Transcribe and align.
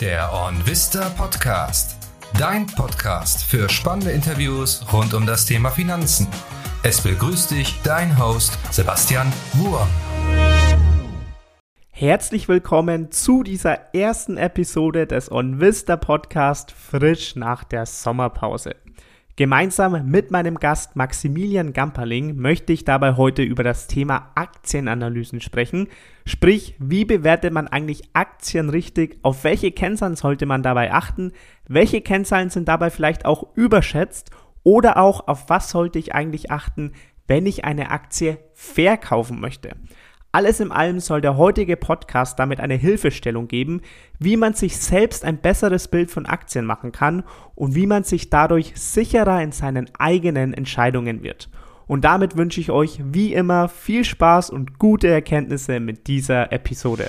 Der 0.00 0.30
OnVista 0.30 1.08
Podcast. 1.08 1.96
Dein 2.38 2.66
Podcast 2.66 3.42
für 3.42 3.66
spannende 3.70 4.10
Interviews 4.10 4.84
rund 4.92 5.14
um 5.14 5.24
das 5.24 5.46
Thema 5.46 5.70
Finanzen. 5.70 6.28
Es 6.82 7.00
begrüßt 7.00 7.50
dich 7.50 7.80
dein 7.82 8.18
Host 8.18 8.58
Sebastian 8.70 9.32
Wurm. 9.54 9.88
Herzlich 11.88 12.46
willkommen 12.46 13.10
zu 13.10 13.42
dieser 13.42 13.94
ersten 13.94 14.36
Episode 14.36 15.06
des 15.06 15.32
OnVista 15.32 15.96
Podcast 15.96 16.72
frisch 16.72 17.34
nach 17.34 17.64
der 17.64 17.86
Sommerpause. 17.86 18.76
Gemeinsam 19.38 20.10
mit 20.10 20.30
meinem 20.30 20.54
Gast 20.54 20.96
Maximilian 20.96 21.74
Gamperling 21.74 22.36
möchte 22.36 22.72
ich 22.72 22.86
dabei 22.86 23.16
heute 23.16 23.42
über 23.42 23.62
das 23.62 23.86
Thema 23.86 24.30
Aktienanalysen 24.34 25.42
sprechen. 25.42 25.88
Sprich, 26.24 26.74
wie 26.78 27.04
bewertet 27.04 27.52
man 27.52 27.68
eigentlich 27.68 28.04
Aktien 28.14 28.70
richtig? 28.70 29.18
Auf 29.20 29.44
welche 29.44 29.72
Kennzahlen 29.72 30.16
sollte 30.16 30.46
man 30.46 30.62
dabei 30.62 30.90
achten? 30.90 31.32
Welche 31.68 32.00
Kennzahlen 32.00 32.48
sind 32.48 32.66
dabei 32.66 32.88
vielleicht 32.88 33.26
auch 33.26 33.54
überschätzt? 33.54 34.30
Oder 34.62 34.96
auch, 34.96 35.28
auf 35.28 35.50
was 35.50 35.68
sollte 35.68 35.98
ich 35.98 36.14
eigentlich 36.14 36.50
achten, 36.50 36.92
wenn 37.26 37.44
ich 37.44 37.66
eine 37.66 37.90
Aktie 37.90 38.38
verkaufen 38.54 39.38
möchte? 39.38 39.76
Alles 40.36 40.60
in 40.60 40.70
allem 40.70 41.00
soll 41.00 41.22
der 41.22 41.38
heutige 41.38 41.78
Podcast 41.78 42.38
damit 42.38 42.60
eine 42.60 42.74
Hilfestellung 42.74 43.48
geben, 43.48 43.80
wie 44.18 44.36
man 44.36 44.52
sich 44.52 44.76
selbst 44.76 45.24
ein 45.24 45.38
besseres 45.38 45.88
Bild 45.88 46.10
von 46.10 46.26
Aktien 46.26 46.66
machen 46.66 46.92
kann 46.92 47.24
und 47.54 47.74
wie 47.74 47.86
man 47.86 48.04
sich 48.04 48.28
dadurch 48.28 48.74
sicherer 48.74 49.40
in 49.40 49.52
seinen 49.52 49.88
eigenen 49.98 50.52
Entscheidungen 50.52 51.22
wird. 51.22 51.48
Und 51.86 52.04
damit 52.04 52.36
wünsche 52.36 52.60
ich 52.60 52.70
euch 52.70 53.00
wie 53.02 53.32
immer 53.32 53.70
viel 53.70 54.04
Spaß 54.04 54.50
und 54.50 54.78
gute 54.78 55.08
Erkenntnisse 55.08 55.80
mit 55.80 56.06
dieser 56.06 56.52
Episode. 56.52 57.08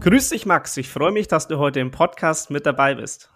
Grüß 0.00 0.30
dich, 0.30 0.46
Max. 0.46 0.78
Ich 0.78 0.88
freue 0.88 1.12
mich, 1.12 1.28
dass 1.28 1.46
du 1.46 1.58
heute 1.58 1.80
im 1.80 1.90
Podcast 1.90 2.50
mit 2.50 2.64
dabei 2.64 2.94
bist. 2.94 3.28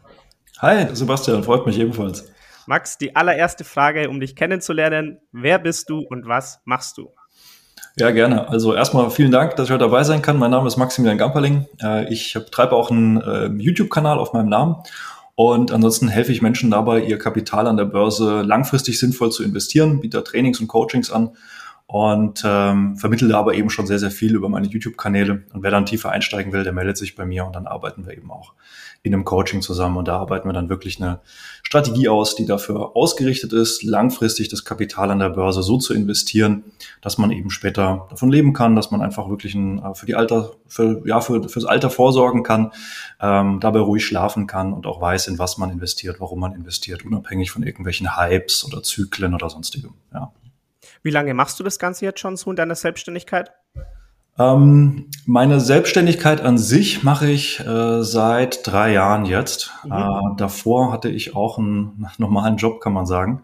Hi, 0.61 0.87
Sebastian, 0.97 1.45
freut 1.45 1.67
mich 1.67 1.79
ebenfalls. 1.79 2.33
Max, 2.69 2.99
die 2.99 3.17
allererste 3.17 3.65
Frage, 3.65 4.11
um 4.11 4.21
dich 4.21 4.37
kennenzulernen. 4.37 5.21
Wer 5.33 5.59
bist 5.59 5.89
du 5.89 6.01
und 6.01 6.29
was 6.29 6.61
machst 6.67 6.99
du? 6.99 7.15
Ja, 7.97 8.11
gerne. 8.11 8.47
Also 8.51 8.75
erstmal 8.75 9.11
vielen 9.11 9.33
Dank, 9.33 9.57
dass 9.57 9.69
ich 9.69 9.73
heute 9.73 9.85
dabei 9.85 10.05
sein 10.05 10.21
kann. 10.21 10.39
Mein 10.39 10.51
Name 10.51 10.69
ist 10.69 10.77
Maximilian 10.77 11.17
Gamperling. 11.17 11.67
Äh, 11.83 12.13
ich 12.13 12.35
betreibe 12.35 12.77
auch 12.77 12.91
einen 12.91 13.23
ähm, 13.27 13.59
YouTube-Kanal 13.59 14.19
auf 14.19 14.35
meinem 14.35 14.51
Namen. 14.51 14.77
Und 15.35 15.73
ansonsten 15.73 16.09
helfe 16.09 16.31
ich 16.31 16.43
Menschen 16.43 16.71
dabei, 16.71 17.01
ihr 17.01 17.19
Kapital 17.19 17.67
an 17.67 17.79
der 17.79 17.87
Börse 17.87 18.43
langfristig 18.43 18.99
sinnvoll 18.99 19.33
zu 19.33 19.43
investieren, 19.45 20.01
biete 20.01 20.23
Trainings 20.23 20.61
und 20.61 20.69
Coachings 20.69 21.11
an 21.11 21.31
und 21.87 22.43
ähm, 22.45 22.97
vermittle 22.97 23.35
aber 23.35 23.55
eben 23.55 23.71
schon 23.71 23.87
sehr, 23.87 23.99
sehr 23.99 24.11
viel 24.11 24.35
über 24.35 24.51
meine 24.51 24.67
YouTube-Kanäle. 24.67 25.45
Und 25.55 25.63
wer 25.63 25.71
dann 25.71 25.87
tiefer 25.87 26.11
einsteigen 26.11 26.53
will, 26.53 26.65
der 26.65 26.75
meldet 26.75 26.99
sich 26.99 27.17
bei 27.17 27.25
mir 27.25 27.47
und 27.47 27.57
dann 27.57 27.67
arbeiten 27.67 28.05
wir 28.05 28.15
eben 28.15 28.31
auch 28.31 28.53
in 29.03 29.15
einem 29.15 29.25
Coaching 29.25 29.63
zusammen. 29.63 29.97
Und 29.97 30.09
da 30.09 30.19
arbeiten 30.19 30.49
wir 30.49 30.53
dann 30.53 30.69
wirklich 30.69 31.01
eine 31.01 31.21
Strategie 31.63 32.09
aus, 32.09 32.35
die 32.35 32.47
dafür 32.47 32.97
ausgerichtet 32.97 33.53
ist, 33.53 33.83
langfristig 33.83 34.49
das 34.49 34.65
Kapital 34.65 35.11
an 35.11 35.21
der 35.21 35.31
Börse 35.31 35.63
so 35.63 35.79
zu 35.79 35.95
investieren, 35.95 36.65
dass 37.01 37.17
man 37.17 37.31
eben 37.31 37.51
später 37.51 38.07
davon 38.11 38.31
leben 38.31 38.53
kann, 38.53 38.75
dass 38.75 38.91
man 38.91 39.01
einfach 39.01 39.29
wirklich 39.29 39.55
ein, 39.55 39.79
äh, 39.79 39.95
für 39.95 40.07
die 40.07 40.17
Alter, 40.17 40.53
für, 40.67 41.03
ja, 41.07 41.21
für, 41.21 41.49
fürs 41.49 41.65
Alter 41.65 41.91
vorsorgen 41.91 42.43
kann, 42.43 42.73
ähm, 43.21 43.61
dabei 43.61 43.81
ruhig 43.81 44.05
schlafen 44.05 44.47
kann 44.47 44.73
und 44.73 44.87
auch 44.87 45.01
weiß, 45.01 45.29
in 45.29 45.39
was 45.39 45.59
man 45.59 45.71
investiert, 45.71 46.21
warum 46.21 46.41
man 46.41 46.55
investiert, 46.55 47.05
unabhängig 47.05 47.51
von 47.51 47.63
irgendwelchen 47.63 48.17
Hypes 48.17 48.65
oder 48.65 48.83
Zyklen 48.83 49.35
oder 49.35 49.49
sonstigem. 49.49 49.95
Ja. 50.13 50.33
Wie 51.03 51.11
lange 51.11 51.35
machst 51.35 51.61
du 51.61 51.65
das 51.65 51.79
Ganze 51.79 52.05
jetzt 52.05 52.21
schon 52.21 52.37
so 52.37 52.51
in 52.51 52.57
deiner 52.57 52.75
Selbstständigkeit? 52.75 53.53
Ähm, 54.39 55.07
meine 55.27 55.61
Selbstständigkeit 55.61 56.41
an 56.41 56.59
sich 56.59 57.03
mache 57.03 57.29
ich 57.29 57.61
äh, 57.61 58.03
seit 58.03 58.67
drei 58.67 58.93
Jahren 58.93 59.25
jetzt. 59.25 59.73
Mhm. 59.85 59.93
Äh, 59.93 60.37
davor 60.37 60.93
hatte 60.93 61.09
ich 61.09 61.35
auch 61.35 61.59
einen 61.59 62.07
normalen 62.19 62.57
Job, 62.57 62.81
kann 62.81 62.93
man 62.93 63.07
sagen. 63.07 63.43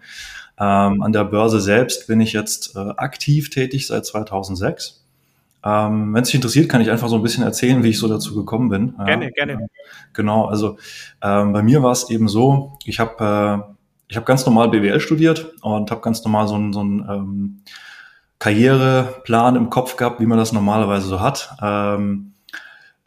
Ähm, 0.58 1.02
an 1.02 1.12
der 1.12 1.24
Börse 1.24 1.60
selbst 1.60 2.06
bin 2.06 2.20
ich 2.20 2.32
jetzt 2.32 2.76
äh, 2.76 2.90
aktiv 2.96 3.50
tätig 3.50 3.88
seit 3.88 4.06
2006. 4.06 5.04
Ähm, 5.64 6.14
Wenn 6.14 6.22
es 6.22 6.28
dich 6.28 6.36
interessiert, 6.36 6.68
kann 6.68 6.80
ich 6.80 6.90
einfach 6.90 7.08
so 7.08 7.16
ein 7.16 7.22
bisschen 7.22 7.42
erzählen, 7.42 7.82
wie 7.82 7.88
ich 7.88 7.98
so 7.98 8.06
dazu 8.06 8.34
gekommen 8.34 8.68
bin. 8.68 8.94
Gerne, 9.04 9.32
gerne. 9.32 9.68
Genau, 10.12 10.44
also 10.44 10.76
ähm, 11.22 11.52
bei 11.52 11.62
mir 11.62 11.82
war 11.82 11.90
es 11.90 12.10
eben 12.10 12.28
so, 12.28 12.78
ich 12.84 13.00
habe 13.00 13.64
äh, 13.68 13.74
ich 14.08 14.16
habe 14.16 14.26
ganz 14.26 14.44
normal 14.46 14.68
BWL 14.68 15.00
studiert 15.00 15.52
und 15.62 15.90
habe 15.90 16.00
ganz 16.00 16.22
normal 16.22 16.46
so 16.46 16.56
ein, 16.56 16.72
so 16.72 16.84
ein 16.84 17.06
ähm, 17.08 17.62
Karriereplan 18.38 19.56
im 19.56 19.70
Kopf 19.70 19.96
gehabt, 19.96 20.20
wie 20.20 20.26
man 20.26 20.38
das 20.38 20.52
normalerweise 20.52 21.06
so 21.06 21.20
hat. 21.20 21.56
Ähm, 21.62 22.34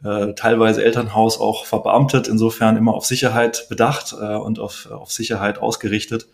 äh, 0.04 0.34
teilweise 0.34 0.84
Elternhaus 0.84 1.40
auch 1.40 1.64
verbeamtet, 1.66 2.28
insofern 2.28 2.76
immer 2.76 2.94
auf 2.94 3.04
Sicherheit 3.06 3.66
bedacht 3.68 4.14
äh, 4.20 4.36
und 4.36 4.60
auf, 4.60 4.88
auf 4.90 5.10
Sicherheit 5.10 5.58
ausgerichtet. 5.58 6.28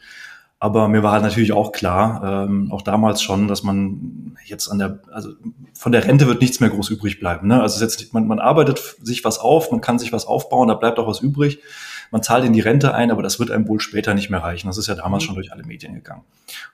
Aber 0.58 0.88
mir 0.88 1.02
war 1.02 1.12
halt 1.12 1.22
natürlich 1.22 1.52
auch 1.52 1.72
klar, 1.72 2.46
ähm, 2.46 2.72
auch 2.72 2.82
damals 2.82 3.22
schon, 3.22 3.48
dass 3.48 3.62
man 3.62 4.36
jetzt 4.44 4.68
an 4.68 4.78
der, 4.78 5.00
also 5.12 5.30
von 5.74 5.92
der 5.92 6.06
Rente 6.06 6.26
wird 6.26 6.40
nichts 6.40 6.60
mehr 6.60 6.70
groß 6.70 6.90
übrig 6.90 7.20
bleiben. 7.20 7.48
Ne? 7.48 7.60
Also 7.60 7.82
jetzt, 7.82 8.14
man, 8.14 8.26
man 8.26 8.38
arbeitet 8.38 8.96
sich 9.02 9.24
was 9.24 9.38
auf, 9.38 9.70
man 9.70 9.80
kann 9.80 9.98
sich 9.98 10.12
was 10.12 10.26
aufbauen, 10.26 10.68
da 10.68 10.74
bleibt 10.74 10.98
auch 10.98 11.06
was 11.06 11.20
übrig 11.20 11.60
man 12.10 12.22
zahlt 12.22 12.44
in 12.44 12.52
die 12.52 12.60
Rente 12.60 12.94
ein, 12.94 13.10
aber 13.10 13.22
das 13.22 13.38
wird 13.38 13.50
einem 13.50 13.68
wohl 13.68 13.80
später 13.80 14.14
nicht 14.14 14.30
mehr 14.30 14.42
reichen. 14.42 14.66
Das 14.66 14.78
ist 14.78 14.86
ja 14.86 14.94
damals 14.94 15.24
mhm. 15.24 15.26
schon 15.26 15.34
durch 15.36 15.52
alle 15.52 15.64
Medien 15.64 15.94
gegangen. 15.94 16.22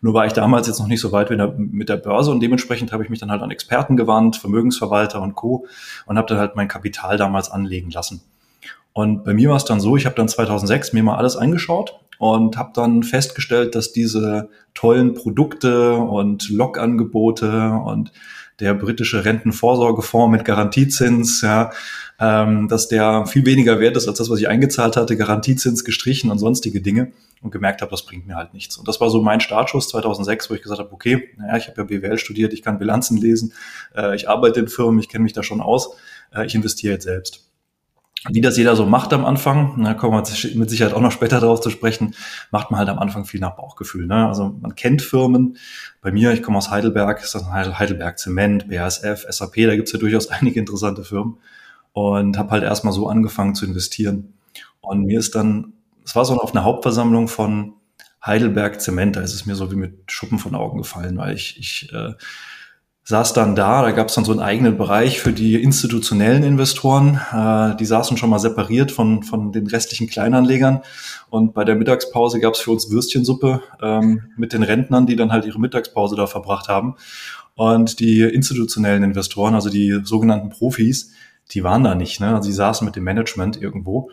Nur 0.01 0.15
war 0.15 0.27
ich 0.27 0.33
damals 0.33 0.67
jetzt 0.67 0.79
noch 0.79 0.87
nicht 0.87 1.01
so 1.01 1.13
weit 1.13 1.31
mit 1.59 1.89
der 1.89 1.97
Börse 1.97 2.31
und 2.31 2.41
dementsprechend 2.41 2.93
habe 2.93 3.03
ich 3.03 3.11
mich 3.11 3.21
dann 3.21 3.31
halt 3.31 3.43
an 3.43 3.51
Experten 3.51 3.97
gewandt, 3.97 4.37
Vermögensverwalter 4.37 5.21
und 5.21 5.35
Co. 5.35 5.67
und 6.07 6.19
habe 6.19 6.27
dann 6.27 6.39
halt 6.39 6.57
mein 6.57 6.69
Kapital 6.69 7.17
damals 7.17 7.51
anlegen 7.51 7.91
lassen. 7.91 8.23
Und 8.93 9.25
bei 9.25 9.35
mir 9.35 9.49
war 9.51 9.57
es 9.57 9.65
dann 9.65 9.81
so, 9.81 9.97
ich 9.97 10.07
habe 10.07 10.17
dann 10.17 10.29
2006 10.29 10.93
mir 10.93 11.03
mal 11.03 11.17
alles 11.17 11.37
angeschaut 11.37 12.01
und 12.19 12.57
habe 12.57 12.73
dann 12.75 13.03
festgestellt, 13.03 13.75
dass 13.75 13.93
diese 13.93 14.51
tollen 14.75 15.15
Produkte 15.15 15.95
und 15.95 16.51
Logangebote 16.51 17.71
und 17.71 18.13
der 18.61 18.75
britische 18.75 19.25
Rentenvorsorgefonds 19.25 20.31
mit 20.31 20.45
Garantiezins, 20.45 21.41
ja, 21.41 21.71
ähm, 22.21 22.69
dass 22.69 22.89
der 22.89 23.27
viel 23.27 23.47
weniger 23.47 23.81
wert 23.81 23.97
ist 23.97 24.07
als 24.07 24.19
das, 24.19 24.31
was 24.31 24.39
ich 24.39 24.49
eingezahlt 24.49 24.97
hatte, 24.97 25.17
Garantiezins 25.17 25.85
gestrichen 25.85 26.31
und 26.31 26.39
sonstige 26.39 26.81
Dinge 26.81 27.13
und 27.41 27.51
gemerkt 27.51 27.81
habe, 27.81 27.91
das 27.91 28.05
bringt 28.05 28.27
mir 28.27 28.37
halt 28.37 28.53
nichts. 28.53 28.77
Und 28.77 28.87
das 28.87 29.01
war 29.01 29.09
so 29.09 29.23
mein 29.23 29.41
Startschuss 29.41 29.89
2006, 29.89 30.51
wo 30.51 30.55
ich 30.55 30.63
gesagt 30.63 30.81
habe, 30.81 30.93
okay, 30.93 31.31
naja, 31.39 31.57
ich 31.57 31.69
habe 31.69 31.81
ja 31.81 31.85
BWL 31.85 32.19
studiert, 32.19 32.53
ich 32.53 32.63
kann 32.63 32.79
Bilanzen 32.79 33.17
lesen, 33.17 33.55
äh, 33.97 34.15
ich 34.15 34.29
arbeite 34.29 34.61
in 34.61 34.69
Firmen, 34.69 35.01
ich 35.01 35.09
kenne 35.09 35.25
mich 35.25 35.33
da 35.33 35.43
schon 35.43 35.61
aus, 35.61 35.97
äh, 36.35 36.45
ich 36.45 36.55
investiere 36.55 36.95
jetzt 36.95 37.05
selbst 37.05 37.51
wie 38.29 38.43
das 38.43 38.59
jeder 38.59 38.77
so 38.77 38.85
macht 38.85 39.13
am 39.15 39.25
Anfang, 39.25 39.83
da 39.83 39.95
kommen 39.95 40.13
wir 40.13 40.59
mit 40.59 40.69
Sicherheit 40.69 40.93
auch 40.93 41.01
noch 41.01 41.13
später 41.13 41.41
darauf 41.41 41.61
zu 41.61 41.71
sprechen, 41.71 42.15
macht 42.51 42.71
man 42.71 42.79
halt 42.79 42.91
am 42.91 42.99
Anfang 42.99 43.25
viel 43.25 43.41
nach 43.41 43.57
Bauchgefühl. 43.57 44.07
Ne? 44.07 44.29
Also 44.29 44.55
man 44.61 44.75
kennt 44.75 45.01
Firmen. 45.01 45.57
Bei 46.03 46.13
mir, 46.13 46.33
ich 46.33 46.43
komme 46.43 46.59
aus 46.59 46.71
Heidelberg, 46.71 47.23
ist 47.23 47.35
das 47.35 47.47
Heidelberg 47.47 48.19
Zement, 48.19 48.69
BASF, 48.69 49.25
SAP, 49.31 49.55
da 49.67 49.75
gibt's 49.75 49.93
ja 49.93 49.99
durchaus 49.99 50.29
einige 50.31 50.61
interessante 50.61 51.03
Firmen. 51.03 51.39
Und 51.93 52.39
habe 52.39 52.51
halt 52.51 52.63
erstmal 52.63 52.93
so 52.93 53.09
angefangen 53.09 53.55
zu 53.55 53.67
investieren. 53.67 54.35
Und 54.81 55.05
mir 55.05 55.19
ist 55.19 55.35
dann, 55.35 55.73
es 56.05 56.15
war 56.17 56.25
so 56.25 56.37
auf 56.37 56.53
einer 56.53 56.65
Hauptversammlung 56.65 57.29
von 57.29 57.75
Heidelberg 58.25 58.81
Zement, 58.81 59.17
da 59.17 59.21
ist 59.23 59.35
es 59.35 59.47
mir 59.47 59.55
so 59.55 59.71
wie 59.73 59.77
mit 59.77 60.11
Schuppen 60.11 60.39
von 60.39 60.55
Augen 60.55 60.79
gefallen, 60.79 61.17
weil 61.17 61.35
ich, 61.35 61.59
ich 61.59 61.93
äh, 61.93 62.13
saß 63.05 63.33
dann 63.33 63.57
da, 63.57 63.83
da 63.83 63.91
gab 63.93 64.09
es 64.09 64.15
dann 64.15 64.25
so 64.25 64.33
einen 64.33 64.41
eigenen 64.41 64.77
Bereich 64.77 65.21
für 65.21 65.33
die 65.33 65.61
institutionellen 65.61 66.43
Investoren. 66.43 67.21
Äh, 67.33 67.77
die 67.77 67.87
saßen 67.87 68.17
schon 68.17 68.31
mal 68.31 68.39
separiert 68.39 68.93
von, 68.93 69.23
von 69.23 69.53
den 69.53 69.67
restlichen 69.67 70.07
Kleinanlegern. 70.07 70.83
Und 71.31 71.55
bei 71.55 71.65
der 71.65 71.77
Mittagspause 71.77 72.41
gab 72.41 72.55
es 72.55 72.61
für 72.61 72.71
uns 72.71 72.91
Würstchensuppe 72.91 73.63
ähm, 73.83 74.23
mit 74.37 74.53
den 74.53 74.63
Rentnern, 74.63 75.07
die 75.07 75.17
dann 75.17 75.33
halt 75.33 75.47
ihre 75.47 75.59
Mittagspause 75.59 76.15
da 76.15 76.27
verbracht 76.27 76.69
haben. 76.69 76.95
Und 77.57 78.01
die 78.01 78.23
institutionellen 78.23 79.03
Investoren, 79.03 79.55
also 79.55 79.71
die 79.71 80.01
sogenannten 80.05 80.51
Profis, 80.51 81.13
die 81.53 81.65
waren 81.65 81.85
da 81.85 81.95
nicht. 81.95 82.21
Ne? 82.21 82.35
Also 82.35 82.49
die 82.49 82.55
saßen 82.55 82.85
mit 82.85 82.97
dem 82.97 83.05
Management 83.05 83.61
irgendwo. 83.61 84.11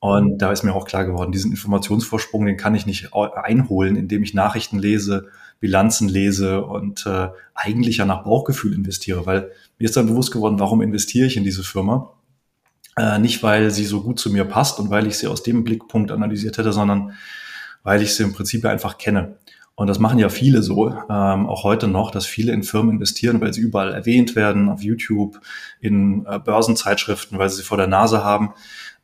Und 0.00 0.38
da 0.38 0.52
ist 0.52 0.62
mir 0.62 0.74
auch 0.74 0.86
klar 0.86 1.04
geworden, 1.04 1.32
diesen 1.32 1.50
Informationsvorsprung, 1.50 2.46
den 2.46 2.56
kann 2.56 2.74
ich 2.74 2.86
nicht 2.86 3.12
einholen, 3.12 3.96
indem 3.96 4.22
ich 4.22 4.32
Nachrichten 4.32 4.78
lese, 4.78 5.26
Bilanzen 5.58 6.08
lese 6.08 6.64
und 6.64 7.04
äh, 7.04 7.28
eigentlich 7.54 7.96
ja 7.96 8.04
nach 8.04 8.22
Bauchgefühl 8.22 8.74
investiere, 8.74 9.26
weil 9.26 9.50
mir 9.78 9.86
ist 9.86 9.96
dann 9.96 10.06
bewusst 10.06 10.30
geworden, 10.30 10.60
warum 10.60 10.82
investiere 10.82 11.26
ich 11.26 11.36
in 11.36 11.42
diese 11.42 11.64
Firma? 11.64 12.12
Äh, 12.96 13.18
nicht, 13.18 13.42
weil 13.42 13.72
sie 13.72 13.84
so 13.84 14.02
gut 14.02 14.20
zu 14.20 14.30
mir 14.30 14.44
passt 14.44 14.78
und 14.78 14.90
weil 14.90 15.08
ich 15.08 15.18
sie 15.18 15.26
aus 15.26 15.42
dem 15.42 15.64
Blickpunkt 15.64 16.12
analysiert 16.12 16.58
hätte, 16.58 16.72
sondern 16.72 17.14
weil 17.82 18.00
ich 18.02 18.14
sie 18.14 18.22
im 18.22 18.32
Prinzip 18.32 18.64
einfach 18.66 18.98
kenne. 18.98 19.36
Und 19.78 19.86
das 19.86 20.00
machen 20.00 20.18
ja 20.18 20.28
viele 20.28 20.60
so, 20.64 20.88
ähm, 20.88 21.46
auch 21.46 21.62
heute 21.62 21.86
noch, 21.86 22.10
dass 22.10 22.26
viele 22.26 22.50
in 22.50 22.64
Firmen 22.64 22.96
investieren, 22.96 23.40
weil 23.40 23.54
sie 23.54 23.60
überall 23.60 23.94
erwähnt 23.94 24.34
werden, 24.34 24.68
auf 24.68 24.82
YouTube, 24.82 25.40
in 25.80 26.26
äh, 26.26 26.40
Börsenzeitschriften, 26.40 27.38
weil 27.38 27.48
sie 27.48 27.58
sie 27.58 27.62
vor 27.62 27.76
der 27.76 27.86
Nase 27.86 28.24
haben, 28.24 28.54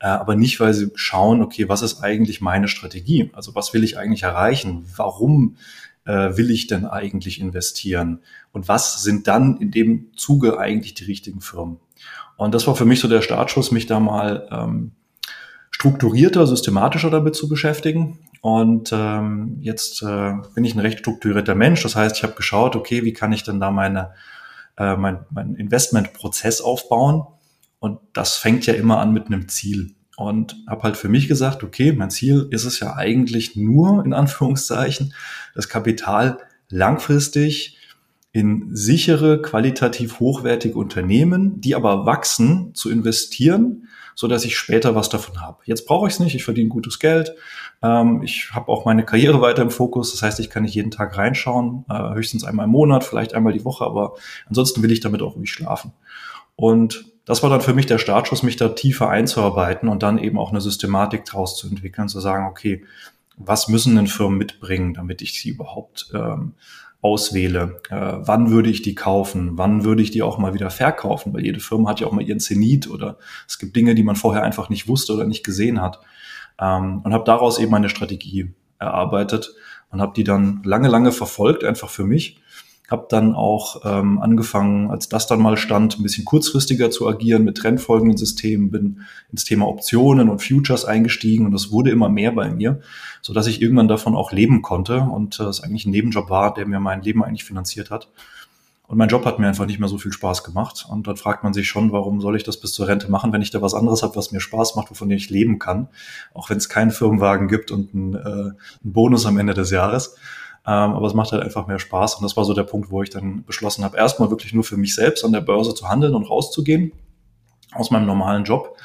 äh, 0.01 0.07
aber 0.07 0.35
nicht, 0.35 0.59
weil 0.59 0.75
sie 0.75 0.91
schauen, 0.97 1.43
okay, 1.43 1.69
was 1.69 1.83
ist 1.83 2.03
eigentlich 2.03 2.41
meine 2.41 2.67
Strategie? 2.67 3.31
Also 3.35 3.55
was 3.55 3.73
will 3.73 3.85
ich 3.85 3.99
eigentlich 3.99 4.25
erreichen? 4.25 4.85
Warum 4.97 5.59
äh, 6.07 6.37
will 6.37 6.51
ich 6.51 6.67
denn 6.67 6.87
eigentlich 6.87 7.41
investieren? 7.41 8.19
Und 8.51 8.67
was 8.67 9.01
sind 9.01 9.29
dann 9.29 9.59
in 9.59 9.71
dem 9.71 10.09
Zuge 10.17 10.59
eigentlich 10.59 10.95
die 10.95 11.05
richtigen 11.05 11.41
Firmen? 11.41 11.77
Und 12.37 12.53
das 12.53 12.67
war 12.67 12.75
für 12.75 12.85
mich 12.85 12.99
so 12.99 13.07
der 13.07 13.23
Startschuss, 13.23 13.71
mich 13.71 13.87
da 13.87 14.01
mal 14.01 14.49
ähm, 14.51 14.91
strukturierter, 15.71 16.49
systematischer 16.49 17.11
damit 17.11 17.37
zu 17.37 17.49
beschäftigen. 17.49 18.19
Und 18.45 18.91
ähm, 18.93 19.57
jetzt 19.63 20.03
äh, 20.03 20.35
bin 20.55 20.67
ich 20.67 20.75
ein 20.75 20.81
recht 20.81 20.99
strukturierter 20.99 21.55
Mensch. 21.55 21.83
Das 21.83 21.97
heißt, 21.97 22.19
ich 22.19 22.25
habe 22.25 22.35
geschaut, 22.35 22.77
okay, 22.77 23.03
wie 23.03 23.15
kann 23.15 23.33
ich 23.33 23.43
denn 23.43 23.59
da 23.59 23.71
meine, 23.71 24.13
äh, 24.77 24.97
mein, 24.97 25.21
mein 25.31 25.55
Investmentprozess 25.55 26.61
aufbauen? 26.61 27.25
Und 27.79 28.01
das 28.13 28.37
fängt 28.37 28.67
ja 28.67 28.75
immer 28.75 28.99
an 28.99 29.15
mit 29.15 29.29
einem 29.29 29.49
Ziel. 29.49 29.95
Und 30.19 30.57
habe 30.69 30.83
halt 30.83 30.99
für 30.99 31.09
mich 31.09 31.27
gesagt, 31.27 31.65
okay, 31.65 31.93
mein 31.93 32.11
Ziel 32.11 32.47
ist 32.51 32.67
es 32.67 32.81
ja 32.81 32.95
eigentlich 32.97 33.57
nur, 33.57 34.05
in 34.05 34.13
Anführungszeichen, 34.13 35.15
das 35.55 35.71
Kapital 35.71 36.37
langfristig 36.69 37.79
in 38.33 38.77
sichere, 38.77 39.41
qualitativ 39.41 40.21
hochwertige 40.21 40.77
Unternehmen, 40.77 41.63
die 41.63 41.75
aber 41.75 42.05
wachsen, 42.05 42.75
zu 42.75 42.91
investieren, 42.91 43.89
so 44.15 44.29
dass 44.29 44.45
ich 44.45 44.57
später 44.57 44.95
was 44.95 45.09
davon 45.09 45.41
habe. 45.41 45.59
Jetzt 45.65 45.87
brauche 45.87 46.07
ich 46.07 46.15
es 46.15 46.21
nicht, 46.21 46.35
ich 46.35 46.45
verdiene 46.45 46.69
gutes 46.69 46.99
Geld, 46.99 47.35
ähm, 47.83 48.23
ich 48.23 48.51
habe 48.53 48.69
auch 48.69 48.85
meine 48.85 49.05
Karriere 49.05 49.41
weiter 49.41 49.63
im 49.63 49.71
Fokus, 49.71 50.13
das 50.13 50.23
heißt, 50.23 50.41
ich 50.41 50.51
kann 50.51 50.63
nicht 50.63 50.75
jeden 50.75 50.91
Tag 50.91 51.17
reinschauen, 51.17 51.85
äh, 51.89 52.15
höchstens 52.15 52.45
einmal 52.45 52.65
im 52.65 52.73
Monat, 52.73 53.05
vielleicht 53.05 53.35
einmal 53.35 53.53
die 53.53 53.65
Woche, 53.65 53.85
aber 53.85 54.15
ansonsten 54.47 54.83
will 54.83 54.93
ich 54.93 55.01
damit 55.01 55.23
auch 55.23 55.37
ruhig 55.37 55.51
schlafen. 55.51 55.93
Und 56.57 57.07
das 57.25 57.43
war 57.43 57.51
dann 57.51 57.61
für 57.61 57.75
mich 57.75 57.87
der 57.87 57.99
Startschuss, 57.99 58.43
mich 58.43 58.57
da 58.57 58.69
tiefer 58.69 59.09
einzuarbeiten 59.09 59.89
und 59.89 60.03
dann 60.03 60.19
eben 60.19 60.39
auch 60.39 60.51
eine 60.51 60.61
Systematik 60.61 61.25
daraus 61.25 61.57
zu 61.57 61.69
entwickeln, 61.69 62.09
zu 62.09 62.21
sagen, 62.21 62.47
okay, 62.47 62.85
was 63.37 63.69
müssen 63.69 63.97
denn 63.97 64.07
Firmen 64.07 64.39
mitbringen, 64.39 64.95
damit 64.95 65.23
ich 65.23 65.41
sie 65.41 65.51
überhaupt 65.51 66.11
ähm, 66.15 66.55
auswähle? 67.05 67.81
Äh, 67.91 68.15
wann 68.21 68.51
würde 68.51 68.71
ich 68.71 68.81
die 68.81 68.95
kaufen? 68.95 69.59
Wann 69.59 69.85
würde 69.85 70.03
ich 70.03 70.11
die 70.11 70.23
auch 70.23 70.39
mal 70.39 70.55
wieder 70.55 70.71
verkaufen? 70.71 71.35
Weil 71.35 71.45
jede 71.45 71.61
Firma 71.61 71.91
hat 71.91 72.01
ja 72.01 72.07
auch 72.07 72.13
mal 72.13 72.25
ihren 72.25 72.41
Zenit 72.41 72.89
oder 72.89 73.19
es 73.47 73.59
gibt 73.59 73.77
Dinge, 73.77 73.95
die 73.95 74.03
man 74.03 74.17
vorher 74.17 74.43
einfach 74.43 74.71
nicht 74.71 74.89
wusste 74.89 75.13
oder 75.13 75.27
nicht 75.27 75.45
gesehen 75.45 75.83
hat. 75.83 76.01
Ähm, 76.59 77.03
und 77.05 77.13
habe 77.13 77.25
daraus 77.25 77.59
eben 77.59 77.75
eine 77.75 77.91
Strategie 77.91 78.55
erarbeitet 78.79 79.55
und 79.91 80.01
habe 80.01 80.15
die 80.17 80.25
dann 80.25 80.63
lange, 80.65 80.89
lange 80.89 81.13
verfolgt, 81.13 81.63
einfach 81.63 81.91
für 81.91 82.05
mich 82.05 82.41
habe 82.91 83.07
dann 83.09 83.35
auch 83.35 83.81
ähm, 83.85 84.21
angefangen, 84.21 84.91
als 84.91 85.09
das 85.09 85.27
dann 85.27 85.41
mal 85.41 85.57
stand, 85.57 85.99
ein 85.99 86.03
bisschen 86.03 86.25
kurzfristiger 86.25 86.91
zu 86.91 87.09
agieren 87.09 87.45
mit 87.45 87.57
trendfolgenden 87.57 88.19
Systemen, 88.19 88.71
bin 88.71 89.01
ins 89.33 89.45
Thema 89.45 89.67
Optionen 89.67 90.29
und 90.29 90.43
Futures 90.43 90.85
eingestiegen 90.85 91.47
und 91.47 91.53
das 91.53 91.71
wurde 91.71 91.91
immer 91.91 92.11
mehr 92.11 92.33
bei 92.33 92.51
mir, 92.51 92.81
so 93.23 93.33
dass 93.33 93.47
ich 93.47 93.63
irgendwann 93.63 93.89
davon 93.89 94.15
auch 94.15 94.33
leben 94.33 94.61
konnte 94.61 95.01
und 95.01 95.41
äh, 95.41 95.45
es 95.45 95.63
eigentlich 95.63 95.87
ein 95.87 95.93
Nebenjob 95.93 96.29
war, 96.29 96.53
der 96.53 96.67
mir 96.67 96.81
mein 96.81 97.03
Leben 97.03 97.25
eigentlich 97.25 97.45
finanziert 97.45 97.91
hat. 97.91 98.09
Und 98.87 98.99
mein 98.99 99.09
Job 99.09 99.25
hat 99.25 99.39
mir 99.39 99.49
einfach 99.49 99.65
nicht 99.65 99.81
mehr 99.81 99.89
so 99.89 99.97
viel 99.97 100.13
Spaß 100.13 100.45
gemacht. 100.45 100.87
Und 100.89 101.07
dann 101.07 101.17
fragt 101.17 101.43
man 101.43 101.55
sich 101.55 101.67
schon, 101.69 101.91
warum 101.91 102.21
soll 102.21 102.37
ich 102.37 102.45
das 102.45 102.61
bis 102.61 102.73
zur 102.73 102.87
Rente 102.87 103.11
machen, 103.11 103.33
wenn 103.33 103.41
ich 103.41 103.51
da 103.51 103.63
was 103.63 103.73
anderes 103.73 104.03
habe, 104.03 104.15
was 104.17 104.31
mir 104.31 104.41
Spaß 104.41 104.77
macht, 104.77 104.91
wovon 104.91 105.11
ich 105.11 105.31
leben 105.31 105.59
kann, 105.59 105.89
auch 106.35 106.51
wenn 106.51 106.59
es 106.59 106.69
keinen 106.69 106.91
Firmenwagen 106.91 107.49
gibt 107.49 107.71
und 107.71 107.95
einen, 107.95 108.15
äh, 108.15 108.19
einen 108.19 108.57
Bonus 108.83 109.25
am 109.25 109.39
Ende 109.39 109.55
des 109.55 109.71
Jahres. 109.71 110.17
Ähm, 110.67 110.93
aber 110.95 111.07
es 111.07 111.15
macht 111.15 111.33
halt 111.33 111.43
einfach 111.43 111.67
mehr 111.67 111.79
Spaß. 111.79 112.17
Und 112.17 112.23
das 112.23 112.37
war 112.37 112.45
so 112.45 112.55
der 112.55 112.63
Punkt, 112.63 112.91
wo 112.91 113.03
ich 113.03 113.11
dann 113.11 113.45
beschlossen 113.45 113.85
habe, 113.85 113.97
erstmal 113.97 114.31
wirklich 114.31 114.55
nur 114.55 114.65
für 114.65 114.77
mich 114.77 114.95
selbst 114.95 115.25
an 115.25 115.33
der 115.33 115.41
Börse 115.41 115.75
zu 115.75 115.89
handeln 115.89 116.15
und 116.15 116.29
rauszugehen 116.29 116.93
aus 117.73 117.91
meinem 117.91 118.07
normalen 118.07 118.45
Job. 118.45 118.77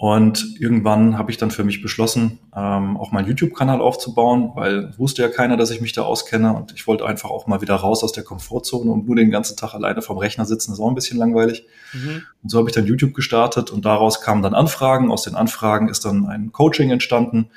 Und 0.00 0.54
irgendwann 0.60 1.18
habe 1.18 1.32
ich 1.32 1.38
dann 1.38 1.50
für 1.50 1.64
mich 1.64 1.82
beschlossen, 1.82 2.38
ähm, 2.54 2.96
auch 2.96 3.10
meinen 3.10 3.26
YouTube-Kanal 3.26 3.80
aufzubauen, 3.80 4.52
weil 4.54 4.96
wusste 4.96 5.22
ja 5.22 5.28
keiner, 5.28 5.56
dass 5.56 5.72
ich 5.72 5.80
mich 5.80 5.92
da 5.92 6.02
auskenne. 6.02 6.54
Und 6.54 6.72
ich 6.72 6.86
wollte 6.86 7.04
einfach 7.04 7.30
auch 7.30 7.48
mal 7.48 7.62
wieder 7.62 7.74
raus 7.74 8.04
aus 8.04 8.12
der 8.12 8.22
Komfortzone 8.22 8.88
und 8.88 9.06
nur 9.06 9.16
den 9.16 9.32
ganzen 9.32 9.56
Tag 9.56 9.74
alleine 9.74 10.00
vom 10.00 10.18
Rechner 10.18 10.44
sitzen, 10.44 10.72
ist 10.72 10.78
auch 10.78 10.88
ein 10.88 10.94
bisschen 10.94 11.18
langweilig. 11.18 11.66
Mhm. 11.92 12.22
Und 12.44 12.48
so 12.48 12.58
habe 12.58 12.68
ich 12.68 12.76
dann 12.76 12.86
YouTube 12.86 13.12
gestartet 13.12 13.72
und 13.72 13.84
daraus 13.84 14.20
kamen 14.20 14.40
dann 14.40 14.54
Anfragen. 14.54 15.10
Aus 15.10 15.24
den 15.24 15.34
Anfragen 15.34 15.88
ist 15.88 16.04
dann 16.04 16.26
ein 16.26 16.52
Coaching 16.52 16.92
entstanden, 16.92 17.50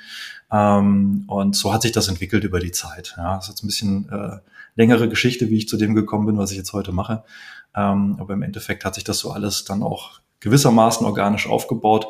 ähm, 0.52 1.24
und 1.28 1.56
so 1.56 1.72
hat 1.72 1.82
sich 1.82 1.92
das 1.92 2.08
entwickelt 2.08 2.44
über 2.44 2.60
die 2.60 2.72
Zeit. 2.72 3.14
Ja, 3.16 3.36
das 3.36 3.44
ist 3.44 3.50
jetzt 3.50 3.64
ein 3.64 3.68
bisschen 3.68 4.08
äh, 4.10 4.38
längere 4.76 5.08
Geschichte, 5.08 5.48
wie 5.48 5.56
ich 5.56 5.68
zu 5.68 5.78
dem 5.78 5.94
gekommen 5.94 6.26
bin, 6.26 6.38
was 6.38 6.50
ich 6.50 6.58
jetzt 6.58 6.72
heute 6.74 6.92
mache. 6.92 7.24
Ähm, 7.74 8.16
aber 8.20 8.34
im 8.34 8.42
Endeffekt 8.42 8.84
hat 8.84 8.94
sich 8.94 9.04
das 9.04 9.18
so 9.18 9.30
alles 9.30 9.64
dann 9.64 9.82
auch 9.82 10.20
gewissermaßen 10.40 11.06
organisch 11.06 11.48
aufgebaut. 11.48 12.06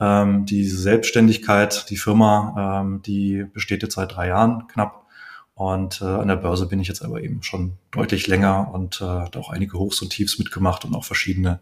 Ähm, 0.00 0.44
diese 0.44 0.78
Selbstständigkeit, 0.78 1.88
die 1.90 1.96
Firma, 1.96 2.80
ähm, 2.80 3.02
die 3.02 3.44
besteht 3.44 3.82
jetzt 3.82 3.94
seit 3.94 4.14
drei 4.14 4.28
Jahren 4.28 4.66
knapp. 4.68 5.06
Und 5.54 6.00
äh, 6.02 6.04
an 6.04 6.28
der 6.28 6.36
Börse 6.36 6.66
bin 6.66 6.78
ich 6.78 6.86
jetzt 6.86 7.02
aber 7.02 7.22
eben 7.22 7.42
schon 7.42 7.78
deutlich 7.90 8.28
länger 8.28 8.72
und 8.72 9.00
äh, 9.00 9.04
auch 9.04 9.50
einige 9.50 9.78
Hochs 9.78 10.00
und 10.02 10.10
Tiefs 10.10 10.38
mitgemacht 10.38 10.84
und 10.84 10.94
auch 10.94 11.04
verschiedene 11.04 11.60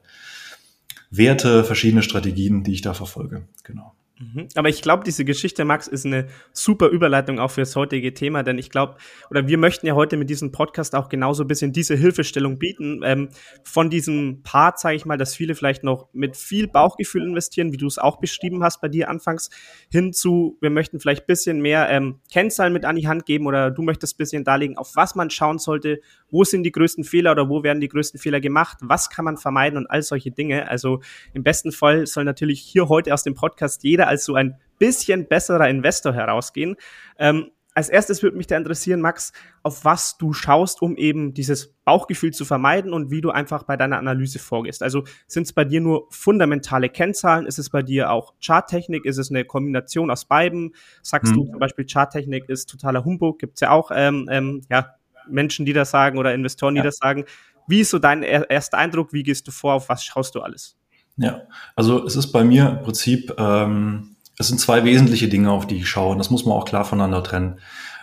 Werte, 1.11 1.65
verschiedene 1.65 2.03
Strategien, 2.03 2.63
die 2.63 2.75
ich 2.75 2.83
da 2.83 2.93
verfolge. 2.93 3.47
Genau. 3.65 3.95
Mhm. 4.19 4.49
Aber 4.55 4.71
ich 4.71 4.81
glaube, 4.81 5.05
diese 5.05 5.27
Geschichte, 5.27 5.67
Max, 5.67 5.89
ist 5.89 6.07
eine 6.07 6.29
super 6.53 6.89
Überleitung 6.89 7.39
auch 7.39 7.51
für 7.51 7.61
das 7.61 7.77
heutige 7.77 8.15
Thema, 8.15 8.43
denn 8.43 8.57
ich 8.57 8.71
glaube, 8.71 8.97
oder 9.31 9.47
wir 9.47 9.59
möchten 9.59 9.87
ja 9.87 9.95
heute 9.95 10.17
mit 10.17 10.31
diesem 10.31 10.53
Podcast 10.53 10.95
auch 10.95 11.11
genauso 11.11 11.45
ein 11.45 11.49
bisschen 11.49 11.73
diese 11.73 11.97
Hilfestellung 11.97 12.59
bieten, 12.59 13.03
ähm, 13.05 13.29
von 13.63 13.91
diesem 13.91 14.43
Part, 14.43 14.81
sage 14.81 14.97
ich 14.97 15.05
mal, 15.05 15.19
dass 15.19 15.35
viele 15.35 15.55
vielleicht 15.55 15.85
noch 15.85 16.09
mit 16.15 16.37
viel 16.37 16.67
Bauchgefühl 16.67 17.25
investieren, 17.25 17.73
wie 17.73 17.77
du 17.77 17.87
es 17.87 17.99
auch 17.99 18.19
beschrieben 18.19 18.65
hast 18.65 18.81
bei 18.81 18.89
dir 18.89 19.11
anfangs, 19.11 19.51
hin 19.91 20.15
zu, 20.15 20.57
wir 20.63 20.71
möchten 20.71 20.99
vielleicht 20.99 21.25
ein 21.25 21.27
bisschen 21.27 21.61
mehr 21.61 21.91
ähm, 21.91 22.21
Kennzahlen 22.33 22.73
mit 22.73 22.87
an 22.87 22.97
die 22.97 23.09
Hand 23.09 23.27
geben 23.27 23.47
oder 23.47 23.71
du 23.71 23.83
möchtest 23.83 24.15
ein 24.15 24.19
bisschen 24.19 24.45
darlegen, 24.45 24.79
auf 24.79 24.93
was 24.97 25.15
man 25.15 25.29
schauen 25.29 25.59
sollte, 25.59 26.01
wo 26.31 26.43
sind 26.43 26.63
die 26.63 26.73
größten 26.73 27.05
Fehler 27.05 27.33
oder 27.33 27.51
wo 27.51 27.63
werden 27.63 27.81
die 27.81 27.89
größten 27.89 28.19
Fehler 28.19 28.41
gemacht, 28.41 28.79
was 28.81 29.11
kann 29.11 29.27
man 29.27 29.37
vermeiden 29.37 29.77
und 29.77 29.87
all 29.91 30.01
solche 30.01 30.31
Dinge. 30.31 30.71
Also 30.71 31.01
im 31.35 31.43
besten 31.43 31.71
Fall 31.71 32.07
soll 32.07 32.25
natürlich 32.25 32.61
hier 32.61 32.89
heute 32.89 33.13
aus 33.13 33.23
dem 33.23 33.35
Podcast 33.35 33.85
jeder 33.85 34.06
als 34.07 34.25
so 34.25 34.35
ein 34.35 34.57
bisschen 34.79 35.27
besserer 35.27 35.69
Investor 35.69 36.13
herausgehen. 36.13 36.77
Ähm, 37.19 37.51
als 37.77 37.91
erstes 37.91 38.23
würde 38.23 38.39
mich 38.39 38.47
da 38.47 38.57
interessieren, 38.57 39.03
Max, 39.03 39.35
auf 39.63 39.85
was 39.85 40.17
du 40.17 40.33
schaust, 40.33 40.81
um 40.81 40.97
eben 40.97 41.35
dieses 41.35 41.75
Bauchgefühl 41.85 42.33
zu 42.33 42.47
vermeiden 42.47 42.95
und 42.95 43.11
wie 43.11 43.21
du 43.21 43.31
einfach 43.31 43.65
bei 43.65 43.77
deiner 43.77 43.99
Analyse 43.99 44.39
vorgehst. 44.39 44.83
Also 44.83 45.05
sind 45.27 45.43
es 45.43 45.53
bei 45.53 45.67
dir 45.67 45.83
nur 45.83 46.07
fundamentale 46.11 46.89
Kennzahlen? 46.89 47.45
Ist 47.45 47.59
es 47.59 47.69
bei 47.69 47.83
dir 47.83 48.11
auch 48.11 48.33
Charttechnik? 48.41 49.05
Ist 49.05 49.19
es 49.19 49.29
eine 49.31 49.45
Kombination 49.45 50.11
aus 50.11 50.25
beiden? 50.25 50.75
Sagst 51.03 51.35
hm. 51.35 51.39
du 51.45 51.51
zum 51.51 51.59
Beispiel, 51.59 51.85
Charttechnik 51.87 52.49
ist 52.49 52.71
totaler 52.71 53.05
Humbug? 53.05 53.39
Gibt 53.39 53.57
es 53.57 53.61
ja 53.61 53.73
auch 53.73 53.91
ähm, 53.95 54.27
ähm, 54.31 54.63
ja, 54.71 54.95
Menschen, 55.29 55.67
die 55.67 55.75
das 55.75 55.91
sagen 55.91 56.17
oder 56.17 56.33
Investoren, 56.33 56.77
die 56.77 56.83
das 56.83 56.97
sagen. 56.97 57.27
Wie 57.69 57.81
ist 57.81 57.91
so 57.91 57.99
dein 57.99 58.23
erster 58.23 58.79
Eindruck? 58.79 59.13
Wie 59.13 59.23
gehst 59.23 59.47
du 59.49 59.51
vor? 59.51 59.75
Auf 59.75 59.91
was 59.91 60.03
schaust 60.03 60.35
du 60.35 60.41
alles? 60.41 60.79
Ja, 61.17 61.43
also 61.75 62.05
es 62.05 62.17
ist 62.17 62.33
bei 62.33 62.45
mir 62.45 62.69
im 62.69 62.83
Prinzip, 62.83 63.35
ähm, 63.39 64.17
es 64.39 64.49
sind 64.49 64.61
zwei 64.61 64.85
wesentliche 64.85 65.29
Dinge, 65.29 65.51
auf 65.51 65.67
die 65.67 65.77
ich 65.77 65.89
schaue. 65.89 66.13
Und 66.13 66.19
das 66.19 66.31
muss 66.31 66.45
man 66.45 66.57
auch 66.57 66.67
klar 66.67 66.85
voneinander 66.85 67.23
trennen. 67.23 67.59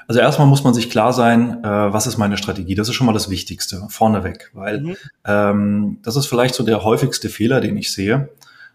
Also 0.07 0.19
erstmal 0.19 0.47
muss 0.47 0.63
man 0.63 0.73
sich 0.73 0.89
klar 0.89 1.13
sein, 1.13 1.63
äh, 1.63 1.67
was 1.67 2.07
ist 2.07 2.17
meine 2.17 2.37
Strategie. 2.37 2.75
Das 2.75 2.89
ist 2.89 2.95
schon 2.95 3.07
mal 3.07 3.13
das 3.13 3.29
Wichtigste, 3.29 3.85
vorneweg, 3.89 4.51
weil 4.53 4.81
mhm. 4.81 4.95
ähm, 5.25 5.99
das 6.03 6.15
ist 6.15 6.25
vielleicht 6.25 6.55
so 6.55 6.63
der 6.63 6.83
häufigste 6.83 7.29
Fehler, 7.29 7.61
den 7.61 7.77
ich 7.77 7.93
sehe. 7.93 8.29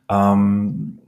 Ähm, 0.08 0.98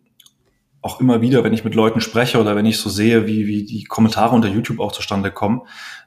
auch 0.82 1.00
immer 1.00 1.20
wieder, 1.20 1.44
wenn 1.44 1.52
ich 1.52 1.64
mit 1.64 1.74
Leuten 1.74 2.00
spreche 2.00 2.40
oder 2.40 2.56
wenn 2.56 2.66
ich 2.66 2.78
so 2.78 2.90
sehe, 2.90 3.26
wie, 3.26 3.46
wie 3.46 3.64
die 3.64 3.84
Kommentare 3.84 4.34
unter 4.34 4.48
YouTube 4.48 4.80
auch 4.80 4.92
zustande 4.92 5.30
kommen, 5.30 5.62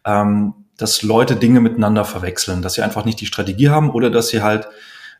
ähm, 0.05 0.53
dass 0.77 1.03
Leute 1.03 1.35
Dinge 1.35 1.61
miteinander 1.61 2.05
verwechseln, 2.05 2.61
dass 2.61 2.73
sie 2.73 2.81
einfach 2.81 3.05
nicht 3.05 3.21
die 3.21 3.27
Strategie 3.27 3.69
haben 3.69 3.91
oder 3.91 4.09
dass 4.09 4.29
sie 4.29 4.41
halt 4.41 4.67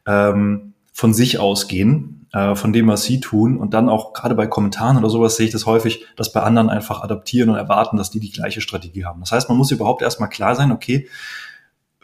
ähm, 0.07 0.72
von 0.93 1.13
sich 1.13 1.39
ausgehen, 1.39 2.27
äh, 2.31 2.55
von 2.55 2.71
dem, 2.71 2.87
was 2.87 3.03
sie 3.03 3.19
tun. 3.19 3.57
Und 3.57 3.73
dann 3.73 3.89
auch 3.89 4.13
gerade 4.13 4.35
bei 4.35 4.47
Kommentaren 4.47 4.97
oder 4.97 5.09
sowas 5.09 5.35
sehe 5.35 5.47
ich 5.47 5.51
das 5.51 5.65
häufig, 5.65 6.05
dass 6.15 6.31
bei 6.31 6.41
anderen 6.41 6.69
einfach 6.69 7.01
adaptieren 7.01 7.49
und 7.49 7.55
erwarten, 7.55 7.97
dass 7.97 8.11
die 8.11 8.19
die 8.19 8.31
gleiche 8.31 8.61
Strategie 8.61 9.03
haben. 9.03 9.19
Das 9.19 9.31
heißt, 9.31 9.49
man 9.49 9.57
muss 9.57 9.71
überhaupt 9.71 10.03
erstmal 10.03 10.29
klar 10.29 10.55
sein, 10.55 10.71
okay, 10.71 11.09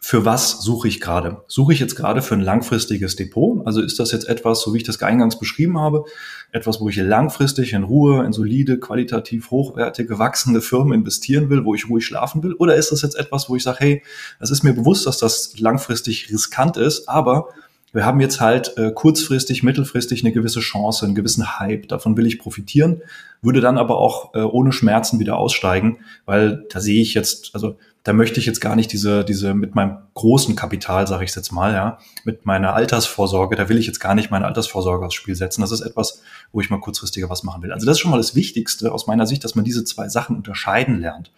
für 0.02 0.26
was 0.26 0.62
suche 0.62 0.88
ich 0.88 1.02
gerade? 1.02 1.44
Suche 1.48 1.74
ich 1.74 1.80
jetzt 1.80 1.96
gerade 1.96 2.22
für 2.22 2.34
ein 2.34 2.42
langfristiges 2.42 3.16
Depot? 3.16 3.66
Also 3.68 3.82
ist 3.82 4.00
das 4.00 4.12
jetzt 4.12 4.28
etwas, 4.30 4.62
so 4.62 4.74
wie 4.74 4.78
ich 4.78 4.84
das 4.84 5.02
eingangs 5.04 5.38
beschrieben 5.38 5.78
habe, 5.78 6.06
etwas, 6.52 6.80
wo 6.80 6.90
ich 6.90 6.96
langfristig 6.96 7.74
in 7.74 7.84
Ruhe, 7.84 8.24
in 8.26 8.32
solide, 8.32 8.80
qualitativ 8.80 9.52
hochwertige, 9.52 10.18
wachsende 10.18 10.62
Firmen 10.62 10.94
investieren 10.94 11.50
will, 11.50 11.66
wo 11.66 11.76
ich 11.76 11.90
ruhig 11.90 12.06
schlafen 12.06 12.42
will? 12.44 12.54
Oder 12.54 12.76
ist 12.76 12.92
das 12.92 13.02
jetzt 13.02 13.16
etwas, 13.16 13.50
wo 13.50 13.56
ich 13.56 13.64
sage, 13.64 13.78
hey, 13.82 14.04
es 14.40 14.52
ist 14.52 14.64
mir 14.64 14.74
bewusst, 14.74 15.06
dass 15.06 15.18
das 15.18 15.60
langfristig 15.60 16.32
riskant 16.32 16.78
ist, 16.78 17.10
aber 17.10 17.50
wir 17.92 18.06
haben 18.06 18.20
jetzt 18.20 18.40
halt 18.40 18.78
äh, 18.78 18.92
kurzfristig, 18.92 19.64
mittelfristig 19.64 20.24
eine 20.24 20.32
gewisse 20.32 20.60
Chance, 20.60 21.06
einen 21.06 21.16
gewissen 21.16 21.60
Hype, 21.60 21.88
davon 21.88 22.16
will 22.18 22.28
ich 22.28 22.40
profitieren, 22.40 23.02
würde 23.42 23.62
dann 23.62 23.78
aber 23.78 23.98
auch 23.98 24.34
äh, 24.36 24.40
ohne 24.42 24.72
Schmerzen 24.72 25.20
wieder 25.20 25.38
aussteigen, 25.38 26.00
weil 26.26 26.66
da 26.70 26.80
sehe 26.80 27.02
ich 27.02 27.14
jetzt, 27.14 27.52
also 27.54 27.78
da 28.04 28.14
möchte 28.14 28.40
ich 28.40 28.46
jetzt 28.46 28.62
gar 28.62 28.76
nicht 28.76 28.92
diese, 28.94 29.26
diese 29.26 29.54
mit 29.54 29.76
meinem 29.76 29.98
großen 30.14 30.56
Kapital, 30.56 31.06
sage 31.08 31.26
ich 31.26 31.36
jetzt 31.36 31.52
mal, 31.52 31.74
ja, 31.74 32.00
mit 32.24 32.46
meiner 32.46 32.74
Altersvorsorge, 32.74 33.56
da 33.56 33.70
will 33.70 33.78
ich 33.78 33.88
jetzt 33.88 34.00
gar 34.00 34.16
nicht 34.16 34.32
meine 34.32 34.46
Altersvorsorge 34.46 35.06
aufs 35.06 35.16
Spiel 35.16 35.36
setzen. 35.36 35.62
Das 35.62 35.72
ist 35.72 35.82
etwas, 35.82 36.22
wo 36.52 36.62
ich 36.62 36.70
mal 36.70 36.80
kurzfristiger 36.80 37.30
was 37.30 37.44
machen 37.44 37.62
will. 37.62 37.74
Also 37.74 37.86
das 37.86 37.98
ist 37.98 38.00
schon 38.00 38.12
mal 38.12 38.18
das 38.18 38.36
Wichtigste 38.36 38.92
aus 38.92 39.08
meiner 39.08 39.28
Sicht, 39.28 39.44
dass 39.44 39.56
man 39.56 39.66
diese 39.66 39.84
zwei 39.84 40.08
Sachen 40.10 40.38
unterscheiden 40.38 41.00
lernt. 41.00 41.32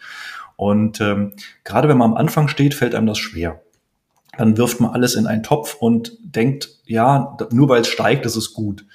Und 0.56 1.02
ähm, 1.02 1.34
gerade 1.64 1.88
wenn 1.88 1.98
man 1.98 2.12
am 2.12 2.18
Anfang 2.18 2.48
steht, 2.48 2.76
fällt 2.76 2.94
einem 2.94 3.08
das 3.08 3.18
schwer. 3.18 3.62
Dann 4.38 4.58
wirft 4.58 4.80
man 4.80 4.92
alles 4.92 5.16
in 5.16 5.28
einen 5.28 5.44
Topf 5.44 5.76
und 5.76 6.18
denkt, 6.22 6.70
ja, 6.86 7.38
nur 7.52 7.70
weil 7.70 7.82
es 7.82 7.88
steigt, 7.88 8.26
ist 8.26 8.36
es 8.36 8.54
gut. 8.54 8.86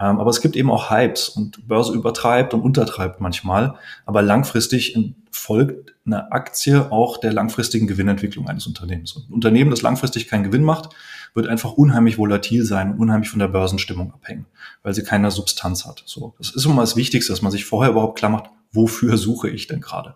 Ähm, 0.00 0.18
aber 0.18 0.30
es 0.30 0.40
gibt 0.40 0.56
eben 0.56 0.70
auch 0.70 0.90
Hypes 0.90 1.28
und 1.28 1.68
Börse 1.68 1.92
übertreibt 1.92 2.54
und 2.54 2.62
untertreibt 2.62 3.20
manchmal. 3.20 3.74
Aber 4.06 4.22
langfristig 4.22 4.98
folgt 5.30 5.94
eine 6.06 6.32
Aktie 6.32 6.90
auch 6.90 7.18
der 7.18 7.32
langfristigen 7.32 7.86
Gewinnentwicklung 7.86 8.48
eines 8.48 8.66
Unternehmens. 8.66 9.12
Und 9.12 9.28
ein 9.28 9.34
Unternehmen, 9.34 9.70
das 9.70 9.82
langfristig 9.82 10.26
keinen 10.28 10.44
Gewinn 10.44 10.64
macht, 10.64 10.94
wird 11.34 11.46
einfach 11.46 11.72
unheimlich 11.72 12.18
volatil 12.18 12.64
sein 12.64 12.92
und 12.92 12.98
unheimlich 12.98 13.30
von 13.30 13.38
der 13.38 13.48
Börsenstimmung 13.48 14.12
abhängen, 14.12 14.46
weil 14.82 14.94
sie 14.94 15.02
keine 15.02 15.30
Substanz 15.30 15.86
hat. 15.86 16.02
So, 16.06 16.34
das 16.38 16.50
ist 16.50 16.64
immer 16.64 16.82
das 16.82 16.96
Wichtigste, 16.96 17.32
dass 17.32 17.42
man 17.42 17.52
sich 17.52 17.64
vorher 17.64 17.92
überhaupt 17.92 18.18
klar 18.18 18.30
macht, 18.30 18.50
wofür 18.72 19.16
suche 19.16 19.48
ich 19.48 19.66
denn 19.66 19.80
gerade? 19.80 20.14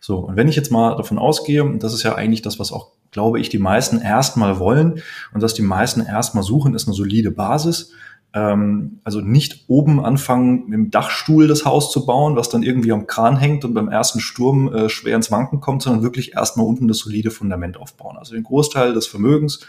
So, 0.00 0.18
und 0.18 0.36
wenn 0.36 0.48
ich 0.48 0.56
jetzt 0.56 0.70
mal 0.70 0.96
davon 0.96 1.18
ausgehe, 1.18 1.64
und 1.64 1.82
das 1.82 1.94
ist 1.94 2.02
ja 2.02 2.14
eigentlich 2.14 2.42
das, 2.42 2.58
was 2.58 2.72
auch, 2.72 2.92
glaube 3.10 3.40
ich, 3.40 3.48
die 3.48 3.58
meisten 3.58 4.00
erstmal 4.00 4.58
wollen 4.58 5.00
und 5.32 5.42
dass 5.42 5.54
die 5.54 5.62
meisten 5.62 6.00
erstmal 6.00 6.44
suchen, 6.44 6.74
ist 6.74 6.86
eine 6.86 6.94
solide 6.94 7.30
Basis, 7.30 7.92
ähm, 8.36 9.00
also 9.02 9.20
nicht 9.20 9.64
oben 9.68 10.04
anfangen, 10.04 10.70
dem 10.70 10.90
Dachstuhl 10.90 11.48
das 11.48 11.64
Haus 11.64 11.90
zu 11.90 12.04
bauen, 12.04 12.36
was 12.36 12.50
dann 12.50 12.62
irgendwie 12.62 12.92
am 12.92 13.06
Kran 13.06 13.38
hängt 13.38 13.64
und 13.64 13.72
beim 13.72 13.88
ersten 13.88 14.20
Sturm 14.20 14.72
äh, 14.72 14.88
schwer 14.90 15.16
ins 15.16 15.30
Wanken 15.30 15.60
kommt, 15.60 15.82
sondern 15.82 16.02
wirklich 16.02 16.34
erstmal 16.34 16.66
unten 16.66 16.86
das 16.86 16.98
solide 16.98 17.30
Fundament 17.30 17.78
aufbauen. 17.78 18.18
Also 18.18 18.34
den 18.34 18.44
Großteil 18.44 18.92
des 18.92 19.06
Vermögens 19.06 19.60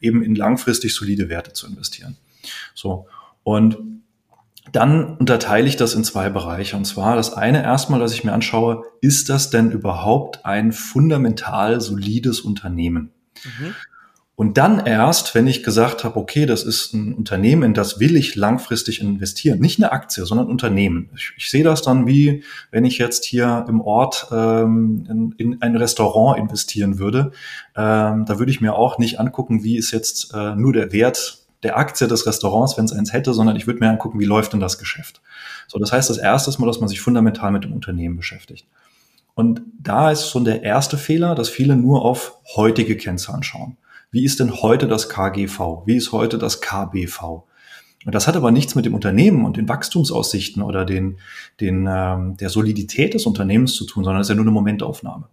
eben 0.00 0.22
in 0.22 0.34
langfristig 0.34 0.94
solide 0.94 1.28
Werte 1.28 1.52
zu 1.52 1.66
investieren. 1.66 2.16
So. 2.74 3.06
Und 3.42 3.78
dann 4.72 5.16
unterteile 5.16 5.68
ich 5.68 5.76
das 5.76 5.94
in 5.94 6.04
zwei 6.04 6.28
Bereiche. 6.28 6.76
Und 6.76 6.84
zwar 6.84 7.16
das 7.16 7.32
eine 7.32 7.62
erstmal, 7.62 8.00
dass 8.00 8.12
ich 8.12 8.24
mir 8.24 8.32
anschaue, 8.32 8.84
ist 9.00 9.28
das 9.28 9.50
denn 9.50 9.70
überhaupt 9.70 10.44
ein 10.44 10.72
fundamental 10.72 11.80
solides 11.80 12.40
Unternehmen? 12.40 13.12
Mhm. 13.44 13.74
Und 14.36 14.58
dann 14.58 14.84
erst, 14.84 15.34
wenn 15.34 15.46
ich 15.46 15.62
gesagt 15.62 16.04
habe, 16.04 16.18
okay, 16.18 16.44
das 16.44 16.62
ist 16.62 16.92
ein 16.92 17.14
Unternehmen, 17.14 17.62
in 17.62 17.74
das 17.74 18.00
will 18.00 18.16
ich 18.16 18.36
langfristig 18.36 19.00
investieren, 19.00 19.60
nicht 19.60 19.78
eine 19.78 19.92
Aktie, 19.92 20.26
sondern 20.26 20.48
ein 20.48 20.50
Unternehmen. 20.50 21.08
Ich, 21.16 21.32
ich 21.38 21.50
sehe 21.50 21.64
das 21.64 21.80
dann 21.80 22.06
wie, 22.06 22.44
wenn 22.70 22.84
ich 22.84 22.98
jetzt 22.98 23.24
hier 23.24 23.64
im 23.66 23.80
Ort 23.80 24.28
ähm, 24.30 25.06
in, 25.08 25.32
in 25.38 25.62
ein 25.62 25.74
Restaurant 25.74 26.38
investieren 26.38 26.98
würde. 26.98 27.32
Ähm, 27.74 28.26
da 28.26 28.38
würde 28.38 28.52
ich 28.52 28.60
mir 28.60 28.74
auch 28.74 28.98
nicht 28.98 29.18
angucken, 29.18 29.64
wie 29.64 29.78
ist 29.78 29.90
jetzt 29.90 30.34
äh, 30.34 30.54
nur 30.54 30.74
der 30.74 30.92
Wert 30.92 31.38
der 31.62 31.78
Aktie 31.78 32.06
des 32.06 32.26
Restaurants, 32.26 32.76
wenn 32.76 32.84
es 32.84 32.92
eins 32.92 33.14
hätte, 33.14 33.32
sondern 33.32 33.56
ich 33.56 33.66
würde 33.66 33.80
mir 33.80 33.88
angucken, 33.88 34.20
wie 34.20 34.26
läuft 34.26 34.52
denn 34.52 34.60
das 34.60 34.76
Geschäft. 34.76 35.22
So, 35.66 35.78
das 35.78 35.92
heißt, 35.92 36.10
das 36.10 36.18
erste 36.18 36.50
ist 36.50 36.58
mal, 36.58 36.66
dass 36.66 36.80
man 36.80 36.90
sich 36.90 37.00
fundamental 37.00 37.52
mit 37.52 37.64
dem 37.64 37.72
Unternehmen 37.72 38.18
beschäftigt. 38.18 38.66
Und 39.34 39.62
da 39.80 40.10
ist 40.10 40.28
schon 40.28 40.44
der 40.44 40.62
erste 40.62 40.98
Fehler, 40.98 41.34
dass 41.34 41.48
viele 41.48 41.74
nur 41.74 42.04
auf 42.04 42.38
heutige 42.54 42.98
Kennzahlen 42.98 43.42
schauen. 43.42 43.78
Wie 44.16 44.24
ist 44.24 44.40
denn 44.40 44.62
heute 44.62 44.88
das 44.88 45.10
KGV? 45.10 45.82
Wie 45.84 45.94
ist 45.94 46.10
heute 46.10 46.38
das 46.38 46.62
KBV? 46.62 47.44
Und 48.06 48.14
das 48.14 48.26
hat 48.26 48.34
aber 48.34 48.50
nichts 48.50 48.74
mit 48.74 48.86
dem 48.86 48.94
Unternehmen 48.94 49.44
und 49.44 49.58
den 49.58 49.68
Wachstumsaussichten 49.68 50.62
oder 50.62 50.86
den, 50.86 51.18
den, 51.60 51.86
ähm, 51.86 52.34
der 52.38 52.48
Solidität 52.48 53.12
des 53.12 53.26
Unternehmens 53.26 53.74
zu 53.74 53.84
tun, 53.84 54.04
sondern 54.04 54.22
es 54.22 54.28
ist 54.28 54.30
ja 54.30 54.36
nur 54.36 54.44
eine 54.44 54.52
Momentaufnahme. 54.52 55.28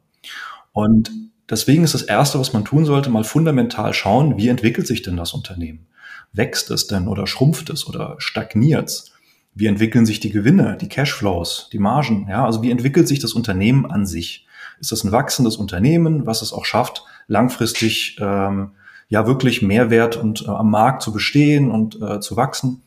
Und 0.73 1.11
deswegen 1.49 1.85
ist 1.85 1.93
das 1.93 2.01
Erste, 2.01 2.41
was 2.41 2.51
man 2.51 2.65
tun 2.65 2.83
sollte, 2.83 3.09
mal 3.09 3.23
fundamental 3.23 3.93
schauen, 3.93 4.35
wie 4.35 4.49
entwickelt 4.49 4.85
sich 4.85 5.01
denn 5.01 5.15
das 5.15 5.31
Unternehmen? 5.31 5.87
Wächst 6.33 6.69
es 6.69 6.85
denn 6.85 7.07
oder 7.07 7.25
schrumpft 7.25 7.69
es 7.69 7.87
oder 7.87 8.15
stagniert 8.17 8.89
es? 8.89 9.13
Wie 9.55 9.67
entwickeln 9.67 10.05
sich 10.05 10.19
die 10.19 10.31
Gewinne, 10.31 10.77
die 10.81 10.89
Cashflows, 10.89 11.69
die 11.71 11.79
Margen? 11.79 12.27
Ja, 12.29 12.45
also 12.45 12.61
wie 12.61 12.71
entwickelt 12.71 13.07
sich 13.07 13.19
das 13.19 13.31
Unternehmen 13.31 13.89
an 13.89 14.05
sich? 14.05 14.45
Ist 14.81 14.91
das 14.91 15.05
ein 15.05 15.13
wachsendes 15.13 15.55
Unternehmen, 15.55 16.25
was 16.25 16.41
es 16.41 16.51
auch 16.51 16.65
schafft, 16.65 17.05
langfristig 17.27 18.17
ähm, 18.19 18.71
ja 19.09 19.27
wirklich 19.27 19.61
Mehrwert 19.61 20.15
und 20.15 20.43
äh, 20.43 20.49
am 20.49 20.71
Markt 20.71 21.01
zu 21.01 21.11
bestehen 21.11 21.71
und 21.71 22.01
äh, 22.01 22.19
zu 22.19 22.35
wachsen? 22.35 22.83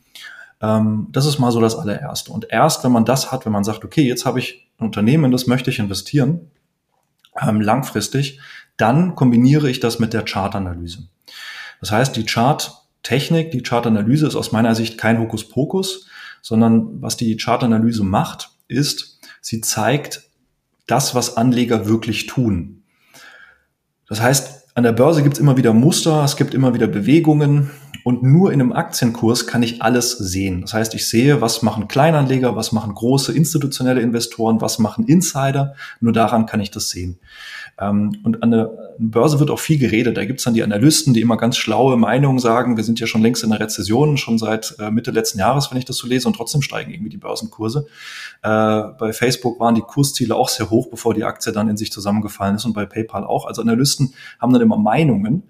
Ähm, 0.60 1.08
das 1.10 1.26
ist 1.26 1.38
mal 1.38 1.52
so 1.52 1.60
das 1.60 1.76
allererste. 1.76 2.32
Und 2.32 2.46
erst, 2.50 2.84
wenn 2.84 2.92
man 2.92 3.04
das 3.04 3.32
hat, 3.32 3.44
wenn 3.44 3.52
man 3.52 3.64
sagt, 3.64 3.84
okay, 3.84 4.02
jetzt 4.02 4.26
habe 4.26 4.38
ich 4.38 4.68
ein 4.78 4.86
Unternehmen, 4.86 5.30
das 5.32 5.46
möchte 5.46 5.70
ich 5.70 5.78
investieren, 5.78 6.50
ähm, 7.40 7.60
langfristig, 7.60 8.40
dann 8.76 9.14
kombiniere 9.14 9.70
ich 9.70 9.80
das 9.80 9.98
mit 9.98 10.12
der 10.12 10.24
Chartanalyse. 10.24 11.08
Das 11.80 11.92
heißt, 11.92 12.16
die 12.16 12.24
Charttechnik, 12.24 13.50
die 13.50 13.62
Chartanalyse 13.62 14.26
ist 14.26 14.36
aus 14.36 14.52
meiner 14.52 14.74
Sicht 14.74 14.98
kein 14.98 15.18
Hokuspokus, 15.18 16.06
sondern 16.42 17.02
was 17.02 17.16
die 17.16 17.36
Chartanalyse 17.36 18.04
macht, 18.04 18.50
ist, 18.68 19.20
sie 19.40 19.60
zeigt 19.60 20.30
das, 20.86 21.14
was 21.14 21.36
Anleger 21.36 21.86
wirklich 21.86 22.26
tun. 22.26 22.82
Das 24.08 24.20
heißt, 24.20 24.66
an 24.74 24.84
der 24.84 24.92
Börse 24.92 25.22
gibt 25.22 25.34
es 25.36 25.40
immer 25.40 25.56
wieder 25.56 25.72
Muster, 25.72 26.22
es 26.22 26.36
gibt 26.36 26.52
immer 26.52 26.74
wieder 26.74 26.86
Bewegungen 26.86 27.70
und 28.04 28.22
nur 28.22 28.52
in 28.52 28.60
einem 28.60 28.72
Aktienkurs 28.72 29.46
kann 29.46 29.62
ich 29.62 29.82
alles 29.82 30.12
sehen. 30.12 30.60
Das 30.60 30.74
heißt, 30.74 30.94
ich 30.94 31.08
sehe, 31.08 31.40
was 31.40 31.62
machen 31.62 31.88
Kleinanleger, 31.88 32.54
was 32.54 32.72
machen 32.72 32.94
große 32.94 33.32
institutionelle 33.32 34.00
Investoren, 34.00 34.60
was 34.60 34.78
machen 34.78 35.06
Insider. 35.06 35.74
Nur 36.00 36.12
daran 36.12 36.46
kann 36.46 36.60
ich 36.60 36.70
das 36.70 36.90
sehen. 36.90 37.18
Ähm, 37.78 38.18
und 38.24 38.42
an 38.42 38.50
der 38.50 38.70
Börse 38.98 39.38
wird 39.38 39.50
auch 39.50 39.58
viel 39.58 39.78
geredet. 39.78 40.16
Da 40.16 40.24
gibt's 40.24 40.44
dann 40.44 40.54
die 40.54 40.62
Analysten, 40.62 41.12
die 41.12 41.20
immer 41.20 41.36
ganz 41.36 41.56
schlaue 41.56 41.96
Meinungen 41.96 42.38
sagen. 42.38 42.76
Wir 42.76 42.84
sind 42.84 42.98
ja 43.00 43.06
schon 43.06 43.22
längst 43.22 43.44
in 43.44 43.50
der 43.50 43.60
Rezession, 43.60 44.16
schon 44.16 44.38
seit 44.38 44.76
äh, 44.78 44.90
Mitte 44.90 45.10
letzten 45.10 45.38
Jahres, 45.38 45.70
wenn 45.70 45.78
ich 45.78 45.84
das 45.84 45.96
so 45.96 46.06
lese, 46.06 46.26
und 46.28 46.34
trotzdem 46.34 46.62
steigen 46.62 46.90
irgendwie 46.90 47.10
die 47.10 47.18
Börsenkurse. 47.18 47.86
Äh, 48.42 48.48
bei 48.98 49.12
Facebook 49.12 49.60
waren 49.60 49.74
die 49.74 49.82
Kursziele 49.82 50.34
auch 50.34 50.48
sehr 50.48 50.70
hoch, 50.70 50.88
bevor 50.88 51.14
die 51.14 51.24
Aktie 51.24 51.52
dann 51.52 51.68
in 51.68 51.76
sich 51.76 51.92
zusammengefallen 51.92 52.56
ist 52.56 52.64
und 52.64 52.72
bei 52.72 52.86
PayPal 52.86 53.24
auch. 53.24 53.46
Also 53.46 53.62
Analysten 53.62 54.14
haben 54.40 54.52
dann 54.52 54.62
immer 54.62 54.78
Meinungen. 54.78 55.44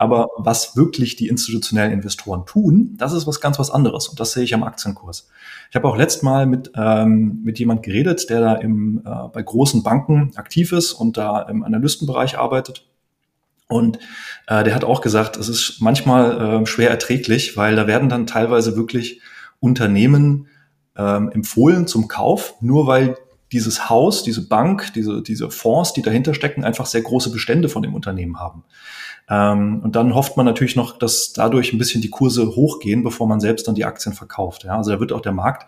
Aber 0.00 0.30
was 0.38 0.76
wirklich 0.76 1.16
die 1.16 1.28
institutionellen 1.28 1.92
Investoren 1.92 2.46
tun, 2.46 2.94
das 2.96 3.12
ist 3.12 3.26
was 3.26 3.38
ganz 3.38 3.58
was 3.58 3.70
anderes. 3.70 4.08
Und 4.08 4.18
das 4.18 4.32
sehe 4.32 4.42
ich 4.42 4.54
am 4.54 4.62
Aktienkurs. 4.62 5.28
Ich 5.68 5.76
habe 5.76 5.86
auch 5.86 5.94
letzt 5.94 6.22
mal 6.22 6.46
mit, 6.46 6.72
ähm, 6.74 7.42
mit 7.44 7.58
jemand 7.58 7.82
geredet, 7.82 8.30
der 8.30 8.40
da 8.40 8.54
im, 8.54 9.02
äh, 9.04 9.28
bei 9.30 9.42
großen 9.42 9.82
Banken 9.82 10.32
aktiv 10.36 10.72
ist 10.72 10.94
und 10.94 11.18
da 11.18 11.42
im 11.42 11.62
Analystenbereich 11.62 12.38
arbeitet. 12.38 12.88
Und 13.68 13.98
äh, 14.46 14.64
der 14.64 14.74
hat 14.74 14.84
auch 14.84 15.02
gesagt, 15.02 15.36
es 15.36 15.50
ist 15.50 15.82
manchmal 15.82 16.62
äh, 16.62 16.66
schwer 16.66 16.88
erträglich, 16.88 17.58
weil 17.58 17.76
da 17.76 17.86
werden 17.86 18.08
dann 18.08 18.26
teilweise 18.26 18.76
wirklich 18.76 19.20
Unternehmen 19.60 20.46
ähm, 20.96 21.28
empfohlen 21.28 21.86
zum 21.86 22.08
Kauf, 22.08 22.54
nur 22.62 22.86
weil 22.86 23.18
dieses 23.52 23.90
Haus, 23.90 24.22
diese 24.22 24.48
Bank, 24.48 24.94
diese, 24.94 25.20
diese 25.20 25.50
Fonds, 25.50 25.92
die 25.92 26.00
dahinter 26.00 26.32
stecken, 26.32 26.64
einfach 26.64 26.86
sehr 26.86 27.02
große 27.02 27.30
Bestände 27.30 27.68
von 27.68 27.82
dem 27.82 27.94
Unternehmen 27.94 28.40
haben. 28.40 28.64
Ähm, 29.30 29.80
und 29.82 29.94
dann 29.96 30.14
hofft 30.14 30.36
man 30.36 30.44
natürlich 30.44 30.76
noch, 30.76 30.98
dass 30.98 31.32
dadurch 31.32 31.72
ein 31.72 31.78
bisschen 31.78 32.02
die 32.02 32.10
Kurse 32.10 32.56
hochgehen, 32.56 33.04
bevor 33.04 33.28
man 33.28 33.40
selbst 33.40 33.68
dann 33.68 33.76
die 33.76 33.84
Aktien 33.84 34.14
verkauft. 34.14 34.64
Ja? 34.64 34.76
Also 34.76 34.90
da 34.90 35.00
wird 35.00 35.12
auch 35.12 35.20
der 35.20 35.32
Markt 35.32 35.66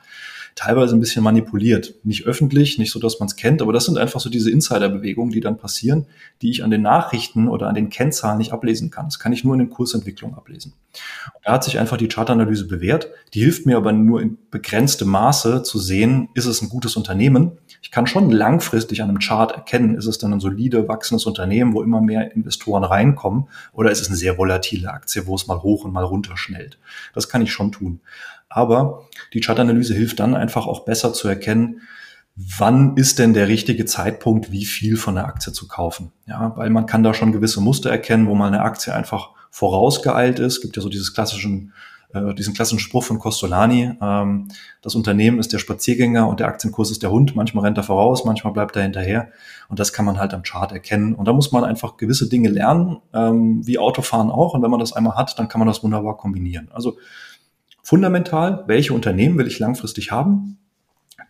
teilweise 0.55 0.95
ein 0.95 1.01
bisschen 1.01 1.23
manipuliert. 1.23 1.95
Nicht 2.05 2.27
öffentlich, 2.27 2.79
nicht 2.79 2.91
so, 2.91 2.99
dass 2.99 3.19
man 3.21 3.29
es 3.29 3.37
kennt, 3.37 3.63
aber 3.63 3.73
das 3.73 3.87
sind 3.87 3.99
einfach 3.99 4.21
so 4.21 4.31
diese 4.31 4.51
Insiderbewegungen, 4.51 5.33
die 5.33 5.41
dann 5.41 5.57
passieren, 5.57 6.07
die 6.43 6.51
ich 6.51 6.65
an 6.65 6.71
den 6.71 6.83
Nachrichten 6.83 7.49
oder 7.49 7.69
an 7.69 7.75
den 7.75 7.89
Kennzahlen 7.89 8.39
nicht 8.39 8.53
ablesen 8.53 8.91
kann. 8.91 9.07
Das 9.07 9.19
kann 9.19 9.33
ich 9.33 9.45
nur 9.45 9.55
in 9.55 9.61
den 9.61 9.71
Kursentwicklungen 9.71 10.37
ablesen. 10.37 10.75
Und 11.35 11.47
da 11.47 11.53
hat 11.53 11.65
sich 11.65 11.79
einfach 11.79 11.97
die 11.97 12.09
Chartanalyse 12.09 12.67
bewährt. 12.67 13.09
Die 13.35 13.41
hilft 13.41 13.65
mir 13.67 13.77
aber 13.77 13.93
nur 13.93 14.21
in 14.21 14.39
begrenztem 14.51 15.09
Maße 15.09 15.63
zu 15.63 15.79
sehen, 15.79 16.29
ist 16.35 16.47
es 16.47 16.61
ein 16.61 16.69
gutes 16.69 16.97
Unternehmen. 16.97 17.53
Ich 17.81 17.91
kann 17.91 18.07
schon 18.07 18.31
langfristig 18.31 19.03
an 19.03 19.09
einem 19.09 19.19
Chart 19.19 19.53
erkennen, 19.53 19.97
ist 19.97 20.07
es 20.07 20.19
dann 20.19 20.33
ein 20.33 20.41
solide, 20.41 20.89
wachsendes 20.89 21.27
Unternehmen, 21.27 21.75
wo 21.75 21.83
immer 21.83 22.01
mehr 22.01 22.33
Investoren 22.33 22.85
reinkommen, 22.85 23.49
oder 23.73 23.91
ist 23.91 24.01
es 24.01 24.09
eine 24.09 24.17
sehr 24.17 24.39
volatile 24.39 24.93
Aktie, 24.93 25.27
wo 25.27 25.35
es 25.35 25.47
mal 25.47 25.63
hoch 25.63 25.85
und 25.85 25.93
mal 25.93 26.05
runter 26.05 26.37
schnellt. 26.37 26.79
Das 27.15 27.29
kann 27.29 27.43
ich 27.43 27.53
schon 27.53 27.73
tun. 27.73 28.01
Aber 28.53 29.05
die 29.33 29.41
Chartanalyse 29.41 29.95
hilft 29.95 30.21
dann 30.21 30.35
einfach 30.35 30.67
auch 30.67 30.85
besser 30.85 31.13
zu 31.13 31.29
erkennen, 31.29 31.83
wann 32.35 32.97
ist 32.97 33.19
denn 33.19 33.35
der 33.35 33.49
richtige 33.49 33.85
Zeitpunkt, 33.85 34.53
wie 34.53 34.65
viel 34.65 34.97
von 34.97 35.15
der 35.15 35.27
Aktie 35.27 35.53
zu 35.53 35.69
kaufen. 35.69 36.13
Ja, 36.27 36.53
weil 36.57 36.71
man 36.71 36.87
kann 36.87 37.03
da 37.03 37.15
schon 37.15 37.33
gewisse 37.33 37.61
Muster 37.61 37.91
erkennen, 37.91 38.27
wo 38.27 38.35
mal 38.35 38.49
eine 38.49 38.63
Aktie 38.63 38.95
einfach 38.95 39.31
vorausgeeilt 39.51 40.39
ist. 40.39 40.57
Es 40.57 40.61
gibt 40.63 40.77
ja 40.77 40.83
so 40.83 40.89
dieses 40.89 41.15
klassischen 41.15 41.73
äh, 42.15 42.35
diesen 42.35 42.55
klassischen 42.55 42.79
Spruch 42.79 43.05
von 43.05 43.19
Costolani, 43.19 43.93
ähm, 44.01 44.49
das 44.83 44.95
Unternehmen 44.95 45.39
ist 45.39 45.53
der 45.53 45.59
Spaziergänger 45.59 46.29
und 46.29 46.41
der 46.41 46.49
Aktienkurs 46.49 46.91
ist 46.91 47.03
der 47.03 47.11
Hund. 47.11 47.35
Manchmal 47.37 47.65
rennt 47.65 47.79
er 47.79 47.85
voraus, 47.85 48.25
manchmal 48.25 48.53
bleibt 48.53 48.77
er 48.77 48.83
hinterher. 48.83 49.31
Und 49.69 49.79
das 49.79 49.93
kann 49.93 50.05
man 50.05 50.19
halt 50.19 50.35
am 50.35 50.43
Chart 50.43 50.71
erkennen. 50.73 51.15
Und 51.15 51.27
da 51.27 51.33
muss 51.33 51.53
man 51.53 51.65
einfach 51.65 51.97
gewisse 51.97 52.29
Dinge 52.29 52.51
lernen, 52.51 52.99
ähm, 53.15 53.67
wie 53.67 53.79
Autofahren 53.79 54.31
auch. 54.31 54.55
Und 54.55 54.63
wenn 54.63 54.71
man 54.71 54.81
das 54.81 54.93
einmal 54.93 55.17
hat, 55.17 55.39
dann 55.39 55.49
kann 55.49 55.59
man 55.59 55.69
das 55.69 55.83
wunderbar 55.83 56.17
kombinieren. 56.17 56.69
Also 56.73 56.99
fundamental, 57.83 58.65
welche 58.67 58.95
Unternehmen 58.95 59.39
will 59.39 59.47
ich 59.47 59.59
langfristig 59.59 60.11
haben? 60.11 60.59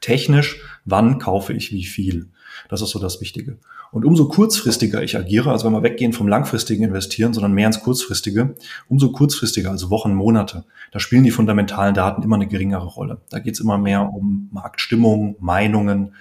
Technisch, 0.01 0.61
wann 0.85 1.19
kaufe 1.19 1.53
ich 1.53 1.73
wie 1.73 1.85
viel? 1.85 2.29
Das 2.69 2.83
ist 2.83 2.91
so 2.91 2.99
das 2.99 3.21
Wichtige. 3.21 3.59
Und 3.93 4.07
umso 4.07 4.27
kurzfristiger 4.27 5.03
ich 5.03 5.17
agiere, 5.17 5.51
also 5.51 5.67
wenn 5.67 5.75
wir 5.75 5.83
weggehen 5.83 6.15
vom 6.15 6.27
langfristigen 6.27 6.85
Investieren, 6.85 7.35
sondern 7.35 7.53
mehr 7.53 7.67
ins 7.67 7.81
kurzfristige, 7.81 8.57
umso 8.89 9.13
kurzfristiger, 9.13 9.71
also 9.71 9.91
Wochen, 9.91 10.15
Monate, 10.15 10.65
da 10.93 10.99
spielen 10.99 11.25
die 11.25 11.31
fundamentalen 11.31 11.95
Daten 11.95 12.23
immer 12.23 12.37
eine 12.37 12.49
geringere 12.49 12.87
Rolle. 12.87 13.21
Da 13.29 13.39
geht 13.39 13.55
es 13.55 13.61
immer 13.61 13.77
mehr 13.77 14.09
um 14.09 14.49
Marktstimmung, 14.51 15.37
Meinungen 15.41 16.15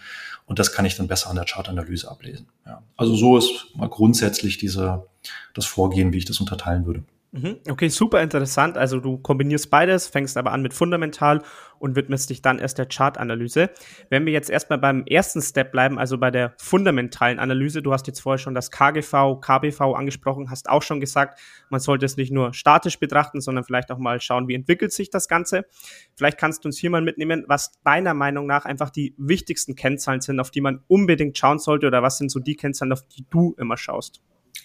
und 0.45 0.59
das 0.59 0.73
kann 0.73 0.83
ich 0.83 0.97
dann 0.97 1.07
besser 1.07 1.29
an 1.29 1.37
der 1.37 1.45
Chartanalyse 1.45 2.11
ablesen. 2.11 2.47
Ja. 2.65 2.83
Also 2.97 3.15
so 3.15 3.37
ist 3.37 3.67
mal 3.75 3.87
grundsätzlich 3.87 4.57
diese, 4.57 5.07
das 5.53 5.65
Vorgehen, 5.65 6.11
wie 6.11 6.17
ich 6.17 6.25
das 6.25 6.41
unterteilen 6.41 6.85
würde. 6.85 7.03
Mhm. 7.33 7.59
Okay, 7.69 7.87
super 7.87 8.21
interessant. 8.21 8.77
Also 8.77 8.99
du 8.99 9.17
kombinierst 9.17 9.69
beides, 9.69 10.07
fängst 10.07 10.35
aber 10.35 10.51
an 10.51 10.61
mit 10.61 10.73
fundamental 10.73 11.41
und 11.79 11.95
widmest 11.95 12.29
dich 12.29 12.41
dann 12.41 12.59
erst 12.59 12.77
der 12.77 12.87
Chartanalyse. 12.87 13.69
Wenn 14.09 14.25
wir 14.25 14.33
jetzt 14.33 14.49
erstmal 14.49 14.79
beim 14.79 15.05
ersten 15.05 15.41
Step 15.41 15.71
bleiben, 15.71 15.97
also 15.97 16.17
bei 16.17 16.29
der 16.29 16.53
fundamentalen 16.57 17.39
Analyse, 17.39 17.81
du 17.81 17.93
hast 17.93 18.07
jetzt 18.07 18.19
vorher 18.19 18.37
schon 18.37 18.53
das 18.53 18.69
KGV, 18.69 19.39
KBV 19.39 19.79
angesprochen, 19.95 20.49
hast 20.49 20.69
auch 20.69 20.83
schon 20.83 20.99
gesagt, 20.99 21.39
man 21.69 21.79
sollte 21.79 22.05
es 22.05 22.17
nicht 22.17 22.33
nur 22.33 22.53
statisch 22.53 22.99
betrachten, 22.99 23.39
sondern 23.39 23.63
vielleicht 23.63 23.91
auch 23.91 23.97
mal 23.97 24.19
schauen, 24.19 24.49
wie 24.49 24.53
entwickelt 24.53 24.91
sich 24.91 25.09
das 25.09 25.29
Ganze. 25.29 25.65
Vielleicht 26.17 26.37
kannst 26.37 26.65
du 26.65 26.67
uns 26.67 26.79
hier 26.79 26.89
mal 26.89 27.01
mitnehmen, 27.01 27.45
was 27.47 27.79
deiner 27.85 28.13
Meinung 28.13 28.45
nach 28.45 28.65
einfach 28.65 28.89
die 28.89 29.15
wichtigsten 29.17 29.75
Kennzahlen 29.75 30.19
sind, 30.19 30.41
auf 30.41 30.51
die 30.51 30.61
man 30.61 30.83
unbedingt 30.89 31.37
schauen 31.37 31.59
sollte 31.59 31.87
oder 31.87 32.03
was 32.03 32.17
sind 32.17 32.29
so 32.29 32.41
die 32.41 32.57
Kennzahlen, 32.57 32.91
auf 32.91 33.07
die 33.07 33.25
du 33.29 33.55
immer 33.57 33.77
schaust. 33.77 34.21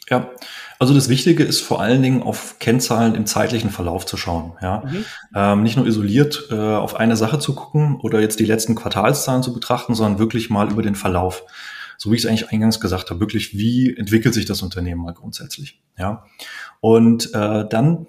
Ja, 0.09 0.31
also 0.79 0.95
das 0.95 1.09
Wichtige 1.09 1.43
ist 1.43 1.61
vor 1.61 1.81
allen 1.81 2.01
Dingen 2.03 2.23
auf 2.23 2.59
Kennzahlen 2.61 3.15
im 3.15 3.27
zeitlichen 3.27 3.71
Verlauf 3.71 4.07
zu 4.07 4.17
schauen. 4.17 4.53
Ja, 4.63 4.85
mhm. 4.87 5.05
ähm, 5.35 5.63
nicht 5.63 5.77
nur 5.77 5.87
isoliert 5.87 6.49
äh, 6.51 6.55
auf 6.55 6.97
eine 6.97 7.17
Sache 7.17 7.39
zu 7.39 7.55
gucken 7.55 7.99
oder 8.01 8.21
jetzt 8.21 8.39
die 8.39 8.45
letzten 8.45 8.75
Quartalszahlen 8.75 9.43
zu 9.43 9.53
betrachten, 9.53 9.95
sondern 9.95 10.19
wirklich 10.19 10.49
mal 10.49 10.71
über 10.71 10.83
den 10.83 10.95
Verlauf. 10.95 11.45
So 11.99 12.11
wie 12.11 12.17
ich 12.17 12.25
es 12.25 12.29
eigentlich 12.29 12.51
eingangs 12.51 12.79
gesagt 12.79 13.11
habe, 13.11 13.21
wirklich 13.21 13.57
wie 13.57 13.97
entwickelt 13.97 14.35
sich 14.35 14.45
das 14.45 14.63
Unternehmen 14.63 15.03
mal 15.03 15.15
grundsätzlich. 15.15 15.81
Ja, 15.99 16.25
und 16.81 17.35
äh, 17.35 17.65
dann 17.69 18.07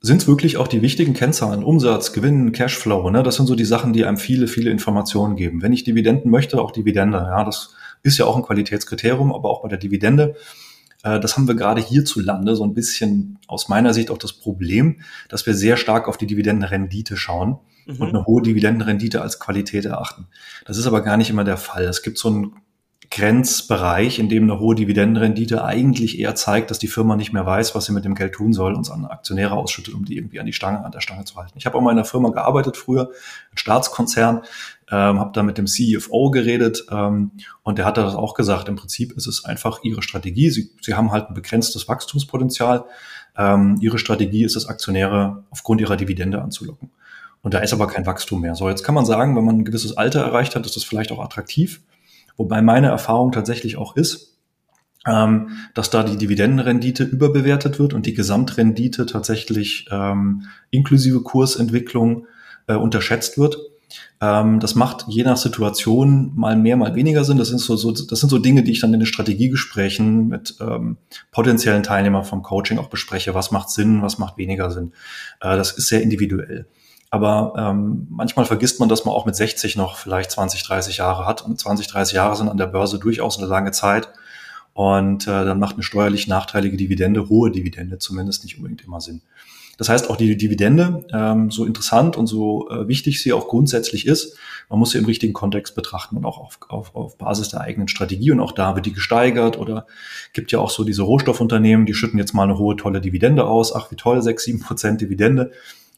sind 0.00 0.22
es 0.22 0.28
wirklich 0.28 0.56
auch 0.56 0.68
die 0.68 0.82
wichtigen 0.82 1.14
Kennzahlen, 1.14 1.64
Umsatz, 1.64 2.12
Gewinn, 2.12 2.52
Cashflow. 2.52 3.10
Ne? 3.10 3.22
Das 3.22 3.36
sind 3.36 3.46
so 3.46 3.54
die 3.54 3.64
Sachen, 3.64 3.92
die 3.92 4.04
einem 4.04 4.18
viele, 4.18 4.46
viele 4.46 4.70
Informationen 4.70 5.36
geben. 5.36 5.62
Wenn 5.62 5.72
ich 5.72 5.84
Dividenden 5.84 6.30
möchte, 6.30 6.60
auch 6.60 6.70
Dividende. 6.70 7.18
Ja, 7.18 7.44
das 7.44 7.74
ist 8.02 8.18
ja 8.18 8.24
auch 8.24 8.36
ein 8.36 8.42
Qualitätskriterium, 8.42 9.34
aber 9.34 9.50
auch 9.50 9.62
bei 9.62 9.68
der 9.68 9.78
Dividende 9.78 10.36
das 11.06 11.36
haben 11.36 11.46
wir 11.46 11.54
gerade 11.54 11.80
hierzulande 11.80 12.56
so 12.56 12.64
ein 12.64 12.74
bisschen 12.74 13.38
aus 13.46 13.68
meiner 13.68 13.94
Sicht 13.94 14.10
auch 14.10 14.18
das 14.18 14.32
Problem, 14.32 15.00
dass 15.28 15.46
wir 15.46 15.54
sehr 15.54 15.76
stark 15.76 16.08
auf 16.08 16.16
die 16.16 16.26
Dividendenrendite 16.26 17.16
schauen 17.16 17.58
mhm. 17.86 18.00
und 18.00 18.08
eine 18.08 18.26
hohe 18.26 18.42
Dividendenrendite 18.42 19.22
als 19.22 19.38
Qualität 19.38 19.84
erachten. 19.84 20.26
Das 20.64 20.78
ist 20.78 20.86
aber 20.86 21.02
gar 21.02 21.16
nicht 21.16 21.30
immer 21.30 21.44
der 21.44 21.56
Fall. 21.56 21.84
Es 21.84 22.02
gibt 22.02 22.18
so 22.18 22.28
einen 22.28 22.52
Grenzbereich, 23.10 24.18
in 24.18 24.28
dem 24.28 24.44
eine 24.44 24.58
hohe 24.58 24.74
Dividendenrendite 24.74 25.64
eigentlich 25.64 26.18
eher 26.18 26.34
zeigt, 26.34 26.70
dass 26.70 26.78
die 26.78 26.88
Firma 26.88 27.16
nicht 27.16 27.32
mehr 27.32 27.46
weiß, 27.46 27.74
was 27.74 27.86
sie 27.86 27.92
mit 27.92 28.04
dem 28.04 28.14
Geld 28.14 28.34
tun 28.34 28.52
soll 28.52 28.74
und 28.74 28.82
es 28.82 28.90
an 28.90 29.04
Aktionäre 29.04 29.54
ausschüttet, 29.54 29.94
um 29.94 30.04
die 30.04 30.16
irgendwie 30.16 30.40
an 30.40 30.46
die 30.46 30.52
Stange, 30.52 30.84
an 30.84 30.92
der 30.92 31.00
Stange 31.00 31.24
zu 31.24 31.36
halten. 31.36 31.52
Ich 31.56 31.66
habe 31.66 31.76
auch 31.76 31.80
mal 31.80 31.92
in 31.92 31.98
einer 31.98 32.04
Firma 32.04 32.30
gearbeitet 32.30 32.76
früher, 32.76 33.10
ein 33.52 33.58
Staatskonzern, 33.58 34.42
ähm, 34.90 35.20
habe 35.20 35.30
da 35.32 35.42
mit 35.42 35.58
dem 35.58 35.66
CFO 35.66 36.30
geredet 36.30 36.86
ähm, 36.90 37.32
und 37.62 37.78
der 37.78 37.84
hat 37.84 37.96
das 37.96 38.14
auch 38.14 38.34
gesagt. 38.34 38.68
Im 38.68 38.76
Prinzip 38.76 39.12
ist 39.12 39.26
es 39.26 39.44
einfach 39.44 39.80
ihre 39.82 40.02
Strategie. 40.02 40.50
Sie, 40.50 40.70
sie 40.80 40.94
haben 40.94 41.12
halt 41.12 41.28
ein 41.28 41.34
begrenztes 41.34 41.88
Wachstumspotenzial. 41.88 42.84
Ähm, 43.36 43.76
ihre 43.80 43.98
Strategie 43.98 44.44
ist 44.44 44.56
es, 44.56 44.66
Aktionäre 44.66 45.44
aufgrund 45.50 45.80
ihrer 45.80 45.96
Dividende 45.96 46.40
anzulocken. 46.40 46.90
Und 47.42 47.54
da 47.54 47.58
ist 47.58 47.72
aber 47.72 47.86
kein 47.86 48.06
Wachstum 48.06 48.40
mehr. 48.40 48.54
So, 48.54 48.68
jetzt 48.68 48.82
kann 48.82 48.94
man 48.94 49.06
sagen, 49.06 49.36
wenn 49.36 49.44
man 49.44 49.58
ein 49.58 49.64
gewisses 49.64 49.96
Alter 49.96 50.22
erreicht 50.22 50.56
hat, 50.56 50.66
ist 50.66 50.76
das 50.76 50.84
vielleicht 50.84 51.12
auch 51.12 51.22
attraktiv. 51.22 51.80
Wobei 52.36 52.62
meine 52.62 52.88
Erfahrung 52.88 53.32
tatsächlich 53.32 53.76
auch 53.76 53.96
ist, 53.96 54.36
ähm, 55.06 55.50
dass 55.74 55.90
da 55.90 56.02
die 56.02 56.16
Dividendenrendite 56.16 57.04
überbewertet 57.04 57.78
wird 57.78 57.94
und 57.94 58.06
die 58.06 58.14
Gesamtrendite 58.14 59.06
tatsächlich 59.06 59.86
ähm, 59.90 60.42
inklusive 60.70 61.22
Kursentwicklung 61.22 62.26
äh, 62.66 62.74
unterschätzt 62.74 63.38
wird. 63.38 63.56
Ähm, 64.20 64.60
das 64.60 64.74
macht 64.74 65.04
je 65.08 65.22
nach 65.22 65.36
Situation 65.36 66.32
mal 66.34 66.56
mehr, 66.56 66.76
mal 66.76 66.94
weniger 66.94 67.24
Sinn. 67.24 67.38
Das 67.38 67.48
sind 67.48 67.60
so, 67.60 67.76
so, 67.76 67.92
das 67.92 68.18
sind 68.18 68.30
so 68.30 68.38
Dinge, 68.38 68.62
die 68.62 68.72
ich 68.72 68.80
dann 68.80 68.92
in 68.92 69.00
den 69.00 69.06
Strategiegesprächen 69.06 70.28
mit 70.28 70.56
ähm, 70.60 70.96
potenziellen 71.30 71.82
Teilnehmern 71.82 72.24
vom 72.24 72.42
Coaching 72.42 72.78
auch 72.78 72.88
bespreche. 72.88 73.34
Was 73.34 73.50
macht 73.52 73.70
Sinn, 73.70 74.02
was 74.02 74.18
macht 74.18 74.38
weniger 74.38 74.70
Sinn? 74.70 74.92
Äh, 75.40 75.56
das 75.56 75.72
ist 75.72 75.88
sehr 75.88 76.02
individuell. 76.02 76.66
Aber 77.10 77.54
ähm, 77.56 78.06
manchmal 78.10 78.46
vergisst 78.46 78.80
man, 78.80 78.88
dass 78.88 79.04
man 79.04 79.14
auch 79.14 79.26
mit 79.26 79.36
60 79.36 79.76
noch 79.76 79.96
vielleicht 79.96 80.30
20, 80.30 80.62
30 80.64 80.98
Jahre 80.98 81.26
hat. 81.26 81.42
Und 81.42 81.58
20, 81.58 81.86
30 81.86 82.14
Jahre 82.14 82.36
sind 82.36 82.48
an 82.48 82.56
der 82.56 82.66
Börse 82.66 82.98
durchaus 82.98 83.38
eine 83.38 83.46
lange 83.46 83.70
Zeit. 83.70 84.08
Und 84.74 85.26
äh, 85.26 85.44
dann 85.44 85.58
macht 85.58 85.76
eine 85.76 85.82
steuerlich 85.82 86.26
nachteilige 86.26 86.76
Dividende, 86.76 87.28
hohe 87.28 87.50
Dividende 87.50 87.98
zumindest 87.98 88.44
nicht 88.44 88.58
unbedingt 88.58 88.84
immer 88.84 89.00
Sinn. 89.00 89.22
Das 89.78 89.88
heißt, 89.88 90.08
auch 90.08 90.16
die 90.16 90.36
Dividende, 90.36 91.04
ähm, 91.12 91.50
so 91.50 91.64
interessant 91.64 92.16
und 92.16 92.26
so 92.26 92.70
äh, 92.70 92.88
wichtig 92.88 93.22
sie 93.22 93.32
auch 93.32 93.46
grundsätzlich 93.48 94.06
ist, 94.06 94.36
man 94.70 94.78
muss 94.78 94.90
sie 94.90 94.98
im 94.98 95.04
richtigen 95.04 95.32
Kontext 95.32 95.74
betrachten 95.74 96.16
und 96.16 96.24
auch 96.24 96.38
auf, 96.38 96.58
auf, 96.68 96.94
auf 96.96 97.18
Basis 97.18 97.50
der 97.50 97.60
eigenen 97.60 97.88
Strategie. 97.88 98.30
Und 98.30 98.40
auch 98.40 98.52
da 98.52 98.74
wird 98.74 98.86
die 98.86 98.92
gesteigert 98.92 99.58
oder 99.58 99.86
gibt 100.32 100.50
ja 100.50 100.58
auch 100.58 100.70
so 100.70 100.82
diese 100.82 101.02
Rohstoffunternehmen, 101.02 101.86
die 101.86 101.94
schütten 101.94 102.18
jetzt 102.18 102.32
mal 102.32 102.44
eine 102.44 102.58
hohe, 102.58 102.76
tolle 102.76 103.00
Dividende 103.00 103.44
aus. 103.44 103.74
Ach, 103.74 103.90
wie 103.90 103.96
toll, 103.96 104.22
sechs, 104.22 104.44
sieben 104.44 104.60
Prozent 104.60 105.00
Dividende. 105.00 105.52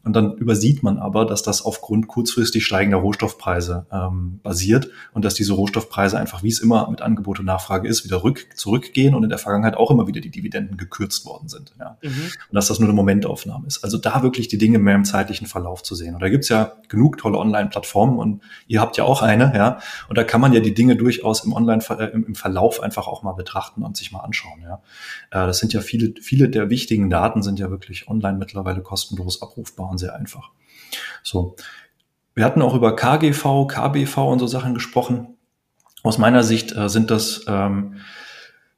Und 0.05 0.15
dann 0.15 0.37
übersieht 0.37 0.83
man 0.83 0.99
aber, 0.99 1.27
dass 1.27 1.43
das 1.43 1.63
aufgrund 1.63 2.09
kurzfristig 2.09 2.65
steigender 2.65 2.99
Rohstoffpreise 2.99 3.87
ähm, 3.93 4.41
basiert 4.43 4.89
und 5.13 5.25
dass 5.25 5.35
diese 5.35 5.53
Rohstoffpreise 5.53 6.19
einfach, 6.19 6.43
wie 6.43 6.49
es 6.49 6.61
immer 6.61 6.89
mit 6.91 7.03
Angebot 7.03 7.41
und 7.41 7.47
Nachfrage 7.47 7.89
ist, 7.89 8.05
wieder 8.05 8.23
rück, 8.23 8.47
zurückgehen 8.55 9.15
und 9.15 9.25
in 9.25 9.29
der 9.29 9.39
Vergangenheit 9.39 9.77
auch 9.77 9.91
immer 9.91 10.07
wieder 10.07 10.21
die 10.21 10.31
Dividenden 10.31 10.77
gekürzt 10.77 11.27
worden 11.27 11.49
sind. 11.49 11.75
Ja. 11.79 11.99
Mhm. 12.03 12.09
Und 12.09 12.55
dass 12.55 12.69
das 12.69 12.79
nur 12.79 12.89
eine 12.89 12.97
Momentaufnahme 12.97 13.67
ist. 13.67 13.85
Also 13.85 13.99
da 13.99 14.23
wirklich 14.23 14.49
die 14.49 14.59
Dinge 14.59 14.79
mehr 14.79 14.95
im 14.95 15.05
zeitlichen 15.05 15.47
Verlauf 15.47 15.83
zu 15.83 15.95
sehen. 15.95 16.15
Und 16.15 16.23
da 16.23 16.29
gibt's 16.29 16.49
ja 16.49 16.73
genug 16.89 17.19
tolle 17.19 17.39
Online-Plattformen 17.39 18.19
und 18.19 18.43
ihr 18.67 18.81
habt 18.81 18.97
ja 18.97 19.05
auch 19.05 19.23
eine, 19.23 19.53
ja. 19.55 19.79
Und 20.09 20.17
da 20.17 20.25
kann 20.25 20.41
man 20.41 20.53
ja 20.53 20.61
die 20.61 20.75
Dinge 20.75 20.97
durchaus 20.97 21.45
im 21.45 21.53
Online, 21.53 21.83
äh, 21.91 22.07
im 22.13 22.35
Verlauf 22.35 22.81
einfach 22.81 23.09
auch 23.09 23.23
mal 23.23 23.33
betrachten 23.33 23.83
und 23.83 23.97
sich 23.97 24.13
mal 24.13 24.21
anschauen. 24.21 24.63
Ja. 24.63 24.81
Äh, 25.31 25.47
das 25.47 25.59
sind 25.59 25.73
ja 25.73 25.81
viele, 25.81 26.15
viele 26.21 26.49
der 26.49 26.71
wichtigen 26.71 27.11
Daten 27.11 27.43
sind 27.43 27.59
ja 27.59 27.71
wirklich 27.71 28.09
online 28.09 28.39
mittlerweile 28.39 28.81
kostenlos 28.81 29.43
abrufbar 29.43 29.88
und 29.88 29.98
sehr 29.98 30.14
einfach. 30.14 30.51
So. 31.22 31.57
Wir 32.35 32.44
hatten 32.44 32.62
auch 32.62 32.74
über 32.74 32.94
KGV, 32.94 33.66
KBV 33.66 34.18
und 34.18 34.38
so 34.38 34.46
Sachen 34.46 34.74
gesprochen. 34.74 35.37
Aus 36.05 36.18
meiner 36.18 36.44
Sicht 36.44 36.77
äh, 36.77 36.88
sind 36.88 37.11
das, 37.11 37.44
ähm, 37.48 37.96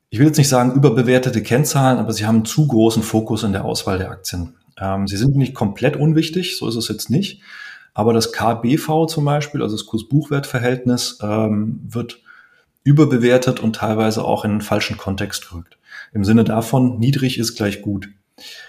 ich 0.08 0.18
will 0.18 0.26
jetzt 0.26 0.38
nicht 0.38 0.48
sagen 0.48 0.72
überbewertete 0.72 1.42
Kennzahlen, 1.42 1.98
aber 1.98 2.12
sie 2.12 2.26
haben 2.26 2.46
zu 2.46 2.66
großen 2.66 3.02
Fokus 3.02 3.42
in 3.42 3.52
der 3.52 3.66
Auswahl 3.66 3.98
der 3.98 4.10
Aktien. 4.10 4.54
Ähm, 4.78 5.06
sie 5.06 5.18
sind 5.18 5.36
nicht 5.36 5.54
komplett 5.54 5.96
unwichtig, 5.96 6.56
so 6.56 6.68
ist 6.68 6.76
es 6.76 6.88
jetzt 6.88 7.10
nicht. 7.10 7.42
Aber 7.92 8.14
das 8.14 8.32
KBV 8.32 9.06
zum 9.06 9.24
Beispiel, 9.24 9.62
also 9.62 9.76
das 9.76 9.86
Kurs-Buchwert-Verhältnis, 9.86 11.18
ähm, 11.22 11.80
wird 11.86 12.20
überbewertet 12.82 13.60
und 13.60 13.76
teilweise 13.76 14.24
auch 14.24 14.44
in 14.44 14.52
einen 14.52 14.60
falschen 14.62 14.96
Kontext 14.96 15.50
gerückt. 15.50 15.76
Im 16.12 16.24
Sinne 16.24 16.44
davon, 16.44 16.98
niedrig 16.98 17.38
ist 17.38 17.56
gleich 17.56 17.82
gut. 17.82 18.08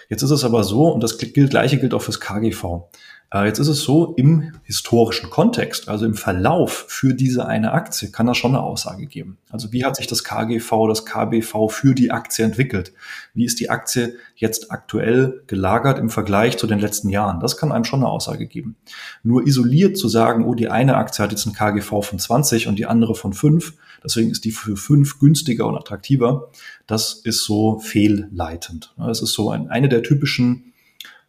Jetzt 0.08 0.22
ist 0.22 0.30
es 0.30 0.44
aber 0.44 0.64
so, 0.64 0.88
und 0.88 1.02
das 1.02 1.18
gleiche 1.18 1.78
gilt 1.78 1.94
auch 1.94 2.02
fürs 2.02 2.20
KGV. 2.20 2.88
Äh, 3.32 3.46
jetzt 3.46 3.58
ist 3.58 3.68
es 3.68 3.82
so, 3.82 4.14
im 4.16 4.52
historischen 4.64 5.30
Kontext, 5.30 5.88
also 5.88 6.04
im 6.04 6.14
Verlauf 6.14 6.84
für 6.88 7.14
diese 7.14 7.46
eine 7.46 7.72
Aktie, 7.72 8.10
kann 8.10 8.26
das 8.26 8.36
schon 8.36 8.54
eine 8.54 8.62
Aussage 8.62 9.06
geben. 9.06 9.38
Also 9.50 9.72
wie 9.72 9.84
hat 9.84 9.96
sich 9.96 10.06
das 10.06 10.22
KGV, 10.22 10.86
das 10.88 11.06
KBV 11.06 11.68
für 11.68 11.94
die 11.94 12.10
Aktie 12.10 12.44
entwickelt? 12.44 12.92
Wie 13.34 13.44
ist 13.44 13.60
die 13.60 13.70
Aktie 13.70 14.16
jetzt 14.36 14.70
aktuell 14.70 15.42
gelagert 15.46 15.98
im 15.98 16.10
Vergleich 16.10 16.58
zu 16.58 16.66
den 16.66 16.78
letzten 16.78 17.08
Jahren? 17.08 17.40
Das 17.40 17.56
kann 17.56 17.72
einem 17.72 17.84
schon 17.84 18.00
eine 18.00 18.10
Aussage 18.10 18.46
geben. 18.46 18.76
Nur 19.22 19.46
isoliert 19.46 19.96
zu 19.96 20.08
sagen, 20.08 20.44
oh, 20.44 20.54
die 20.54 20.68
eine 20.68 20.96
Aktie 20.96 21.22
hat 21.22 21.32
jetzt 21.32 21.46
ein 21.46 21.54
KGV 21.54 22.02
von 22.02 22.18
20 22.18 22.68
und 22.68 22.78
die 22.78 22.86
andere 22.86 23.14
von 23.14 23.32
5, 23.32 23.74
deswegen 24.04 24.30
ist 24.30 24.44
die 24.44 24.50
für 24.50 24.76
5 24.76 25.18
günstiger 25.18 25.66
und 25.66 25.76
attraktiver, 25.76 26.50
das 26.86 27.14
ist 27.14 27.44
so 27.44 27.78
fehlleitend. 27.78 28.94
Das 28.98 29.22
ist 29.22 29.32
so 29.32 29.50
ein, 29.50 29.68
eine 29.70 29.88
der 29.88 30.02
typischen 30.02 30.71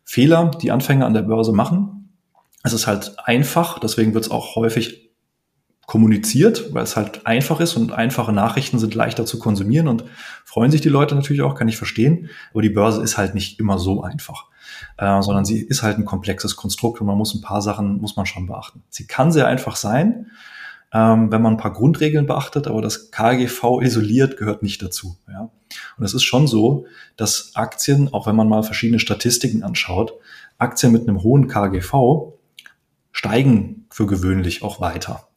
Fehler, 0.04 0.52
die 0.62 0.72
Anfänger 0.72 1.06
an 1.06 1.13
der 1.13 1.22
Börse 1.24 1.54
machen. 1.54 2.10
Es 2.63 2.74
ist 2.74 2.88
halt 2.88 3.16
einfach, 3.26 3.80
deswegen 3.80 4.13
wird 4.13 4.26
es 4.26 4.32
auch 4.32 4.56
häufig 4.56 5.12
kommuniziert, 5.86 6.74
weil 6.74 6.84
es 6.84 6.96
halt 6.96 7.28
einfach 7.28 7.60
ist 7.60 7.76
und 7.76 7.92
einfache 7.92 8.32
Nachrichten 8.32 8.80
sind 8.80 8.96
leichter 8.96 9.26
zu 9.26 9.38
konsumieren 9.38 9.89
und 9.89 10.06
freuen 10.46 10.72
sich 10.72 10.80
die 10.80 10.89
Leute 10.89 11.13
natürlich 11.13 11.42
auch, 11.42 11.56
kann 11.56 11.68
ich 11.68 11.76
verstehen. 11.78 12.30
Aber 12.52 12.62
die 12.62 12.70
Börse 12.70 13.04
ist 13.04 13.18
halt 13.18 13.36
nicht 13.36 13.60
immer 13.60 13.78
so 13.80 14.02
einfach. 14.02 14.46
äh, 14.98 15.22
sondern 15.22 15.46
sie 15.46 15.60
ist 15.60 15.84
halt 15.84 15.98
ein 15.98 16.06
komplexes 16.06 16.56
Konstrukt 16.56 17.02
und 17.02 17.08
man 17.08 17.18
muss 17.18 17.34
ein 17.34 17.42
paar 17.42 17.62
Sachen, 17.62 17.98
muss 17.98 18.16
man 18.16 18.26
schon 18.26 18.48
beachten. 18.48 18.84
Sie 18.89 19.08
kann 19.08 19.32
sehr 19.32 19.48
einfach 19.48 19.76
sein, 19.76 20.28
ähm, 20.94 21.32
wenn 21.32 21.42
man 21.42 21.54
ein 21.54 21.58
paar 21.58 21.74
Grundregeln 21.74 22.28
beachtet, 22.28 22.68
aber 22.68 22.82
das 22.82 23.10
KGV 23.10 23.82
isoliert 23.82 24.38
gehört 24.38 24.62
nicht 24.62 24.82
dazu. 24.82 25.18
Ja? 25.28 25.50
Und 25.98 26.06
es 26.06 26.14
ist 26.14 26.24
schon 26.24 26.48
so, 26.48 26.86
dass 27.18 27.52
Aktien, 27.56 28.14
auch 28.14 28.28
wenn 28.28 28.36
man 28.36 28.48
mal 28.48 28.64
verschiedene 28.64 29.00
Statistiken 29.00 29.64
anschaut, 29.64 30.14
Aktien 30.60 30.92
mit 30.92 31.08
einem 31.08 31.24
hohen 31.24 31.48
KGV 31.48 32.34
steigen 33.12 33.86
für 33.90 34.06
gewöhnlich 34.06 34.62
auch 34.64 34.80
weiter. 34.80 35.28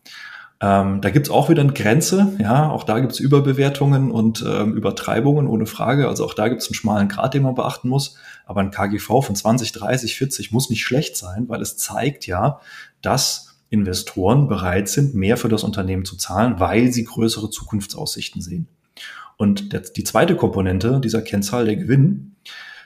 Ähm, 0.58 1.02
da 1.02 1.10
gibt's 1.10 1.28
auch 1.28 1.50
wieder 1.50 1.60
eine 1.60 1.74
Grenze, 1.74 2.34
ja, 2.38 2.70
auch 2.70 2.84
da 2.84 2.98
gibt's 3.00 3.20
Überbewertungen 3.20 4.10
und 4.10 4.42
ähm, 4.46 4.74
Übertreibungen 4.74 5.48
ohne 5.48 5.66
Frage. 5.66 6.08
Also 6.08 6.24
auch 6.24 6.32
da 6.32 6.48
gibt's 6.48 6.68
einen 6.68 6.74
schmalen 6.74 7.08
Grad, 7.08 7.34
den 7.34 7.42
man 7.42 7.54
beachten 7.54 7.90
muss. 7.90 8.16
Aber 8.46 8.60
ein 8.60 8.70
KGV 8.70 9.22
von 9.22 9.36
20, 9.36 9.72
30, 9.72 10.16
40 10.16 10.52
muss 10.52 10.70
nicht 10.70 10.82
schlecht 10.82 11.16
sein, 11.16 11.48
weil 11.48 11.60
es 11.60 11.76
zeigt 11.76 12.26
ja, 12.26 12.60
dass 13.02 13.45
Investoren 13.68 14.48
bereit 14.48 14.88
sind, 14.88 15.14
mehr 15.14 15.36
für 15.36 15.48
das 15.48 15.64
Unternehmen 15.64 16.04
zu 16.04 16.16
zahlen, 16.16 16.60
weil 16.60 16.92
sie 16.92 17.04
größere 17.04 17.50
Zukunftsaussichten 17.50 18.40
sehen. 18.40 18.68
Und 19.36 19.72
der, 19.72 19.80
die 19.80 20.04
zweite 20.04 20.36
Komponente 20.36 21.00
dieser 21.00 21.22
Kennzahl, 21.22 21.66
der 21.66 21.76
Gewinn, 21.76 22.36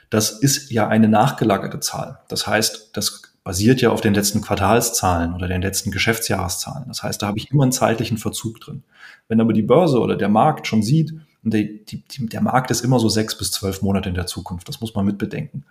das 0.09 0.31
ist 0.31 0.71
ja 0.71 0.87
eine 0.87 1.07
nachgelagerte 1.07 1.79
Zahl. 1.79 2.19
Das 2.27 2.47
heißt, 2.47 2.89
das 2.93 3.21
basiert 3.43 3.81
ja 3.81 3.89
auf 3.89 4.01
den 4.01 4.13
letzten 4.13 4.41
Quartalszahlen 4.41 5.33
oder 5.33 5.47
den 5.47 5.61
letzten 5.61 5.91
Geschäftsjahreszahlen. 5.91 6.87
Das 6.87 7.01
heißt, 7.01 7.21
da 7.21 7.27
habe 7.27 7.37
ich 7.37 7.49
immer 7.49 7.63
einen 7.63 7.71
zeitlichen 7.71 8.17
Verzug 8.17 8.59
drin. 8.59 8.83
Wenn 9.27 9.41
aber 9.41 9.53
die 9.53 9.63
Börse 9.63 9.99
oder 9.99 10.15
der 10.15 10.29
Markt 10.29 10.67
schon 10.67 10.83
sieht, 10.83 11.13
die, 11.43 11.83
die, 11.85 12.27
der 12.27 12.41
Markt 12.41 12.69
ist 12.69 12.83
immer 12.83 12.99
so 12.99 13.09
sechs 13.09 13.35
bis 13.35 13.51
zwölf 13.51 13.81
Monate 13.81 14.09
in 14.09 14.15
der 14.15 14.27
Zukunft, 14.27 14.67
das 14.67 14.79
muss 14.79 14.93
man 14.93 15.05
mitbedenken. 15.05 15.63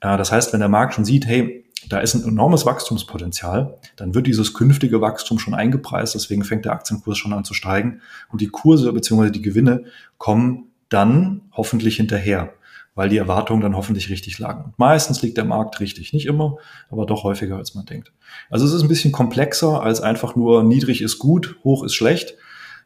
Äh, 0.00 0.16
das 0.16 0.32
heißt, 0.32 0.52
wenn 0.52 0.60
der 0.60 0.68
Markt 0.68 0.94
schon 0.94 1.04
sieht, 1.04 1.26
hey, 1.26 1.55
da 1.88 1.98
ist 1.98 2.14
ein 2.14 2.24
enormes 2.24 2.66
Wachstumspotenzial, 2.66 3.78
dann 3.96 4.14
wird 4.14 4.26
dieses 4.26 4.54
künftige 4.54 5.00
Wachstum 5.00 5.38
schon 5.38 5.54
eingepreist, 5.54 6.14
deswegen 6.14 6.44
fängt 6.44 6.64
der 6.64 6.72
Aktienkurs 6.72 7.18
schon 7.18 7.32
an 7.32 7.44
zu 7.44 7.54
steigen 7.54 8.00
und 8.30 8.40
die 8.40 8.48
Kurse 8.48 8.92
bzw. 8.92 9.30
die 9.30 9.42
Gewinne 9.42 9.84
kommen 10.18 10.70
dann 10.88 11.42
hoffentlich 11.52 11.96
hinterher 11.96 12.52
weil 12.96 13.10
die 13.10 13.18
Erwartungen 13.18 13.60
dann 13.60 13.76
hoffentlich 13.76 14.10
richtig 14.10 14.38
lagen. 14.40 14.64
Und 14.64 14.78
meistens 14.78 15.22
liegt 15.22 15.36
der 15.36 15.44
Markt 15.44 15.78
richtig, 15.80 16.12
nicht 16.12 16.26
immer, 16.26 16.56
aber 16.90 17.06
doch 17.06 17.22
häufiger, 17.22 17.56
als 17.56 17.74
man 17.74 17.84
denkt. 17.84 18.10
Also 18.50 18.64
es 18.64 18.72
ist 18.72 18.82
ein 18.82 18.88
bisschen 18.88 19.12
komplexer 19.12 19.82
als 19.82 20.00
einfach 20.00 20.34
nur 20.34 20.64
niedrig 20.64 21.02
ist 21.02 21.18
gut, 21.18 21.56
hoch 21.62 21.84
ist 21.84 21.94
schlecht, 21.94 22.34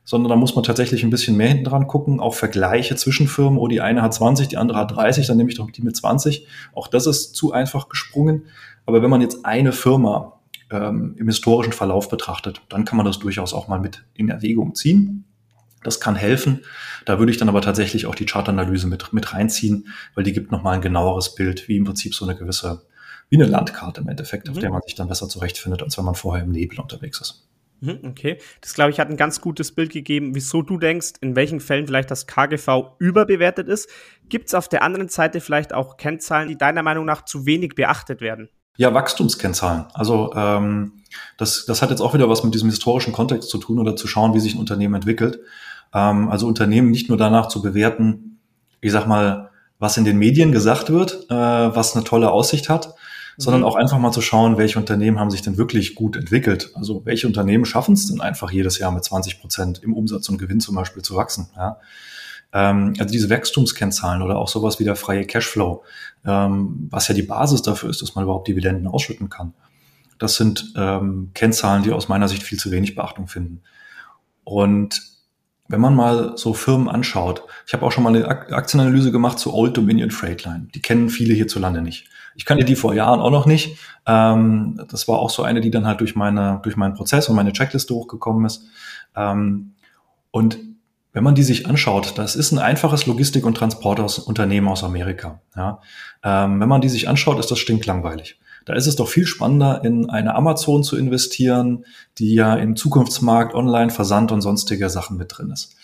sondern 0.05 0.31
da 0.31 0.37
muss 0.37 0.57
man 0.57 0.65
tatsächlich 0.65 1.05
ein 1.05 1.11
bisschen 1.11 1.37
mehr 1.37 1.47
hinten 1.47 1.65
dran 1.65 1.87
gucken, 1.87 2.19
auch 2.19 2.35
Vergleiche 2.35 2.97
zwischen 2.97 3.29
Firmen, 3.29 3.59
oh, 3.59 3.69
die 3.69 3.81
eine 3.81 4.03
hat 4.03 4.13
20, 4.13 4.49
die 4.49 4.57
andere 4.57 4.79
hat 4.79 4.91
30, 4.91 5.29
dann 5.29 5.37
nehme 5.37 5.49
ich 5.49 5.57
doch 5.57 5.71
die 5.71 5.83
mit 5.83 5.97
20. 5.97 6.47
Auch 6.75 6.89
das 6.89 7.07
ist 7.07 7.37
zu 7.37 7.53
einfach 7.53 7.89
gesprungen. 7.89 8.47
Aber 8.91 9.03
wenn 9.03 9.11
man 9.11 9.21
jetzt 9.21 9.45
eine 9.45 9.73
Firma 9.73 10.41
ähm, 10.71 11.15
im 11.17 11.29
historischen 11.29 11.73
Verlauf 11.73 12.09
betrachtet, 12.09 12.61
dann 12.69 12.85
kann 12.85 12.97
man 12.97 13.07
das 13.07 13.21
durchaus 13.21 13.55
auch 13.55 13.69
mal 13.69 13.79
mit 13.79 14.05
in 14.15 14.29
Erwägung 14.29 14.75
ziehen. 14.75 15.25
Das 15.85 16.01
kann 16.01 16.17
helfen. 16.17 16.65
Da 17.07 17.21
würde 17.21 17.31
ich 17.31 17.39
dann 17.39 17.49
aber 17.49 17.63
tatsächlich 17.63 18.07
auch 18.07 18.17
die 18.17 18.27
Chartanalyse 18.27 18.89
mit, 18.89 19.13
mit 19.13 19.33
reinziehen, 19.33 19.87
weil 20.17 20.25
die 20.25 20.33
gibt 20.33 20.51
nochmal 20.51 20.75
ein 20.75 20.83
genaueres 20.83 21.37
Bild, 21.37 21.69
wie 21.69 21.77
im 21.77 21.85
Prinzip 21.85 22.15
so 22.15 22.25
eine 22.25 22.37
gewisse, 22.37 22.83
wie 23.29 23.37
eine 23.37 23.47
Landkarte 23.47 24.01
im 24.01 24.09
Endeffekt, 24.09 24.49
mhm. 24.49 24.55
auf 24.55 24.59
der 24.59 24.71
man 24.71 24.83
sich 24.83 24.97
dann 24.97 25.07
besser 25.07 25.29
zurechtfindet, 25.29 25.85
als 25.85 25.97
wenn 25.97 26.05
man 26.05 26.17
vorher 26.17 26.45
im 26.45 26.51
Nebel 26.51 26.81
unterwegs 26.81 27.21
ist. 27.21 27.47
Mhm, 27.83 28.01
okay, 28.03 28.39
das 28.61 28.75
glaube 28.75 28.91
ich 28.91 28.99
hat 29.01 29.09
ein 29.09 29.17
ganz 29.17 29.41
gutes 29.41 29.73
Bild 29.73 29.93
gegeben, 29.93 30.35
wieso 30.35 30.63
du 30.63 30.77
denkst, 30.77 31.13
in 31.21 31.35
welchen 31.35 31.61
Fällen 31.61 31.87
vielleicht 31.87 32.11
das 32.11 32.27
KGV 32.27 32.97
überbewertet 32.99 33.69
ist. 33.69 33.89
Gibt 34.29 34.49
es 34.49 34.55
auf 34.55 34.69
der 34.69 34.83
anderen 34.83 35.09
Seite 35.09 35.41
vielleicht 35.41 35.73
auch 35.73 35.97
Kennzahlen, 35.97 36.49
die 36.49 36.59
deiner 36.59 36.83
Meinung 36.83 37.07
nach 37.07 37.25
zu 37.25 37.47
wenig 37.47 37.75
beachtet 37.77 38.21
werden? 38.21 38.51
Ja, 38.77 38.95
Wachstumskennzahlen. 38.95 39.87
Also 39.93 40.33
ähm, 40.35 40.93
das, 41.37 41.67
das 41.67 41.83
hat 41.83 41.91
jetzt 41.91 42.01
auch 42.01 42.15
wieder 42.15 42.29
was 42.29 42.45
mit 42.45 42.55
diesem 42.55 42.71
historischen 42.71 43.13
Kontext 43.13 43.51
zu 43.51 43.59
tun 43.59 43.79
oder 43.79 43.97
zu 43.97 44.07
schauen, 44.07 44.35
wie 44.35 44.41
sich 44.41 44.55
ein 44.55 44.61
Unternehmen 44.61 44.95
entwickelt. 44.95 45.41
Ähm, 45.93 46.29
also 46.29 46.47
Unternehmen 46.47 46.91
nicht 46.91 47.09
nur 47.09 47.19
danach 47.19 47.49
zu 47.49 47.63
bewerten, 47.63 48.39
ich 48.81 48.93
sag 48.93 49.07
mal, 49.07 49.51
was 49.79 49.97
in 49.97 50.05
den 50.05 50.19
Medien 50.19 50.53
gesagt 50.53 50.91
wird, 50.91 51.27
äh, 51.31 51.35
was 51.35 51.95
eine 51.95 52.05
tolle 52.05 52.31
Aussicht 52.31 52.69
hat, 52.69 52.89
mhm. 52.89 52.93
sondern 53.43 53.65
auch 53.65 53.77
einfach 53.77 53.99
mal 53.99 54.13
zu 54.13 54.21
schauen, 54.21 54.59
welche 54.59 54.79
Unternehmen 54.79 55.19
haben 55.19 55.31
sich 55.31 55.43
denn 55.43 55.57
wirklich 55.57 55.95
gut 55.95 56.17
entwickelt. 56.17 56.71
Also 56.75 57.05
welche 57.05 57.27
Unternehmen 57.27 57.65
schaffen 57.65 57.95
es 57.95 58.07
denn 58.07 58.21
einfach 58.21 58.51
jedes 58.51 58.79
Jahr 58.79 58.93
mit 58.93 59.05
20 59.05 59.41
Prozent 59.41 59.83
im 59.83 59.95
Umsatz 59.95 60.29
und 60.29 60.39
Gewinn 60.39 60.61
zum 60.61 60.75
Beispiel 60.75 61.03
zu 61.03 61.17
wachsen. 61.17 61.49
Ja? 61.57 61.79
Ähm, 62.53 62.95
also 62.99 63.13
diese 63.13 63.31
Wachstumskennzahlen 63.31 64.23
oder 64.23 64.39
auch 64.39 64.49
sowas 64.49 64.79
wie 64.81 64.85
der 64.85 64.97
freie 64.97 65.25
Cashflow, 65.25 65.85
ähm, 66.27 66.89
was 66.91 67.09
ja 67.09 67.15
die 67.15 67.23
Basis 67.23 67.63
dafür 67.63 67.91
ist, 67.91 68.03
dass 68.03 68.15
man 68.15 68.25
überhaupt 68.25 68.49
Dividenden 68.49 68.87
ausschütten 68.87 69.29
kann. 69.29 69.55
Das 70.19 70.37
sind 70.37 70.75
ähm, 70.77 71.31
Kennzahlen, 71.35 71.83
die 71.83 71.93
aus 71.93 72.09
meiner 72.09 72.29
Sicht 72.29 72.43
viel 72.43 72.59
zu 72.59 72.71
wenig 72.71 72.95
Beachtung 72.95 73.27
finden. 73.27 73.63
Und 74.45 75.01
wenn 75.69 75.81
man 75.81 75.95
mal 75.95 76.37
so 76.37 76.53
Firmen 76.53 76.89
anschaut, 76.89 77.45
ich 77.67 77.73
habe 77.73 77.87
auch 77.87 77.93
schon 77.93 78.03
mal 78.03 78.15
eine 78.15 78.29
Aktienanalyse 78.29 79.13
gemacht 79.13 79.39
zu 79.39 79.55
Old 79.55 79.77
Dominion 79.77 80.11
Freightline. 80.11 80.67
Die 80.75 80.83
kennen 80.83 81.09
viele 81.09 81.33
hierzulande 81.33 81.81
nicht. 81.81 82.09
Ich 82.35 82.45
kannte 82.45 82.65
die 82.65 82.77
vor 82.77 82.93
Jahren 82.93 83.21
auch 83.21 83.31
noch 83.31 83.47
nicht. 83.47 83.79
Ähm, 84.07 84.85
das 84.89 85.07
war 85.07 85.21
auch 85.21 85.31
so 85.31 85.43
eine, 85.43 85.61
die 85.61 85.71
dann 85.71 85.87
halt 85.87 86.01
durch 86.01 86.17
meine 86.17 86.61
durch 86.63 86.77
meinen 86.77 86.95
Prozess 86.95 87.29
und 87.29 87.37
meine 87.37 87.53
Checkliste 87.53 87.95
hochgekommen 87.95 88.45
ist. 88.47 88.65
Ähm, 89.15 89.75
und 90.33 90.59
wenn 91.13 91.25
man 91.25 91.35
die 91.35 91.43
sich 91.43 91.67
anschaut, 91.67 92.15
das 92.17 92.37
ist 92.37 92.53
ein 92.53 92.59
einfaches 92.59 93.07
Logistik- 93.07 93.45
und 93.45 93.57
Transportunternehmen 93.57 94.71
aus 94.71 94.85
Amerika. 94.85 95.41
Ja. 95.57 95.81
Ähm, 96.23 96.61
wenn 96.61 96.69
man 96.69 96.81
die 96.81 96.89
sich 96.89 97.09
anschaut, 97.09 97.39
ist 97.41 97.51
das 97.51 97.59
stinklangweilig. 97.59 98.39
Da 98.65 98.75
ist 98.75 98.87
es 98.87 98.97
doch 98.97 99.09
viel 99.09 99.27
spannender, 99.27 99.83
in 99.85 100.11
eine 100.11 100.35
Amazon 100.35 100.85
zu 100.85 100.97
investieren, 100.97 101.85
die 102.19 102.35
ja 102.35 102.55
im 102.55 102.77
Zukunftsmarkt 102.77 103.55
Online, 103.55 103.91
Versand 103.91 104.31
und 104.33 104.43
sonstige 104.43 104.91
Sachen 104.91 105.17
mit 105.17 105.37
drin 105.37 105.51
ist. 105.51 105.75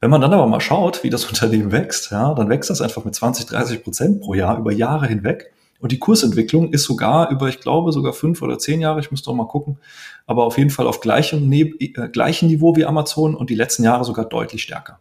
Wenn 0.00 0.10
man 0.10 0.20
dann 0.20 0.32
aber 0.32 0.46
mal 0.46 0.60
schaut, 0.60 1.02
wie 1.02 1.10
das 1.10 1.24
Unternehmen 1.28 1.72
wächst, 1.72 2.10
ja, 2.10 2.34
dann 2.34 2.48
wächst 2.48 2.70
das 2.70 2.80
einfach 2.80 3.04
mit 3.04 3.14
20, 3.14 3.46
30 3.46 3.82
Prozent 3.82 4.20
pro 4.20 4.34
Jahr 4.34 4.58
über 4.58 4.72
Jahre 4.72 5.06
hinweg. 5.06 5.52
Und 5.80 5.92
die 5.92 5.98
Kursentwicklung 5.98 6.72
ist 6.72 6.84
sogar 6.84 7.30
über, 7.30 7.48
ich 7.48 7.60
glaube, 7.60 7.92
sogar 7.92 8.12
fünf 8.12 8.40
oder 8.42 8.58
zehn 8.58 8.80
Jahre, 8.80 9.00
ich 9.00 9.10
müsste 9.10 9.30
auch 9.30 9.34
mal 9.34 9.48
gucken, 9.48 9.78
aber 10.26 10.44
auf 10.44 10.56
jeden 10.56 10.70
Fall 10.70 10.86
auf 10.86 11.00
gleichem, 11.00 11.52
äh, 11.52 11.68
gleichem 12.12 12.48
Niveau 12.48 12.74
wie 12.76 12.86
Amazon 12.86 13.34
und 13.34 13.50
die 13.50 13.54
letzten 13.54 13.84
Jahre 13.84 14.04
sogar 14.04 14.24
deutlich 14.24 14.62
stärker. 14.62 14.98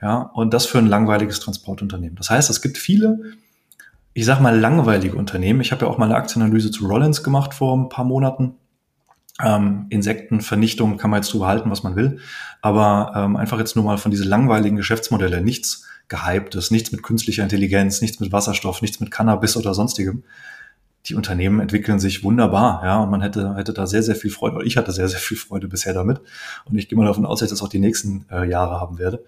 Ja, 0.00 0.30
und 0.34 0.54
das 0.54 0.66
für 0.66 0.78
ein 0.78 0.86
langweiliges 0.86 1.40
Transportunternehmen. 1.40 2.16
Das 2.16 2.30
heißt, 2.30 2.50
es 2.50 2.62
gibt 2.62 2.78
viele 2.78 3.20
ich 4.18 4.24
sag 4.24 4.40
mal, 4.40 4.58
langweilige 4.58 5.16
Unternehmen. 5.16 5.60
Ich 5.60 5.70
habe 5.70 5.84
ja 5.84 5.90
auch 5.92 5.96
mal 5.96 6.06
eine 6.06 6.16
Aktienanalyse 6.16 6.72
zu 6.72 6.88
Rollins 6.88 7.22
gemacht 7.22 7.54
vor 7.54 7.76
ein 7.76 7.88
paar 7.88 8.04
Monaten. 8.04 8.56
Ähm, 9.40 9.86
Insektenvernichtung 9.90 10.96
kann 10.96 11.10
man 11.10 11.22
jetzt 11.22 11.32
drüber 11.32 11.46
halten, 11.46 11.70
was 11.70 11.84
man 11.84 11.94
will. 11.94 12.18
Aber 12.60 13.12
ähm, 13.14 13.36
einfach 13.36 13.60
jetzt 13.60 13.76
nur 13.76 13.84
mal 13.84 13.96
von 13.96 14.10
diesen 14.10 14.26
langweiligen 14.28 14.76
Geschäftsmodelle, 14.76 15.40
nichts 15.40 15.86
Gehyptes, 16.08 16.70
nichts 16.70 16.92
mit 16.92 17.02
künstlicher 17.02 17.42
Intelligenz, 17.42 18.00
nichts 18.00 18.20
mit 18.20 18.32
Wasserstoff, 18.32 18.82
nichts 18.82 19.00
mit 19.00 19.10
Cannabis 19.10 19.56
oder 19.56 19.74
sonstigem. 19.74 20.24
Die 21.06 21.14
Unternehmen 21.14 21.60
entwickeln 21.60 22.00
sich 22.00 22.24
wunderbar, 22.24 22.82
ja, 22.84 22.98
und 23.02 23.10
man 23.10 23.22
hätte, 23.22 23.54
hätte 23.54 23.72
da 23.72 23.86
sehr, 23.86 24.02
sehr 24.02 24.16
viel 24.16 24.30
Freude, 24.30 24.56
oder 24.56 24.66
ich 24.66 24.76
hatte 24.76 24.92
sehr, 24.92 25.08
sehr 25.08 25.20
viel 25.20 25.36
Freude 25.36 25.68
bisher 25.68 25.94
damit. 25.94 26.20
Und 26.64 26.76
ich 26.76 26.88
gehe 26.88 26.98
mal 26.98 27.06
davon 27.06 27.24
aus, 27.24 27.40
dass 27.40 27.48
ich 27.48 27.52
das 27.52 27.62
auch 27.62 27.70
die 27.70 27.78
nächsten 27.78 28.26
äh, 28.30 28.48
Jahre 28.48 28.80
haben 28.80 28.98
werde. 28.98 29.24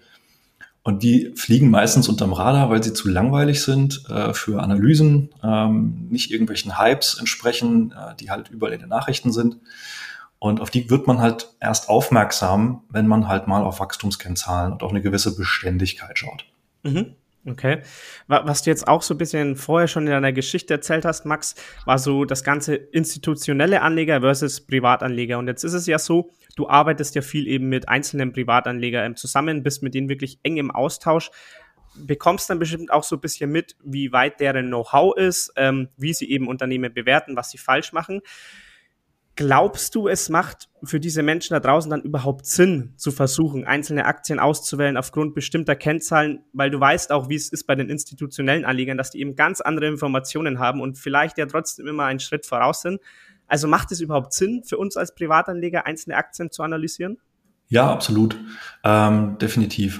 Und 0.83 1.03
die 1.03 1.31
fliegen 1.35 1.69
meistens 1.69 2.09
unterm 2.09 2.33
Radar, 2.33 2.71
weil 2.71 2.83
sie 2.83 2.93
zu 2.93 3.07
langweilig 3.07 3.61
sind 3.61 4.03
äh, 4.09 4.33
für 4.33 4.61
Analysen, 4.61 5.29
ähm, 5.43 6.07
nicht 6.09 6.31
irgendwelchen 6.31 6.79
Hypes 6.79 7.19
entsprechen, 7.19 7.91
äh, 7.91 8.15
die 8.15 8.31
halt 8.31 8.49
überall 8.49 8.73
in 8.73 8.79
den 8.79 8.89
Nachrichten 8.89 9.31
sind. 9.31 9.57
Und 10.39 10.59
auf 10.59 10.71
die 10.71 10.89
wird 10.89 11.05
man 11.05 11.19
halt 11.19 11.53
erst 11.59 11.87
aufmerksam, 11.87 12.81
wenn 12.89 13.05
man 13.05 13.27
halt 13.27 13.45
mal 13.45 13.61
auf 13.61 13.79
Wachstumskennzahlen 13.79 14.73
und 14.73 14.81
auch 14.81 14.89
eine 14.89 15.01
gewisse 15.01 15.35
Beständigkeit 15.35 16.17
schaut. 16.17 16.45
Mhm. 16.83 17.15
Okay. 17.43 17.81
Was 18.27 18.61
du 18.61 18.69
jetzt 18.69 18.87
auch 18.87 19.01
so 19.01 19.15
ein 19.15 19.17
bisschen 19.17 19.55
vorher 19.55 19.87
schon 19.87 20.05
in 20.05 20.11
deiner 20.11 20.31
Geschichte 20.31 20.75
erzählt 20.75 21.05
hast, 21.05 21.25
Max, 21.25 21.55
war 21.85 21.97
so 21.97 22.23
das 22.23 22.43
ganze 22.43 22.75
institutionelle 22.75 23.81
Anleger 23.81 24.21
versus 24.21 24.61
Privatanleger. 24.61 25.39
Und 25.39 25.47
jetzt 25.47 25.63
ist 25.63 25.73
es 25.73 25.87
ja 25.87 25.97
so, 25.97 26.31
du 26.55 26.69
arbeitest 26.69 27.15
ja 27.15 27.23
viel 27.23 27.47
eben 27.47 27.67
mit 27.67 27.89
einzelnen 27.89 28.31
Privatanlegern 28.31 29.15
zusammen, 29.15 29.63
bist 29.63 29.81
mit 29.81 29.95
denen 29.95 30.07
wirklich 30.07 30.39
eng 30.43 30.57
im 30.57 30.69
Austausch, 30.69 31.31
bekommst 31.95 32.47
dann 32.49 32.59
bestimmt 32.59 32.91
auch 32.91 33.03
so 33.03 33.15
ein 33.15 33.21
bisschen 33.21 33.51
mit, 33.51 33.75
wie 33.83 34.11
weit 34.11 34.39
deren 34.39 34.67
Know-how 34.67 35.17
ist, 35.17 35.51
ähm, 35.55 35.89
wie 35.97 36.13
sie 36.13 36.29
eben 36.29 36.47
Unternehmen 36.47 36.93
bewerten, 36.93 37.35
was 37.35 37.49
sie 37.49 37.57
falsch 37.57 37.91
machen. 37.91 38.21
Glaubst 39.35 39.95
du, 39.95 40.07
es 40.07 40.29
macht 40.29 40.69
für 40.83 40.99
diese 40.99 41.23
Menschen 41.23 41.53
da 41.53 41.59
draußen 41.59 41.89
dann 41.89 42.01
überhaupt 42.01 42.45
Sinn, 42.45 42.93
zu 42.97 43.11
versuchen, 43.11 43.65
einzelne 43.65 44.05
Aktien 44.05 44.39
auszuwählen 44.39 44.97
aufgrund 44.97 45.33
bestimmter 45.35 45.75
Kennzahlen, 45.75 46.43
weil 46.51 46.69
du 46.69 46.79
weißt 46.79 47.11
auch, 47.11 47.29
wie 47.29 47.35
es 47.35 47.49
ist 47.49 47.65
bei 47.65 47.75
den 47.75 47.89
institutionellen 47.89 48.65
Anlegern, 48.65 48.97
dass 48.97 49.11
die 49.11 49.21
eben 49.21 49.35
ganz 49.35 49.61
andere 49.61 49.87
Informationen 49.87 50.59
haben 50.59 50.81
und 50.81 50.97
vielleicht 50.97 51.37
ja 51.37 51.45
trotzdem 51.45 51.87
immer 51.87 52.05
einen 52.05 52.19
Schritt 52.19 52.45
voraus 52.45 52.81
sind. 52.81 52.99
Also 53.47 53.67
macht 53.67 53.91
es 53.91 54.01
überhaupt 54.01 54.33
Sinn 54.33 54.63
für 54.65 54.77
uns 54.77 54.97
als 54.97 55.15
Privatanleger, 55.15 55.85
einzelne 55.85 56.17
Aktien 56.17 56.51
zu 56.51 56.63
analysieren? 56.63 57.17
Ja, 57.67 57.89
absolut. 57.89 58.37
Ähm, 58.83 59.37
definitiv. 59.39 59.97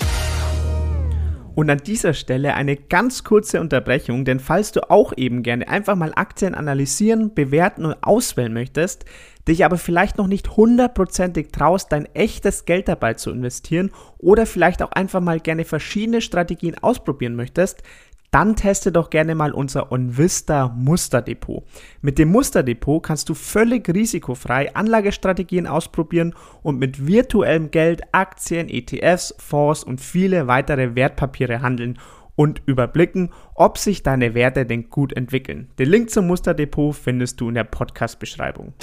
Und 1.53 1.69
an 1.69 1.79
dieser 1.79 2.13
Stelle 2.13 2.53
eine 2.53 2.77
ganz 2.77 3.25
kurze 3.25 3.59
Unterbrechung, 3.59 4.23
denn 4.23 4.39
falls 4.39 4.71
du 4.71 4.89
auch 4.89 5.11
eben 5.17 5.43
gerne 5.43 5.67
einfach 5.67 5.95
mal 5.95 6.13
Aktien 6.15 6.55
analysieren, 6.55 7.33
bewerten 7.33 7.85
und 7.85 7.97
auswählen 8.01 8.53
möchtest, 8.53 9.03
dich 9.47 9.65
aber 9.65 9.77
vielleicht 9.77 10.17
noch 10.17 10.27
nicht 10.27 10.55
hundertprozentig 10.55 11.51
traust, 11.51 11.91
dein 11.91 12.05
echtes 12.15 12.65
Geld 12.65 12.87
dabei 12.87 13.15
zu 13.15 13.31
investieren 13.31 13.91
oder 14.17 14.45
vielleicht 14.45 14.81
auch 14.81 14.91
einfach 14.91 15.19
mal 15.19 15.39
gerne 15.39 15.65
verschiedene 15.65 16.21
Strategien 16.21 16.77
ausprobieren 16.77 17.35
möchtest, 17.35 17.83
dann 18.31 18.55
teste 18.55 18.93
doch 18.93 19.09
gerne 19.09 19.35
mal 19.35 19.51
unser 19.51 19.91
OnVista 19.91 20.69
Musterdepot. 20.69 21.63
Mit 22.01 22.17
dem 22.17 22.31
Musterdepot 22.31 23.03
kannst 23.03 23.27
du 23.27 23.33
völlig 23.33 23.87
risikofrei 23.93 24.73
Anlagestrategien 24.73 25.67
ausprobieren 25.67 26.33
und 26.63 26.79
mit 26.79 27.05
virtuellem 27.05 27.71
Geld 27.71 28.01
Aktien, 28.13 28.69
ETFs, 28.69 29.35
Fonds 29.37 29.83
und 29.83 29.99
viele 29.99 30.47
weitere 30.47 30.95
Wertpapiere 30.95 31.61
handeln 31.61 31.99
und 32.35 32.61
überblicken, 32.65 33.31
ob 33.53 33.77
sich 33.77 34.01
deine 34.01 34.33
Werte 34.33 34.65
denn 34.65 34.89
gut 34.89 35.11
entwickeln. 35.11 35.69
Den 35.77 35.89
Link 35.89 36.09
zum 36.09 36.27
Musterdepot 36.27 36.95
findest 36.95 37.41
du 37.41 37.49
in 37.49 37.55
der 37.55 37.65
Podcast-Beschreibung. 37.65 38.73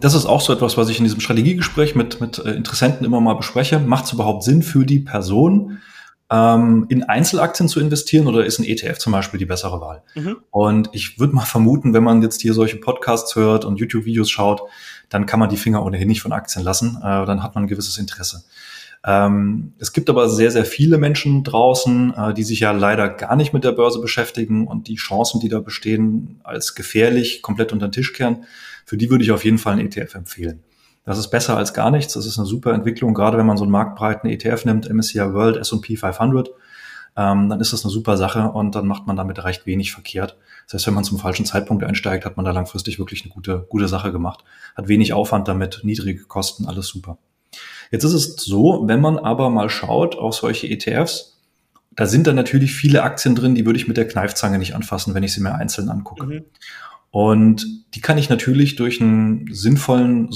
Das 0.00 0.14
ist 0.14 0.26
auch 0.26 0.40
so 0.40 0.52
etwas, 0.52 0.76
was 0.76 0.88
ich 0.88 0.98
in 0.98 1.04
diesem 1.04 1.20
Strategiegespräch 1.20 1.94
mit, 1.94 2.20
mit 2.20 2.38
äh, 2.38 2.52
Interessenten 2.52 3.06
immer 3.06 3.20
mal 3.20 3.34
bespreche. 3.34 3.78
Macht 3.78 4.06
es 4.06 4.12
überhaupt 4.12 4.42
Sinn 4.42 4.62
für 4.62 4.84
die 4.84 4.98
Person, 4.98 5.78
ähm, 6.30 6.86
in 6.88 7.02
Einzelaktien 7.02 7.68
zu 7.68 7.80
investieren 7.80 8.26
oder 8.26 8.44
ist 8.44 8.58
ein 8.58 8.64
ETF 8.64 8.98
zum 8.98 9.12
Beispiel 9.12 9.38
die 9.38 9.46
bessere 9.46 9.80
Wahl? 9.80 10.02
Mhm. 10.14 10.36
Und 10.50 10.90
ich 10.92 11.18
würde 11.18 11.34
mal 11.34 11.44
vermuten, 11.44 11.92
wenn 11.92 12.04
man 12.04 12.22
jetzt 12.22 12.40
hier 12.40 12.54
solche 12.54 12.76
Podcasts 12.76 13.34
hört 13.34 13.64
und 13.64 13.78
YouTube-Videos 13.78 14.30
schaut, 14.30 14.62
dann 15.08 15.26
kann 15.26 15.40
man 15.40 15.48
die 15.48 15.56
Finger 15.56 15.84
ohnehin 15.84 16.08
nicht 16.08 16.22
von 16.22 16.32
Aktien 16.32 16.64
lassen. 16.64 16.96
Äh, 16.98 17.26
dann 17.26 17.42
hat 17.42 17.54
man 17.54 17.64
ein 17.64 17.68
gewisses 17.68 17.98
Interesse. 17.98 18.44
Ähm, 19.04 19.72
es 19.78 19.92
gibt 19.92 20.10
aber 20.10 20.28
sehr, 20.28 20.50
sehr 20.50 20.64
viele 20.64 20.98
Menschen 20.98 21.42
draußen, 21.42 22.14
äh, 22.14 22.34
die 22.34 22.42
sich 22.42 22.60
ja 22.60 22.70
leider 22.72 23.08
gar 23.08 23.34
nicht 23.34 23.52
mit 23.52 23.64
der 23.64 23.72
Börse 23.72 24.00
beschäftigen 24.00 24.66
und 24.66 24.88
die 24.88 24.96
Chancen, 24.96 25.40
die 25.40 25.48
da 25.48 25.60
bestehen, 25.60 26.40
als 26.44 26.74
gefährlich 26.74 27.40
komplett 27.42 27.72
unter 27.72 27.88
den 27.88 27.92
Tisch 27.92 28.12
kehren. 28.12 28.44
Für 28.84 28.96
die 28.96 29.10
würde 29.10 29.24
ich 29.24 29.30
auf 29.30 29.44
jeden 29.44 29.58
Fall 29.58 29.74
einen 29.74 29.86
ETF 29.86 30.14
empfehlen. 30.14 30.62
Das 31.04 31.18
ist 31.18 31.28
besser 31.28 31.56
als 31.56 31.74
gar 31.74 31.90
nichts. 31.90 32.14
Das 32.14 32.26
ist 32.26 32.38
eine 32.38 32.46
super 32.46 32.72
Entwicklung, 32.72 33.14
gerade 33.14 33.38
wenn 33.38 33.46
man 33.46 33.56
so 33.56 33.64
einen 33.64 33.72
marktbreiten 33.72 34.28
ETF 34.28 34.64
nimmt, 34.64 34.88
MSCI 34.88 35.32
World, 35.32 35.56
S&P 35.56 35.96
500. 35.96 36.50
Ähm, 37.16 37.48
dann 37.48 37.60
ist 37.60 37.72
das 37.72 37.84
eine 37.84 37.90
super 37.90 38.16
Sache 38.16 38.50
und 38.50 38.74
dann 38.74 38.86
macht 38.86 39.06
man 39.06 39.16
damit 39.16 39.42
recht 39.42 39.66
wenig 39.66 39.92
verkehrt. 39.92 40.36
Das 40.66 40.74
heißt, 40.74 40.86
wenn 40.86 40.94
man 40.94 41.04
zum 41.04 41.18
falschen 41.18 41.44
Zeitpunkt 41.44 41.82
einsteigt, 41.82 42.24
hat 42.24 42.36
man 42.36 42.44
da 42.44 42.52
langfristig 42.52 42.98
wirklich 42.98 43.24
eine 43.24 43.32
gute, 43.32 43.66
gute 43.68 43.88
Sache 43.88 44.12
gemacht. 44.12 44.44
Hat 44.76 44.88
wenig 44.88 45.12
Aufwand 45.12 45.48
damit, 45.48 45.80
niedrige 45.82 46.24
Kosten, 46.24 46.66
alles 46.66 46.86
super. 46.86 47.18
Jetzt 47.90 48.04
ist 48.04 48.12
es 48.12 48.36
so, 48.36 48.84
wenn 48.86 49.00
man 49.00 49.18
aber 49.18 49.50
mal 49.50 49.68
schaut 49.68 50.16
auf 50.16 50.34
solche 50.34 50.68
ETFs, 50.68 51.40
da 51.90 52.06
sind 52.06 52.28
dann 52.28 52.36
natürlich 52.36 52.72
viele 52.72 53.02
Aktien 53.02 53.34
drin, 53.34 53.56
die 53.56 53.66
würde 53.66 53.78
ich 53.78 53.88
mit 53.88 53.96
der 53.96 54.06
Kneifzange 54.06 54.58
nicht 54.58 54.76
anfassen, 54.76 55.14
wenn 55.14 55.24
ich 55.24 55.34
sie 55.34 55.40
mir 55.40 55.56
einzeln 55.56 55.88
angucke. 55.88 56.26
Mhm. 56.26 56.44
Und 57.10 57.66
die 57.94 58.00
kann 58.00 58.18
ich 58.18 58.28
natürlich 58.30 58.76
durch 58.76 59.00
einen 59.00 59.52
sinnvollen 59.52 60.30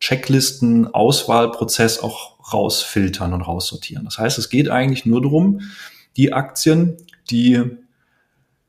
Checklisten, 0.00 0.92
Auswahlprozess 0.92 2.00
auch 2.00 2.36
rausfiltern 2.52 3.32
und 3.32 3.42
raussortieren. 3.42 4.04
Das 4.04 4.18
heißt, 4.18 4.38
es 4.38 4.50
geht 4.50 4.68
eigentlich 4.68 5.06
nur 5.06 5.22
darum, 5.22 5.60
die 6.16 6.32
Aktien, 6.32 6.96
die 7.30 7.62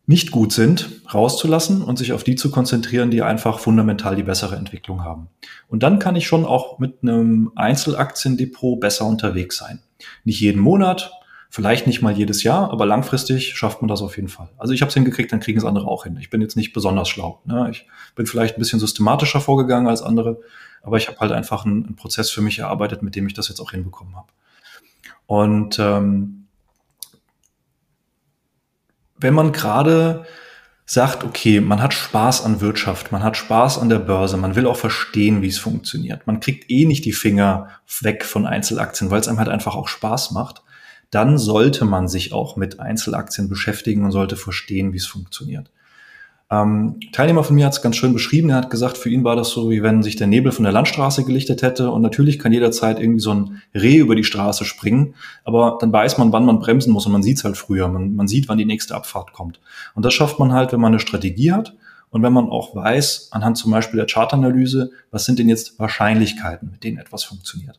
nicht 0.05 0.31
gut 0.31 0.53
sind, 0.53 1.01
rauszulassen 1.13 1.81
und 1.81 1.97
sich 1.97 2.13
auf 2.13 2.23
die 2.23 2.35
zu 2.35 2.49
konzentrieren, 2.49 3.11
die 3.11 3.21
einfach 3.21 3.59
fundamental 3.59 4.15
die 4.15 4.23
bessere 4.23 4.55
Entwicklung 4.55 5.03
haben. 5.03 5.27
Und 5.67 5.83
dann 5.83 5.99
kann 5.99 6.15
ich 6.15 6.25
schon 6.25 6.45
auch 6.45 6.79
mit 6.79 7.03
einem 7.03 7.51
Einzelaktiendepot 7.55 8.79
besser 8.79 9.05
unterwegs 9.05 9.57
sein. 9.57 9.81
Nicht 10.23 10.39
jeden 10.39 10.61
Monat, 10.61 11.11
Vielleicht 11.49 11.87
nicht 11.87 12.01
mal 12.01 12.11
jedes 12.11 12.43
Jahr, 12.43 12.71
aber 12.71 12.85
langfristig 12.85 13.55
schafft 13.55 13.81
man 13.81 13.87
das 13.87 14.01
auf 14.01 14.17
jeden 14.17 14.27
Fall. 14.27 14.49
Also 14.57 14.73
ich 14.73 14.81
habe 14.81 14.89
es 14.89 14.93
hingekriegt, 14.93 15.31
dann 15.31 15.39
kriegen 15.39 15.57
es 15.57 15.65
andere 15.65 15.87
auch 15.87 16.03
hin. 16.03 16.17
Ich 16.19 16.29
bin 16.29 16.41
jetzt 16.41 16.57
nicht 16.57 16.73
besonders 16.73 17.07
schlau. 17.07 17.41
Ne? 17.45 17.69
Ich 17.71 17.87
bin 18.15 18.25
vielleicht 18.25 18.57
ein 18.57 18.59
bisschen 18.59 18.79
systematischer 18.79 19.39
vorgegangen 19.39 19.87
als 19.87 20.01
andere, 20.01 20.41
aber 20.83 20.97
ich 20.97 21.07
habe 21.07 21.19
halt 21.19 21.31
einfach 21.31 21.65
einen, 21.65 21.85
einen, 21.85 21.95
Prozess 21.95 22.29
für 22.29 22.41
mich 22.41 22.59
erarbeitet, 22.59 23.01
mit 23.01 23.15
dem 23.15 23.27
ich 23.27 23.33
das 23.33 23.47
jetzt 23.47 23.61
auch 23.61 23.71
hinbekommen 23.71 24.15
habe. 24.15 24.27
Und 25.25 25.79
ähm, 25.79 26.47
wenn 29.17 29.33
man 29.33 29.51
gerade 29.51 30.25
sagt, 30.85 31.23
okay, 31.23 31.59
man 31.59 31.81
hat 31.81 31.93
Spaß 31.93 32.45
an 32.45 32.61
Wirtschaft, 32.61 33.11
man 33.11 33.23
hat 33.23 33.35
Spaß 33.35 33.79
an 33.79 33.89
der 33.89 33.99
Börse, 33.99 34.37
man 34.37 34.55
will 34.55 34.67
auch 34.67 34.77
verstehen, 34.77 35.41
wie 35.41 35.47
es 35.47 35.59
funktioniert. 35.59 36.27
Man 36.27 36.39
kriegt 36.39 36.69
eh 36.69 36.85
nicht 36.85 37.03
die 37.03 37.13
Finger 37.13 37.69
weg 38.01 38.23
von 38.23 38.45
Einzelaktien, 38.45 39.11
weil 39.11 39.19
es 39.19 39.27
einem 39.27 39.39
halt 39.39 39.49
einfach 39.49 39.75
auch 39.75 39.87
Spaß 39.87 40.31
macht 40.31 40.61
dann 41.11 41.37
sollte 41.37 41.85
man 41.85 42.07
sich 42.07 42.33
auch 42.33 42.55
mit 42.55 42.79
Einzelaktien 42.79 43.49
beschäftigen 43.49 44.03
und 44.03 44.11
sollte 44.11 44.35
verstehen, 44.35 44.93
wie 44.93 44.97
es 44.97 45.07
funktioniert. 45.07 45.71
Ähm, 46.49 46.99
Teilnehmer 47.11 47.43
von 47.43 47.55
mir 47.57 47.65
hat 47.65 47.73
es 47.73 47.81
ganz 47.81 47.97
schön 47.97 48.13
beschrieben. 48.13 48.49
Er 48.49 48.57
hat 48.57 48.69
gesagt, 48.69 48.97
für 48.97 49.09
ihn 49.09 49.25
war 49.25 49.35
das 49.35 49.49
so, 49.49 49.69
wie 49.69 49.83
wenn 49.83 50.01
sich 50.01 50.15
der 50.15 50.27
Nebel 50.27 50.53
von 50.53 50.63
der 50.63 50.71
Landstraße 50.71 51.25
gelichtet 51.25 51.61
hätte. 51.61 51.91
Und 51.91 52.01
natürlich 52.01 52.39
kann 52.39 52.53
jederzeit 52.53 52.99
irgendwie 52.99 53.19
so 53.19 53.33
ein 53.33 53.61
Reh 53.73 53.97
über 53.97 54.15
die 54.15 54.23
Straße 54.23 54.63
springen. 54.63 55.15
Aber 55.43 55.77
dann 55.81 55.91
weiß 55.91 56.17
man, 56.17 56.31
wann 56.31 56.45
man 56.45 56.59
bremsen 56.59 56.93
muss 56.93 57.05
und 57.05 57.11
man 57.11 57.23
sieht 57.23 57.37
es 57.37 57.43
halt 57.43 57.57
früher. 57.57 57.89
Man, 57.89 58.15
man 58.15 58.29
sieht, 58.29 58.47
wann 58.47 58.57
die 58.57 58.65
nächste 58.65 58.95
Abfahrt 58.95 59.33
kommt. 59.33 59.59
Und 59.93 60.05
das 60.05 60.13
schafft 60.13 60.39
man 60.39 60.53
halt, 60.53 60.71
wenn 60.71 60.79
man 60.79 60.93
eine 60.93 60.99
Strategie 60.99 61.51
hat 61.51 61.75
und 62.11 62.23
wenn 62.23 62.33
man 62.33 62.49
auch 62.49 62.73
weiß, 62.73 63.29
anhand 63.31 63.57
zum 63.57 63.71
Beispiel 63.71 63.97
der 63.97 64.07
Chartanalyse, 64.07 64.91
was 65.11 65.25
sind 65.25 65.39
denn 65.39 65.49
jetzt 65.49 65.77
Wahrscheinlichkeiten, 65.79 66.71
mit 66.71 66.83
denen 66.85 66.97
etwas 66.97 67.25
funktioniert. 67.25 67.77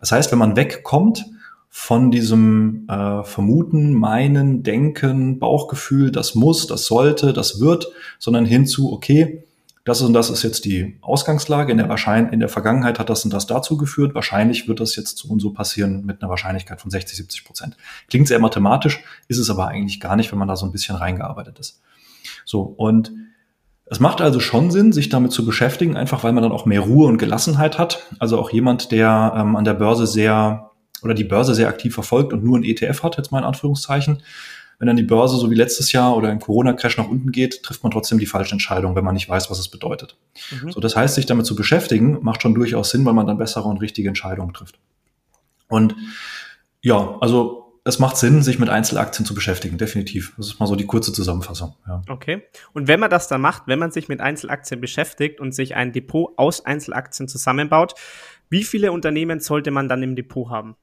Das 0.00 0.12
heißt, 0.12 0.32
wenn 0.32 0.38
man 0.38 0.56
wegkommt 0.56 1.26
von 1.72 2.10
diesem 2.10 2.88
äh, 2.88 3.22
Vermuten, 3.22 3.94
Meinen, 3.94 4.64
Denken, 4.64 5.38
Bauchgefühl, 5.38 6.10
das 6.10 6.34
muss, 6.34 6.66
das 6.66 6.86
sollte, 6.86 7.32
das 7.32 7.60
wird, 7.60 7.86
sondern 8.18 8.44
hinzu, 8.44 8.92
okay, 8.92 9.44
das 9.84 10.02
und 10.02 10.12
das 10.12 10.30
ist 10.30 10.42
jetzt 10.42 10.64
die 10.66 10.98
Ausgangslage. 11.00 11.72
In 11.72 11.78
der, 11.78 11.88
Wahrschein 11.88 12.28
in 12.32 12.40
der 12.40 12.48
Vergangenheit 12.48 12.98
hat 12.98 13.08
das 13.08 13.24
und 13.24 13.32
das 13.32 13.46
dazu 13.46 13.76
geführt. 13.76 14.14
Wahrscheinlich 14.14 14.68
wird 14.68 14.80
das 14.80 14.94
jetzt 14.94 15.16
so 15.16 15.28
und 15.28 15.40
so 15.40 15.52
passieren 15.52 16.04
mit 16.04 16.20
einer 16.20 16.28
Wahrscheinlichkeit 16.28 16.80
von 16.80 16.90
60, 16.90 17.16
70 17.16 17.44
Prozent. 17.44 17.76
Klingt 18.08 18.28
sehr 18.28 18.40
mathematisch, 18.40 19.02
ist 19.28 19.38
es 19.38 19.48
aber 19.48 19.68
eigentlich 19.68 20.00
gar 20.00 20.16
nicht, 20.16 20.30
wenn 20.32 20.38
man 20.38 20.48
da 20.48 20.56
so 20.56 20.66
ein 20.66 20.72
bisschen 20.72 20.96
reingearbeitet 20.96 21.58
ist. 21.60 21.80
So, 22.44 22.62
und 22.62 23.12
es 23.86 24.00
macht 24.00 24.20
also 24.20 24.38
schon 24.38 24.70
Sinn, 24.70 24.92
sich 24.92 25.08
damit 25.08 25.32
zu 25.32 25.46
beschäftigen, 25.46 25.96
einfach 25.96 26.24
weil 26.24 26.32
man 26.32 26.42
dann 26.42 26.52
auch 26.52 26.66
mehr 26.66 26.80
Ruhe 26.80 27.08
und 27.08 27.18
Gelassenheit 27.18 27.78
hat. 27.78 28.06
Also 28.18 28.38
auch 28.38 28.50
jemand, 28.50 28.92
der 28.92 29.32
ähm, 29.36 29.56
an 29.56 29.64
der 29.64 29.74
Börse 29.74 30.06
sehr 30.06 30.69
oder 31.02 31.14
die 31.14 31.24
Börse 31.24 31.54
sehr 31.54 31.68
aktiv 31.68 31.94
verfolgt 31.94 32.32
und 32.32 32.44
nur 32.44 32.58
ein 32.58 32.64
ETF 32.64 33.02
hat, 33.02 33.16
jetzt 33.16 33.32
mal 33.32 33.38
in 33.38 33.44
Anführungszeichen, 33.44 34.22
wenn 34.78 34.86
dann 34.86 34.96
die 34.96 35.02
Börse 35.02 35.36
so 35.36 35.50
wie 35.50 35.54
letztes 35.54 35.92
Jahr 35.92 36.16
oder 36.16 36.30
ein 36.30 36.40
Corona-Crash 36.40 36.96
nach 36.96 37.08
unten 37.08 37.32
geht, 37.32 37.62
trifft 37.62 37.82
man 37.82 37.92
trotzdem 37.92 38.18
die 38.18 38.26
falsche 38.26 38.52
Entscheidung, 38.52 38.96
wenn 38.96 39.04
man 39.04 39.12
nicht 39.12 39.28
weiß, 39.28 39.50
was 39.50 39.58
es 39.58 39.68
bedeutet. 39.68 40.16
Mhm. 40.50 40.72
So, 40.72 40.80
das 40.80 40.96
heißt, 40.96 41.14
sich 41.14 41.26
damit 41.26 41.44
zu 41.44 41.54
beschäftigen, 41.54 42.18
macht 42.22 42.40
schon 42.40 42.54
durchaus 42.54 42.90
Sinn, 42.90 43.04
weil 43.04 43.12
man 43.12 43.26
dann 43.26 43.36
bessere 43.36 43.68
und 43.68 43.76
richtige 43.82 44.08
Entscheidungen 44.08 44.54
trifft. 44.54 44.78
Und 45.68 45.94
ja, 46.80 47.18
also 47.20 47.60
es 47.84 47.98
macht 47.98 48.16
Sinn, 48.16 48.42
sich 48.42 48.58
mit 48.58 48.70
Einzelaktien 48.70 49.26
zu 49.26 49.34
beschäftigen, 49.34 49.76
definitiv. 49.76 50.32
Das 50.36 50.46
ist 50.46 50.60
mal 50.60 50.66
so 50.66 50.76
die 50.76 50.86
kurze 50.86 51.12
Zusammenfassung. 51.12 51.74
Ja. 51.86 52.02
Okay. 52.08 52.42
Und 52.72 52.88
wenn 52.88 53.00
man 53.00 53.10
das 53.10 53.28
dann 53.28 53.40
macht, 53.40 53.64
wenn 53.66 53.78
man 53.78 53.90
sich 53.90 54.08
mit 54.08 54.20
Einzelaktien 54.20 54.80
beschäftigt 54.80 55.40
und 55.40 55.52
sich 55.52 55.76
ein 55.76 55.92
Depot 55.92 56.32
aus 56.36 56.64
Einzelaktien 56.64 57.28
zusammenbaut, 57.28 57.94
wie 58.48 58.64
viele 58.64 58.92
Unternehmen 58.92 59.40
sollte 59.40 59.70
man 59.70 59.88
dann 59.88 60.02
im 60.02 60.16
Depot 60.16 60.48
haben? 60.50 60.76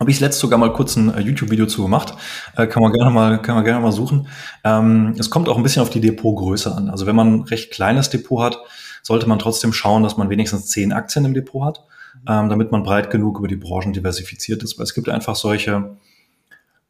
Habe 0.00 0.10
ich 0.10 0.18
letzt 0.18 0.40
sogar 0.40 0.58
mal 0.58 0.72
kurz 0.72 0.96
ein 0.96 1.14
äh, 1.14 1.20
YouTube-Video 1.20 1.66
zu 1.66 1.82
gemacht. 1.82 2.14
Äh, 2.56 2.66
kann 2.66 2.82
man 2.82 2.92
gerne 2.92 3.10
mal, 3.10 3.40
kann 3.40 3.54
man 3.54 3.64
gerne 3.64 3.80
mal 3.80 3.92
suchen. 3.92 4.26
Ähm, 4.64 5.14
es 5.18 5.30
kommt 5.30 5.48
auch 5.48 5.56
ein 5.56 5.62
bisschen 5.62 5.82
auf 5.82 5.90
die 5.90 6.00
Depotgröße 6.00 6.74
an. 6.74 6.90
Also 6.90 7.06
wenn 7.06 7.14
man 7.14 7.32
ein 7.32 7.42
recht 7.42 7.70
kleines 7.70 8.10
Depot 8.10 8.42
hat, 8.42 8.58
sollte 9.02 9.28
man 9.28 9.38
trotzdem 9.38 9.72
schauen, 9.72 10.02
dass 10.02 10.16
man 10.16 10.30
wenigstens 10.30 10.66
zehn 10.66 10.92
Aktien 10.92 11.24
im 11.24 11.34
Depot 11.34 11.64
hat, 11.64 11.84
ähm, 12.28 12.48
damit 12.48 12.72
man 12.72 12.82
breit 12.82 13.10
genug 13.10 13.38
über 13.38 13.48
die 13.48 13.56
Branchen 13.56 13.92
diversifiziert 13.92 14.62
ist. 14.64 14.78
Weil 14.78 14.84
es 14.84 14.94
gibt 14.94 15.08
einfach 15.08 15.36
solche 15.36 15.96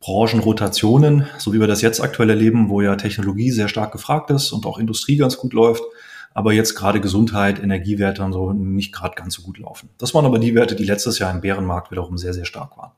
Branchenrotationen, 0.00 1.26
so 1.38 1.52
wie 1.52 1.60
wir 1.60 1.66
das 1.66 1.82
jetzt 1.82 2.00
aktuell 2.00 2.30
erleben, 2.30 2.70
wo 2.70 2.80
ja 2.80 2.96
Technologie 2.96 3.50
sehr 3.50 3.68
stark 3.68 3.92
gefragt 3.92 4.30
ist 4.30 4.52
und 4.52 4.64
auch 4.64 4.78
Industrie 4.78 5.18
ganz 5.18 5.36
gut 5.36 5.52
läuft 5.52 5.82
aber 6.34 6.52
jetzt 6.52 6.74
gerade 6.74 7.00
Gesundheit, 7.00 7.62
Energiewerte 7.62 8.22
und 8.22 8.32
so 8.32 8.52
nicht 8.52 8.92
gerade 8.92 9.14
ganz 9.14 9.34
so 9.34 9.42
gut 9.42 9.58
laufen. 9.58 9.88
Das 9.98 10.12
waren 10.14 10.26
aber 10.26 10.38
die 10.38 10.54
Werte, 10.54 10.74
die 10.74 10.84
letztes 10.84 11.18
Jahr 11.18 11.32
im 11.32 11.40
Bärenmarkt 11.40 11.90
wiederum 11.90 12.18
sehr, 12.18 12.34
sehr 12.34 12.44
stark 12.44 12.76
waren. 12.76 12.90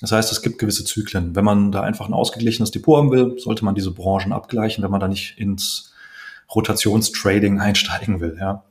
Das 0.00 0.12
heißt, 0.12 0.32
es 0.32 0.40
gibt 0.40 0.58
gewisse 0.58 0.84
Zyklen. 0.84 1.36
Wenn 1.36 1.44
man 1.44 1.72
da 1.72 1.82
einfach 1.82 2.08
ein 2.08 2.14
ausgeglichenes 2.14 2.70
Depot 2.70 2.96
haben 2.96 3.10
will, 3.10 3.38
sollte 3.38 3.66
man 3.66 3.74
diese 3.74 3.92
Branchen 3.92 4.32
abgleichen, 4.32 4.82
wenn 4.82 4.90
man 4.90 5.00
da 5.00 5.08
nicht 5.08 5.38
ins 5.38 5.92
Rotationstrading 6.54 7.60
einsteigen 7.60 8.20
will. 8.20 8.36
Ja. 8.40 8.64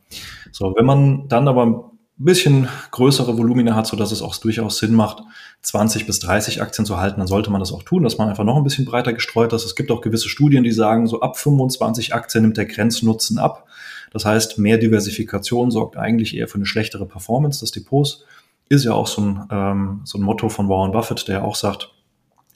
So, 0.52 0.74
wenn 0.76 0.86
man 0.86 1.28
dann 1.28 1.48
aber 1.48 1.66
ein 1.68 1.76
bisschen 2.18 2.68
größere 2.90 3.38
Volumina 3.38 3.76
hat, 3.76 3.86
so 3.88 3.96
dass 3.96 4.12
es 4.12 4.24
auch 4.24 4.36
durchaus 4.38 4.80
Sinn 4.80 4.94
macht, 4.94 5.24
20 5.62 6.08
bis 6.08 6.20
30 6.20 6.62
Aktien 6.64 6.86
zu 6.86 6.98
halten, 6.98 7.20
dann 7.20 7.28
sollte 7.28 7.52
man 7.52 7.62
das 7.62 7.72
auch 7.72 7.84
tun, 7.84 8.04
dass 8.04 8.18
man 8.18 8.28
einfach 8.28 8.44
noch 8.44 8.58
ein 8.58 8.64
bisschen 8.64 8.86
breiter 8.86 9.14
gestreut 9.14 9.54
ist. 9.54 9.66
Es 9.66 9.76
gibt 9.76 9.92
auch 9.92 10.02
gewisse 10.02 10.30
Studien, 10.30 10.64
die 10.64 10.72
sagen, 10.72 11.06
so 11.06 11.22
ab 11.22 11.38
25 11.38 12.14
Aktien 12.14 12.42
nimmt 12.42 12.58
der 12.58 12.66
Grenznutzen 12.66 13.38
ab. 13.38 13.68
Das 14.12 14.26
heißt, 14.26 14.58
mehr 14.58 14.78
Diversifikation 14.78 15.72
sorgt 15.72 15.98
eigentlich 15.98 16.36
eher 16.36 16.48
für 16.48 16.56
eine 16.56 16.66
schlechtere 16.66 17.06
Performance 17.06 17.60
des 17.60 17.72
Depots. 17.72 18.26
Ist 18.70 18.86
ja 18.86 18.94
auch 18.94 19.08
so 19.08 19.22
ein, 19.22 19.48
ähm, 19.52 20.02
so 20.04 20.18
ein 20.18 20.22
Motto 20.22 20.50
von 20.50 20.70
Warren 20.70 20.92
Buffett, 20.92 21.28
der 21.28 21.44
auch 21.44 21.56
sagt, 21.56 21.92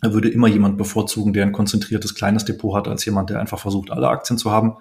Da 0.02 0.12
würde 0.12 0.28
immer 0.28 0.50
jemand 0.50 0.78
bevorzugen, 0.78 1.32
der 1.32 1.46
ein 1.46 1.54
konzentriertes 1.54 2.14
kleines 2.14 2.44
Depot 2.44 2.76
hat, 2.76 2.90
als 2.90 3.06
jemand, 3.06 3.30
der 3.30 3.40
einfach 3.40 3.58
versucht, 3.60 3.90
alle 3.90 4.10
Aktien 4.10 4.38
zu 4.38 4.52
haben. 4.52 4.76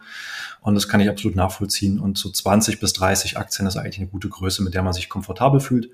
Und 0.62 0.74
das 0.74 0.88
kann 0.88 1.00
ich 1.00 1.08
absolut 1.08 1.36
nachvollziehen. 1.36 2.00
Und 2.00 2.18
so 2.18 2.28
20 2.28 2.80
bis 2.80 2.92
30 2.94 3.38
Aktien 3.38 3.68
ist 3.68 3.76
eigentlich 3.76 3.98
eine 3.98 4.08
gute 4.08 4.28
Größe, 4.28 4.64
mit 4.64 4.74
der 4.74 4.82
man 4.82 4.92
sich 4.92 5.08
komfortabel 5.08 5.60
fühlt. 5.60 5.90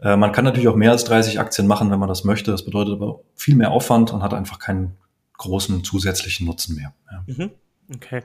Äh, 0.00 0.16
man 0.16 0.32
kann 0.32 0.44
natürlich 0.46 0.68
auch 0.68 0.76
mehr 0.76 0.92
als 0.92 1.04
30 1.04 1.40
Aktien 1.40 1.66
machen, 1.66 1.90
wenn 1.90 1.98
man 1.98 2.08
das 2.08 2.24
möchte. 2.24 2.50
Das 2.52 2.64
bedeutet 2.64 2.94
aber 2.94 3.20
viel 3.34 3.54
mehr 3.54 3.70
Aufwand 3.70 4.12
und 4.12 4.22
hat 4.22 4.32
einfach 4.32 4.58
keinen 4.58 4.96
großen 5.36 5.84
zusätzlichen 5.84 6.46
Nutzen 6.46 6.76
mehr. 6.76 6.94
Ja. 7.10 7.24
Mhm. 7.26 7.50
Okay. 7.94 8.22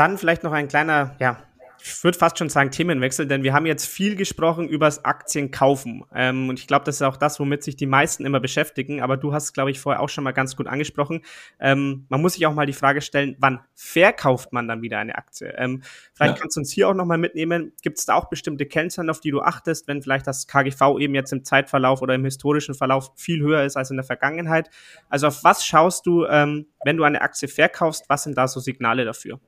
Dann 0.00 0.16
vielleicht 0.16 0.44
noch 0.44 0.52
ein 0.52 0.66
kleiner, 0.66 1.14
ja, 1.18 1.36
ich 1.82 2.04
würde 2.04 2.16
fast 2.16 2.38
schon 2.38 2.48
sagen 2.48 2.70
Themenwechsel, 2.70 3.26
denn 3.26 3.42
wir 3.42 3.52
haben 3.52 3.66
jetzt 3.66 3.86
viel 3.86 4.16
gesprochen 4.16 4.66
übers 4.66 5.04
Aktienkaufen. 5.04 6.04
Ähm, 6.14 6.48
und 6.48 6.58
ich 6.58 6.66
glaube, 6.66 6.86
das 6.86 6.96
ist 6.96 7.02
auch 7.02 7.18
das, 7.18 7.38
womit 7.38 7.62
sich 7.62 7.76
die 7.76 7.86
meisten 7.86 8.24
immer 8.24 8.40
beschäftigen. 8.40 9.02
Aber 9.02 9.18
du 9.18 9.34
hast, 9.34 9.52
glaube 9.52 9.70
ich, 9.70 9.78
vorher 9.78 10.00
auch 10.00 10.08
schon 10.08 10.24
mal 10.24 10.32
ganz 10.32 10.56
gut 10.56 10.68
angesprochen. 10.68 11.20
Ähm, 11.58 12.06
man 12.08 12.22
muss 12.22 12.34
sich 12.34 12.46
auch 12.46 12.54
mal 12.54 12.64
die 12.64 12.72
Frage 12.72 13.02
stellen, 13.02 13.36
wann 13.40 13.60
verkauft 13.74 14.54
man 14.54 14.68
dann 14.68 14.80
wieder 14.80 14.98
eine 14.98 15.16
Aktie? 15.16 15.52
Ähm, 15.58 15.82
vielleicht 16.14 16.36
ja. 16.36 16.40
kannst 16.40 16.56
du 16.56 16.60
uns 16.60 16.72
hier 16.72 16.88
auch 16.88 16.94
noch 16.94 17.04
mal 17.06 17.18
mitnehmen. 17.18 17.72
Gibt 17.82 17.98
es 17.98 18.06
da 18.06 18.14
auch 18.14 18.30
bestimmte 18.30 18.64
Kennzahlen, 18.64 19.10
auf 19.10 19.20
die 19.20 19.30
du 19.30 19.42
achtest, 19.42 19.86
wenn 19.86 20.02
vielleicht 20.02 20.26
das 20.26 20.46
KGV 20.46 20.98
eben 20.98 21.14
jetzt 21.14 21.32
im 21.32 21.44
Zeitverlauf 21.44 22.00
oder 22.00 22.14
im 22.14 22.24
historischen 22.24 22.74
Verlauf 22.74 23.12
viel 23.16 23.42
höher 23.42 23.64
ist 23.64 23.76
als 23.76 23.90
in 23.90 23.96
der 23.96 24.04
Vergangenheit? 24.04 24.70
Also 25.08 25.26
auf 25.26 25.44
was 25.44 25.64
schaust 25.64 26.06
du, 26.06 26.24
ähm, 26.26 26.66
wenn 26.84 26.96
du 26.96 27.04
eine 27.04 27.20
Aktie 27.20 27.48
verkaufst? 27.48 28.06
Was 28.08 28.24
sind 28.24 28.38
da 28.38 28.48
so 28.48 28.60
Signale 28.60 29.04
dafür? 29.04 29.40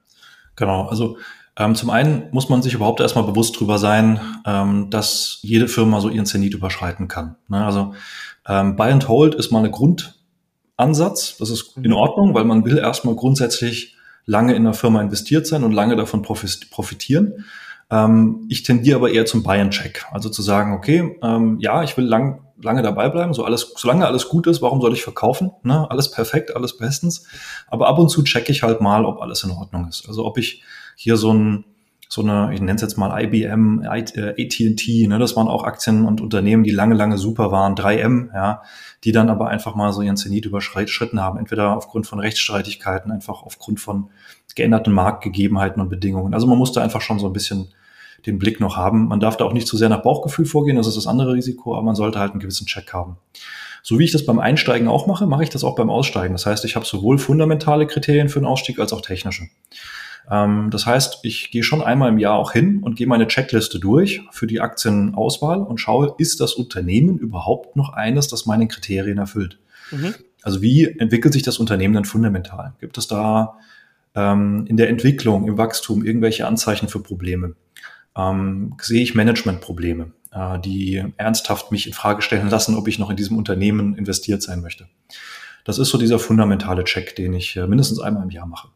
Genau, 0.56 0.86
also 0.86 1.16
ähm, 1.56 1.74
zum 1.74 1.90
einen 1.90 2.28
muss 2.30 2.48
man 2.48 2.62
sich 2.62 2.74
überhaupt 2.74 3.00
erstmal 3.00 3.24
bewusst 3.24 3.58
drüber 3.58 3.78
sein, 3.78 4.20
ähm, 4.46 4.88
dass 4.90 5.38
jede 5.42 5.68
Firma 5.68 6.00
so 6.00 6.08
ihren 6.08 6.26
Zenit 6.26 6.54
überschreiten 6.54 7.08
kann. 7.08 7.36
Ne? 7.48 7.64
Also 7.64 7.94
ähm, 8.46 8.76
Buy 8.76 8.90
and 8.90 9.08
Hold 9.08 9.34
ist 9.34 9.50
mal 9.50 9.58
eine 9.58 9.70
Grundansatz. 9.70 11.36
Das 11.38 11.50
ist 11.50 11.76
in 11.76 11.90
mhm. 11.90 11.96
Ordnung, 11.96 12.34
weil 12.34 12.44
man 12.44 12.64
will 12.64 12.78
erstmal 12.78 13.14
grundsätzlich 13.16 13.96
lange 14.24 14.54
in 14.54 14.62
einer 14.62 14.74
Firma 14.74 15.02
investiert 15.02 15.46
sein 15.46 15.64
und 15.64 15.72
lange 15.72 15.96
davon 15.96 16.22
profitieren. 16.22 17.44
Ähm, 17.90 18.46
ich 18.48 18.62
tendiere 18.62 18.96
aber 18.96 19.10
eher 19.10 19.26
zum 19.26 19.42
Buy 19.42 19.60
and 19.60 19.74
Check. 19.74 20.06
Also 20.10 20.30
zu 20.30 20.40
sagen, 20.40 20.72
okay, 20.72 21.18
ähm, 21.22 21.58
ja, 21.60 21.82
ich 21.82 21.96
will 21.98 22.06
lang, 22.06 22.40
lange 22.62 22.82
dabei 22.82 23.08
bleiben, 23.08 23.34
so 23.34 23.44
alles, 23.44 23.72
solange 23.76 24.06
alles 24.06 24.28
gut 24.28 24.46
ist, 24.46 24.62
warum 24.62 24.80
soll 24.80 24.92
ich 24.92 25.02
verkaufen? 25.02 25.52
Ne? 25.62 25.90
Alles 25.90 26.10
perfekt, 26.10 26.54
alles 26.54 26.76
bestens. 26.76 27.26
Aber 27.68 27.88
ab 27.88 27.98
und 27.98 28.08
zu 28.08 28.22
checke 28.22 28.52
ich 28.52 28.62
halt 28.62 28.80
mal, 28.80 29.04
ob 29.04 29.20
alles 29.20 29.44
in 29.44 29.50
Ordnung 29.50 29.88
ist. 29.88 30.08
Also 30.08 30.24
ob 30.24 30.38
ich 30.38 30.62
hier 30.96 31.16
so 31.16 31.32
ein 31.32 31.64
so 32.12 32.20
eine, 32.20 32.52
ich 32.52 32.60
nenne 32.60 32.74
es 32.74 32.82
jetzt 32.82 32.98
mal 32.98 33.24
IBM, 33.24 33.86
AT&T, 33.86 35.06
ne, 35.06 35.18
das 35.18 35.34
waren 35.34 35.48
auch 35.48 35.64
Aktien 35.64 36.04
und 36.04 36.20
Unternehmen, 36.20 36.62
die 36.62 36.70
lange, 36.70 36.94
lange 36.94 37.16
super 37.16 37.50
waren, 37.50 37.74
3M, 37.74 38.34
ja, 38.34 38.60
die 39.02 39.12
dann 39.12 39.30
aber 39.30 39.48
einfach 39.48 39.74
mal 39.74 39.94
so 39.94 40.02
ihren 40.02 40.18
Zenit 40.18 40.44
überschritten 40.44 41.22
haben, 41.22 41.38
entweder 41.38 41.74
aufgrund 41.74 42.06
von 42.06 42.18
Rechtsstreitigkeiten, 42.18 43.10
einfach 43.10 43.42
aufgrund 43.44 43.80
von 43.80 44.10
geänderten 44.54 44.92
Marktgegebenheiten 44.92 45.80
und 45.80 45.88
Bedingungen. 45.88 46.34
Also 46.34 46.46
man 46.46 46.58
musste 46.58 46.82
einfach 46.82 47.00
schon 47.00 47.18
so 47.18 47.28
ein 47.28 47.32
bisschen 47.32 47.68
den 48.26 48.38
Blick 48.38 48.60
noch 48.60 48.76
haben. 48.76 49.08
Man 49.08 49.20
darf 49.20 49.36
da 49.36 49.44
auch 49.44 49.52
nicht 49.52 49.66
zu 49.66 49.76
sehr 49.76 49.88
nach 49.88 50.02
Bauchgefühl 50.02 50.44
vorgehen, 50.44 50.76
das 50.76 50.86
ist 50.86 50.96
das 50.96 51.06
andere 51.06 51.34
Risiko, 51.34 51.74
aber 51.74 51.82
man 51.82 51.94
sollte 51.94 52.18
halt 52.18 52.32
einen 52.32 52.40
gewissen 52.40 52.66
Check 52.66 52.92
haben. 52.92 53.16
So 53.82 53.98
wie 53.98 54.04
ich 54.04 54.12
das 54.12 54.24
beim 54.24 54.38
Einsteigen 54.38 54.86
auch 54.86 55.06
mache, 55.06 55.26
mache 55.26 55.42
ich 55.42 55.50
das 55.50 55.64
auch 55.64 55.74
beim 55.74 55.90
Aussteigen. 55.90 56.34
Das 56.34 56.46
heißt, 56.46 56.64
ich 56.64 56.76
habe 56.76 56.86
sowohl 56.86 57.18
fundamentale 57.18 57.86
Kriterien 57.86 58.28
für 58.28 58.38
den 58.38 58.46
Ausstieg 58.46 58.78
als 58.78 58.92
auch 58.92 59.00
technische. 59.00 59.48
Ähm, 60.30 60.68
das 60.70 60.86
heißt, 60.86 61.20
ich 61.22 61.50
gehe 61.50 61.64
schon 61.64 61.82
einmal 61.82 62.10
im 62.10 62.18
Jahr 62.18 62.38
auch 62.38 62.52
hin 62.52 62.80
und 62.82 62.94
gehe 62.94 63.08
meine 63.08 63.26
Checkliste 63.26 63.80
durch 63.80 64.22
für 64.30 64.46
die 64.46 64.60
Aktienauswahl 64.60 65.60
und 65.60 65.78
schaue, 65.78 66.14
ist 66.18 66.40
das 66.40 66.54
Unternehmen 66.54 67.18
überhaupt 67.18 67.76
noch 67.76 67.92
eines, 67.92 68.28
das 68.28 68.46
meine 68.46 68.68
Kriterien 68.68 69.18
erfüllt? 69.18 69.58
Mhm. 69.90 70.14
Also 70.42 70.62
wie 70.62 70.84
entwickelt 70.84 71.32
sich 71.32 71.42
das 71.42 71.58
Unternehmen 71.58 71.94
dann 71.94 72.04
fundamental? 72.04 72.74
Gibt 72.80 72.98
es 72.98 73.06
da 73.06 73.58
ähm, 74.14 74.64
in 74.68 74.76
der 74.76 74.88
Entwicklung, 74.88 75.46
im 75.46 75.58
Wachstum 75.58 76.04
irgendwelche 76.04 76.46
Anzeichen 76.46 76.88
für 76.88 77.00
Probleme? 77.00 77.54
Ähm, 78.16 78.76
sehe 78.80 79.02
ich 79.02 79.14
Managementprobleme, 79.14 80.12
äh, 80.32 80.58
die 80.58 81.04
ernsthaft 81.16 81.72
mich 81.72 81.86
in 81.86 81.92
Frage 81.92 82.22
stellen 82.22 82.50
lassen, 82.50 82.74
ob 82.76 82.88
ich 82.88 82.98
noch 82.98 83.10
in 83.10 83.16
diesem 83.16 83.36
Unternehmen 83.36 83.94
investiert 83.96 84.42
sein 84.42 84.60
möchte? 84.60 84.88
Das 85.64 85.78
ist 85.78 85.90
so 85.90 85.98
dieser 85.98 86.18
fundamentale 86.18 86.84
Check, 86.84 87.16
den 87.16 87.34
ich 87.34 87.56
äh, 87.56 87.66
mindestens 87.66 88.00
einmal 88.00 88.24
im 88.24 88.30
Jahr 88.30 88.46
mache. 88.46 88.68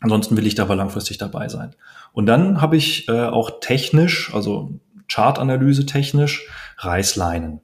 Ansonsten 0.00 0.36
will 0.36 0.46
ich 0.46 0.54
da 0.54 0.64
aber 0.64 0.76
langfristig 0.76 1.18
dabei 1.18 1.48
sein. 1.48 1.74
Und 2.12 2.26
dann 2.26 2.60
habe 2.60 2.76
ich 2.76 3.08
äh, 3.08 3.26
auch 3.26 3.60
technisch, 3.60 4.32
also 4.34 4.80
Chartanalyse 5.08 5.86
technisch, 5.86 6.48
Reißleinen. 6.78 7.60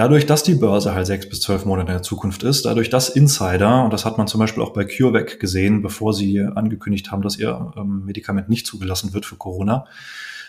Dadurch, 0.00 0.24
dass 0.24 0.42
die 0.42 0.54
Börse 0.54 0.94
halt 0.94 1.06
sechs 1.06 1.28
bis 1.28 1.42
zwölf 1.42 1.66
Monate 1.66 1.88
in 1.88 1.96
der 1.98 2.02
Zukunft 2.02 2.42
ist, 2.42 2.64
dadurch, 2.64 2.88
dass 2.88 3.10
Insider, 3.10 3.84
und 3.84 3.92
das 3.92 4.06
hat 4.06 4.16
man 4.16 4.26
zum 4.26 4.40
Beispiel 4.40 4.62
auch 4.62 4.72
bei 4.72 4.86
CureVac 4.86 5.38
gesehen, 5.38 5.82
bevor 5.82 6.14
sie 6.14 6.40
angekündigt 6.40 7.12
haben, 7.12 7.20
dass 7.20 7.36
ihr 7.36 7.70
ähm, 7.76 8.06
Medikament 8.06 8.48
nicht 8.48 8.66
zugelassen 8.66 9.12
wird 9.12 9.26
für 9.26 9.36
Corona, 9.36 9.84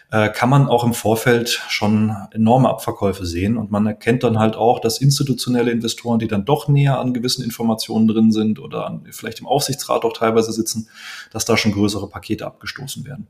äh, 0.10 0.30
kann 0.30 0.50
man 0.50 0.68
auch 0.68 0.86
im 0.86 0.94
Vorfeld 0.94 1.50
schon 1.68 2.16
enorme 2.32 2.70
Abverkäufe 2.70 3.26
sehen. 3.26 3.58
Und 3.58 3.72
man 3.72 3.86
erkennt 3.86 4.24
dann 4.24 4.40
halt 4.40 4.56
auch, 4.56 4.80
dass 4.80 5.02
institutionelle 5.02 5.72
Investoren, 5.72 6.20
die 6.20 6.30
dann 6.30 6.46
doch 6.46 6.70
näher 6.70 6.98
an 6.98 7.14
gewissen 7.14 7.44
Informationen 7.44 8.08
drin 8.08 8.32
sind 8.32 8.58
oder 8.58 8.88
an, 8.88 9.02
vielleicht 9.12 9.42
im 9.42 9.48
Aufsichtsrat 9.48 10.06
auch 10.06 10.14
teilweise 10.14 10.54
sitzen, 10.54 10.88
dass 11.34 11.44
da 11.44 11.58
schon 11.58 11.74
größere 11.74 12.08
Pakete 12.08 12.46
abgestoßen 12.46 13.04
werden. 13.04 13.28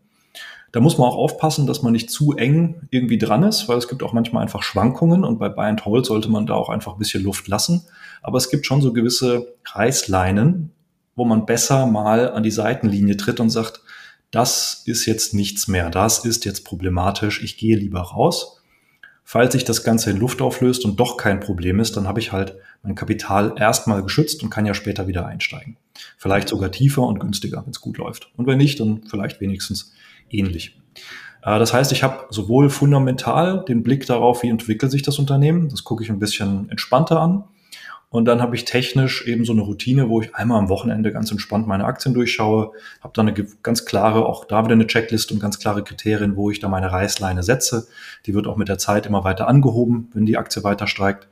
Da 0.72 0.80
muss 0.80 0.98
man 0.98 1.08
auch 1.08 1.18
aufpassen, 1.18 1.68
dass 1.68 1.82
man 1.82 1.92
nicht 1.92 2.10
zu 2.10 2.34
eng 2.34 2.88
irgendwie 2.92 3.18
dran 3.18 3.44
ist, 3.44 3.68
weil 3.68 3.78
es 3.78 3.90
gibt 3.90 4.04
auch 4.04 4.14
manchmal 4.14 4.42
einfach 4.44 4.64
Schwankungen 4.64 5.26
und 5.26 5.38
bei 5.38 5.50
Buy 5.50 5.66
and 5.66 5.86
Hold 5.86 6.06
sollte 6.06 6.30
man 6.30 6.46
da 6.46 6.54
auch 6.54 6.70
einfach 6.70 6.94
ein 6.94 7.00
bisschen 7.00 7.24
Luft 7.24 7.48
lassen. 7.48 7.86
Aber 8.22 8.38
es 8.38 8.50
gibt 8.50 8.66
schon 8.66 8.82
so 8.82 8.94
gewisse 8.94 9.54
Reißleinen, 9.66 10.72
wo 11.16 11.26
man 11.26 11.46
besser 11.46 11.88
mal 11.88 12.32
an 12.32 12.44
die 12.44 12.52
Seitenlinie 12.52 13.18
tritt 13.18 13.40
und 13.42 13.50
sagt, 13.50 13.82
das 14.32 14.84
ist 14.86 15.06
jetzt 15.06 15.34
nichts 15.34 15.68
mehr, 15.68 15.90
das 15.90 16.24
ist 16.24 16.46
jetzt 16.46 16.64
problematisch, 16.64 17.44
ich 17.44 17.58
gehe 17.58 17.76
lieber 17.76 18.00
raus. 18.00 18.62
Falls 19.24 19.54
sich 19.54 19.66
das 19.66 19.84
Ganze 19.84 20.12
in 20.12 20.18
Luft 20.18 20.42
auflöst 20.42 20.86
und 20.86 21.00
doch 21.00 21.18
kein 21.18 21.42
Problem 21.42 21.80
ist, 21.80 21.96
dann 21.96 22.08
habe 22.08 22.20
ich 22.20 22.32
halt 22.32 22.56
mein 22.82 22.96
Kapital 22.96 23.56
erstmal 23.58 24.04
geschützt 24.04 24.42
und 24.42 24.50
kann 24.50 24.66
ja 24.66 24.74
später 24.74 25.08
wieder 25.08 25.26
einsteigen. 25.26 25.78
Vielleicht 26.18 26.48
sogar 26.48 26.72
tiefer 26.72 27.04
und 27.04 27.20
günstiger, 27.20 27.62
wenn 27.64 27.72
es 27.72 27.82
gut 27.82 27.98
läuft. 27.98 28.32
Und 28.36 28.48
wenn 28.48 28.58
nicht, 28.58 28.80
dann 28.80 29.04
vielleicht 29.10 29.40
wenigstens 29.40 29.94
ähnlich. 30.32 30.78
Äh, 31.44 31.60
das 31.60 31.74
heißt, 31.74 31.92
ich 31.92 32.04
habe 32.04 32.26
sowohl 32.30 32.70
fundamental 32.70 33.64
den 33.68 33.84
Blick 33.84 34.06
darauf, 34.06 34.44
wie 34.44 34.50
entwickelt 34.50 34.92
sich 34.92 35.02
das 35.02 35.20
Unternehmen, 35.20 35.70
das 35.70 35.84
gucke 35.84 36.04
ich 36.04 36.10
ein 36.10 36.20
bisschen 36.20 36.70
entspannter 36.70 37.20
an, 37.20 37.44
und 38.12 38.26
dann 38.26 38.42
habe 38.42 38.58
ich 38.58 38.66
technisch 38.66 39.26
eben 39.26 39.46
so 39.46 39.54
eine 39.54 39.62
Routine, 39.62 40.10
wo 40.10 40.22
ich 40.22 40.36
einmal 40.36 40.60
am 40.60 40.68
Wochenende 40.68 41.14
ganz 41.14 41.32
entspannt 41.32 41.66
meine 41.66 41.86
Aktien 41.86 42.14
durchschaue, 42.14 42.74
habe 43.02 43.14
dann 43.16 43.30
eine 43.30 43.48
ganz 43.64 43.86
klare, 43.86 44.26
auch 44.26 44.44
da 44.44 44.66
wieder 44.66 44.74
eine 44.74 44.86
Checkliste 44.86 45.34
und 45.34 45.40
ganz 45.40 45.60
klare 45.60 45.82
Kriterien, 45.82 46.36
wo 46.36 46.52
ich 46.52 46.60
da 46.60 46.68
meine 46.68 46.92
Reißleine 46.92 47.42
setze. 47.42 47.88
Die 48.26 48.34
wird 48.34 48.48
auch 48.48 48.58
mit 48.58 48.68
der 48.68 48.78
Zeit 48.78 49.06
immer 49.06 49.24
weiter 49.24 49.48
angehoben, 49.48 50.10
wenn 50.14 50.26
die 50.26 50.36
Aktie 50.38 50.62
weiter 50.66 50.88
steigt. 50.88 51.30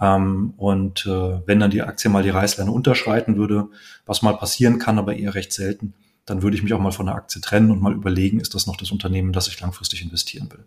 Ähm, 0.00 0.54
und 0.56 1.06
äh, 1.06 1.38
wenn 1.46 1.60
dann 1.60 1.70
die 1.70 1.82
Aktie 1.82 2.10
mal 2.10 2.24
die 2.24 2.30
Reißleine 2.30 2.72
unterschreiten 2.72 3.36
würde, 3.36 3.68
was 4.04 4.22
mal 4.22 4.36
passieren 4.36 4.80
kann, 4.80 4.98
aber 4.98 5.14
eher 5.14 5.36
recht 5.36 5.52
selten, 5.52 5.94
dann 6.26 6.42
würde 6.42 6.56
ich 6.56 6.62
mich 6.62 6.74
auch 6.74 6.80
mal 6.80 6.90
von 6.90 7.06
der 7.06 7.14
Aktie 7.14 7.40
trennen 7.40 7.70
und 7.70 7.80
mal 7.80 7.94
überlegen, 7.94 8.40
ist 8.40 8.54
das 8.54 8.66
noch 8.66 8.76
das 8.76 8.90
Unternehmen, 8.90 9.32
das 9.32 9.48
ich 9.48 9.60
langfristig 9.60 10.02
investieren 10.02 10.50
will. 10.52 10.64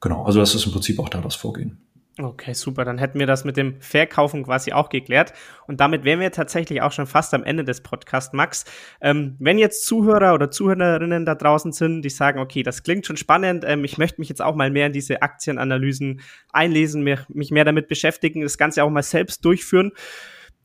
Genau, 0.00 0.24
also 0.24 0.40
das 0.40 0.54
ist 0.54 0.64
im 0.66 0.72
Prinzip 0.72 0.98
auch 0.98 1.08
da 1.08 1.20
das 1.20 1.34
Vorgehen. 1.34 1.78
Okay, 2.20 2.52
super. 2.52 2.84
Dann 2.84 2.98
hätten 2.98 3.20
wir 3.20 3.28
das 3.28 3.44
mit 3.44 3.56
dem 3.56 3.80
Verkaufen 3.80 4.42
quasi 4.42 4.72
auch 4.72 4.88
geklärt. 4.88 5.32
Und 5.68 5.78
damit 5.78 6.02
wären 6.02 6.18
wir 6.18 6.32
tatsächlich 6.32 6.82
auch 6.82 6.90
schon 6.90 7.06
fast 7.06 7.32
am 7.32 7.44
Ende 7.44 7.62
des 7.62 7.80
Podcasts, 7.80 8.32
Max. 8.32 8.64
Ähm, 9.00 9.36
wenn 9.38 9.56
jetzt 9.56 9.86
Zuhörer 9.86 10.34
oder 10.34 10.50
Zuhörerinnen 10.50 11.24
da 11.24 11.36
draußen 11.36 11.70
sind, 11.70 12.02
die 12.02 12.10
sagen, 12.10 12.40
okay, 12.40 12.64
das 12.64 12.82
klingt 12.82 13.06
schon 13.06 13.16
spannend, 13.16 13.64
ähm, 13.64 13.84
ich 13.84 13.98
möchte 13.98 14.20
mich 14.20 14.28
jetzt 14.28 14.42
auch 14.42 14.56
mal 14.56 14.68
mehr 14.68 14.88
in 14.88 14.92
diese 14.92 15.22
Aktienanalysen 15.22 16.20
einlesen, 16.52 17.04
mich, 17.04 17.20
mich 17.28 17.52
mehr 17.52 17.64
damit 17.64 17.86
beschäftigen, 17.86 18.40
das 18.42 18.58
Ganze 18.58 18.82
auch 18.82 18.90
mal 18.90 19.04
selbst 19.04 19.44
durchführen. 19.44 19.92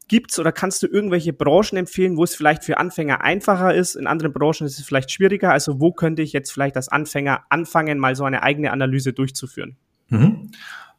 Gibt's 0.08 0.38
oder 0.38 0.52
kannst 0.52 0.84
du 0.84 0.88
irgendwelche 0.88 1.34
Branchen 1.34 1.78
empfehlen, 1.78 2.18
wo 2.18 2.24
es 2.24 2.36
vielleicht 2.36 2.64
für 2.64 2.78
Anfänger 2.78 3.22
einfacher 3.22 3.74
ist? 3.74 3.96
In 3.96 4.08
anderen 4.08 4.34
Branchen 4.34 4.66
ist 4.66 4.78
es 4.78 4.86
vielleicht 4.86 5.12
schwieriger. 5.12 5.52
Also 5.52 5.80
wo 5.80 5.92
könnte 5.92 6.22
ich 6.22 6.34
jetzt 6.34 6.52
vielleicht 6.52 6.76
als 6.76 6.90
Anfänger 6.90 7.42
anfangen, 7.50 8.00
mal 8.00 8.16
so 8.16 8.24
eine 8.24 8.44
eigene 8.44 8.72
Analyse 8.72 9.14
durchzuführen? 9.14 9.78
Mhm. 10.10 10.52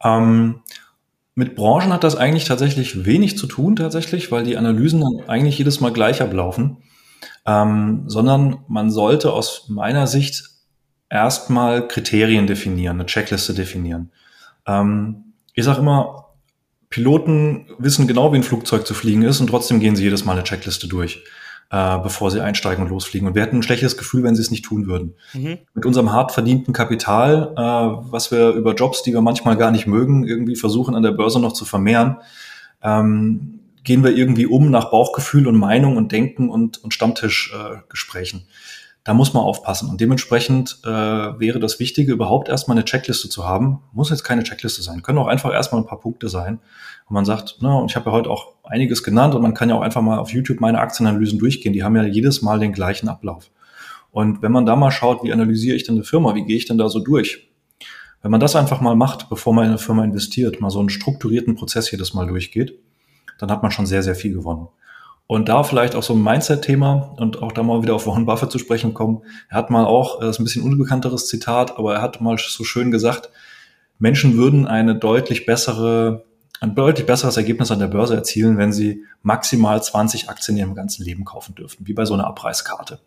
Ähm, 0.02 0.60
mit 1.34 1.56
Branchen 1.56 1.92
hat 1.92 2.04
das 2.04 2.16
eigentlich 2.16 2.44
tatsächlich 2.44 3.04
wenig 3.04 3.36
zu 3.36 3.46
tun, 3.46 3.76
tatsächlich, 3.76 4.30
weil 4.30 4.44
die 4.44 4.56
Analysen 4.56 5.00
dann 5.00 5.28
eigentlich 5.28 5.58
jedes 5.58 5.80
Mal 5.80 5.92
gleich 5.92 6.22
ablaufen. 6.22 6.78
Ähm, 7.46 8.04
sondern 8.06 8.58
man 8.68 8.90
sollte 8.90 9.32
aus 9.32 9.68
meiner 9.68 10.06
Sicht 10.06 10.44
erstmal 11.10 11.86
Kriterien 11.88 12.46
definieren, 12.46 12.96
eine 12.96 13.06
Checkliste 13.06 13.54
definieren. 13.54 14.10
Ähm, 14.66 15.34
ich 15.52 15.64
sage 15.64 15.80
immer, 15.80 16.23
Piloten 16.94 17.66
wissen 17.76 18.06
genau, 18.06 18.32
wie 18.32 18.36
ein 18.36 18.44
Flugzeug 18.44 18.86
zu 18.86 18.94
fliegen 18.94 19.22
ist 19.22 19.40
und 19.40 19.48
trotzdem 19.48 19.80
gehen 19.80 19.96
sie 19.96 20.04
jedes 20.04 20.24
Mal 20.24 20.34
eine 20.34 20.44
Checkliste 20.44 20.86
durch 20.86 21.24
äh, 21.74 21.98
bevor 21.98 22.30
sie 22.30 22.40
einsteigen 22.40 22.84
und 22.84 22.90
losfliegen. 22.90 23.26
Und 23.26 23.34
wir 23.34 23.42
hätten 23.42 23.56
ein 23.56 23.62
schlechtes 23.64 23.96
Gefühl, 23.96 24.22
wenn 24.22 24.36
sie 24.36 24.42
es 24.42 24.52
nicht 24.52 24.64
tun 24.64 24.86
würden. 24.86 25.14
Mhm. 25.32 25.58
Mit 25.74 25.84
unserem 25.84 26.12
hart 26.12 26.30
verdienten 26.30 26.72
Kapital, 26.72 27.52
äh, 27.56 27.60
was 28.12 28.30
wir 28.30 28.50
über 28.50 28.74
Jobs, 28.74 29.02
die 29.02 29.12
wir 29.12 29.22
manchmal 29.22 29.56
gar 29.56 29.72
nicht 29.72 29.88
mögen, 29.88 30.24
irgendwie 30.24 30.54
versuchen 30.54 30.94
an 30.94 31.02
der 31.02 31.10
Börse 31.10 31.40
noch 31.40 31.52
zu 31.52 31.64
vermehren, 31.64 32.18
ähm, 32.80 33.58
gehen 33.82 34.04
wir 34.04 34.16
irgendwie 34.16 34.46
um 34.46 34.70
nach 34.70 34.92
Bauchgefühl 34.92 35.48
und 35.48 35.56
Meinung 35.56 35.96
und 35.96 36.12
Denken 36.12 36.48
und, 36.48 36.78
und 36.84 36.94
Stammtischgesprächen. 36.94 38.40
Äh, 38.40 38.44
da 39.04 39.12
muss 39.12 39.34
man 39.34 39.42
aufpassen. 39.42 39.90
Und 39.90 40.00
dementsprechend 40.00 40.78
äh, 40.82 40.88
wäre 40.88 41.60
das 41.60 41.78
Wichtige, 41.78 42.12
überhaupt 42.12 42.48
erstmal 42.48 42.76
eine 42.76 42.86
Checkliste 42.86 43.28
zu 43.28 43.46
haben. 43.46 43.80
Muss 43.92 44.08
jetzt 44.08 44.24
keine 44.24 44.42
Checkliste 44.42 44.82
sein, 44.82 45.02
können 45.02 45.18
auch 45.18 45.26
einfach 45.26 45.52
erstmal 45.52 45.82
ein 45.82 45.86
paar 45.86 46.00
Punkte 46.00 46.30
sein. 46.30 46.58
Und 47.06 47.14
man 47.14 47.26
sagt, 47.26 47.58
na, 47.60 47.74
und 47.74 47.90
ich 47.90 47.96
habe 47.96 48.06
ja 48.06 48.12
heute 48.12 48.30
auch 48.30 48.54
einiges 48.64 49.02
genannt 49.02 49.34
und 49.34 49.42
man 49.42 49.52
kann 49.52 49.68
ja 49.68 49.74
auch 49.74 49.82
einfach 49.82 50.00
mal 50.00 50.18
auf 50.18 50.30
YouTube 50.30 50.60
meine 50.60 50.78
Aktienanalysen 50.78 51.38
durchgehen. 51.38 51.74
Die 51.74 51.84
haben 51.84 51.94
ja 51.96 52.04
jedes 52.04 52.40
Mal 52.40 52.58
den 52.58 52.72
gleichen 52.72 53.08
Ablauf. 53.08 53.50
Und 54.10 54.40
wenn 54.40 54.52
man 54.52 54.64
da 54.64 54.74
mal 54.74 54.90
schaut, 54.90 55.22
wie 55.22 55.32
analysiere 55.32 55.76
ich 55.76 55.84
denn 55.84 55.96
eine 55.96 56.04
Firma, 56.04 56.34
wie 56.34 56.44
gehe 56.44 56.56
ich 56.56 56.66
denn 56.66 56.78
da 56.78 56.88
so 56.88 57.00
durch? 57.00 57.50
Wenn 58.22 58.30
man 58.30 58.40
das 58.40 58.56
einfach 58.56 58.80
mal 58.80 58.96
macht, 58.96 59.28
bevor 59.28 59.52
man 59.52 59.64
in 59.64 59.70
eine 59.70 59.78
Firma 59.78 60.02
investiert, 60.02 60.62
mal 60.62 60.70
so 60.70 60.78
einen 60.78 60.88
strukturierten 60.88 61.56
Prozess 61.56 61.90
jedes 61.90 62.14
Mal 62.14 62.26
durchgeht, 62.26 62.78
dann 63.38 63.50
hat 63.50 63.62
man 63.62 63.70
schon 63.70 63.84
sehr, 63.84 64.02
sehr 64.02 64.14
viel 64.14 64.32
gewonnen. 64.32 64.68
Und 65.26 65.48
da 65.48 65.62
vielleicht 65.62 65.94
auch 65.94 66.02
so 66.02 66.14
ein 66.14 66.22
Mindset-Thema 66.22 67.14
und 67.16 67.42
auch 67.42 67.52
da 67.52 67.62
mal 67.62 67.82
wieder 67.82 67.94
auf 67.94 68.06
Warren 68.06 68.26
Buffett 68.26 68.50
zu 68.50 68.58
sprechen 68.58 68.92
kommen. 68.92 69.22
Er 69.48 69.56
hat 69.56 69.70
mal 69.70 69.86
auch, 69.86 70.20
das 70.20 70.36
ist 70.36 70.40
ein 70.40 70.44
bisschen 70.44 70.62
unbekannteres 70.62 71.26
Zitat, 71.26 71.78
aber 71.78 71.94
er 71.94 72.02
hat 72.02 72.20
mal 72.20 72.36
so 72.38 72.62
schön 72.64 72.90
gesagt, 72.90 73.30
Menschen 73.98 74.36
würden 74.36 74.66
eine 74.66 74.96
deutlich 74.96 75.46
bessere, 75.46 76.24
ein 76.60 76.74
deutlich 76.74 77.06
besseres 77.06 77.38
Ergebnis 77.38 77.70
an 77.70 77.78
der 77.78 77.86
Börse 77.86 78.14
erzielen, 78.14 78.58
wenn 78.58 78.72
sie 78.72 79.04
maximal 79.22 79.82
20 79.82 80.28
Aktien 80.28 80.56
in 80.56 80.64
ihrem 80.64 80.74
ganzen 80.74 81.04
Leben 81.04 81.24
kaufen 81.24 81.54
dürften, 81.54 81.86
wie 81.86 81.94
bei 81.94 82.04
so 82.04 82.12
einer 82.12 82.26
Abreißkarte. 82.26 83.00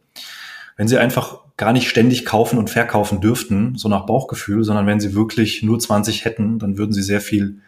Wenn 0.76 0.88
sie 0.88 0.98
einfach 0.98 1.40
gar 1.56 1.74
nicht 1.74 1.90
ständig 1.90 2.26
kaufen 2.26 2.58
und 2.58 2.70
verkaufen 2.70 3.22
dürften, 3.22 3.76
so 3.76 3.90
nach 3.90 4.06
Bauchgefühl, 4.06 4.64
sondern 4.64 4.88
wenn 4.88 5.00
sie 5.00 5.14
wirklich 5.14 5.62
nur 5.62 5.80
20 5.80 6.26
hätten, 6.26 6.58
dann 6.60 6.78
würden 6.78 6.94
sie 6.94 7.04
sehr 7.04 7.22
viel 7.22 7.60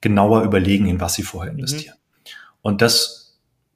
genauer 0.00 0.42
überlegen, 0.42 0.86
in 0.86 1.00
was 1.00 1.14
sie 1.14 1.22
vorher 1.22 1.52
mhm. 1.52 1.60
investieren. 1.60 1.96
Mhm. 1.96 2.30
Und 2.62 2.82
das 2.82 3.17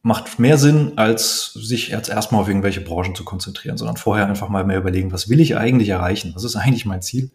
macht 0.03 0.39
mehr 0.39 0.59
Sinn, 0.59 0.93
als 0.97 1.53
sich 1.55 1.89
jetzt 1.89 2.09
erstmal 2.09 2.41
auf 2.43 2.49
irgendwelche 2.49 2.81
Branchen 2.81 3.15
zu 3.15 3.25
konzentrieren, 3.25 3.77
sondern 3.77 3.97
vorher 3.97 4.27
einfach 4.27 4.49
mal 4.49 4.65
mehr 4.65 4.79
überlegen, 4.79 5.13
was 5.13 5.29
will 5.29 5.41
ich 5.41 5.57
eigentlich 5.57 5.91
erreichen? 5.91 6.33
Was 6.35 6.45
ist 6.45 6.57
eigentlich 6.57 6.87
mein 6.87 7.03
Ziel? 7.03 7.31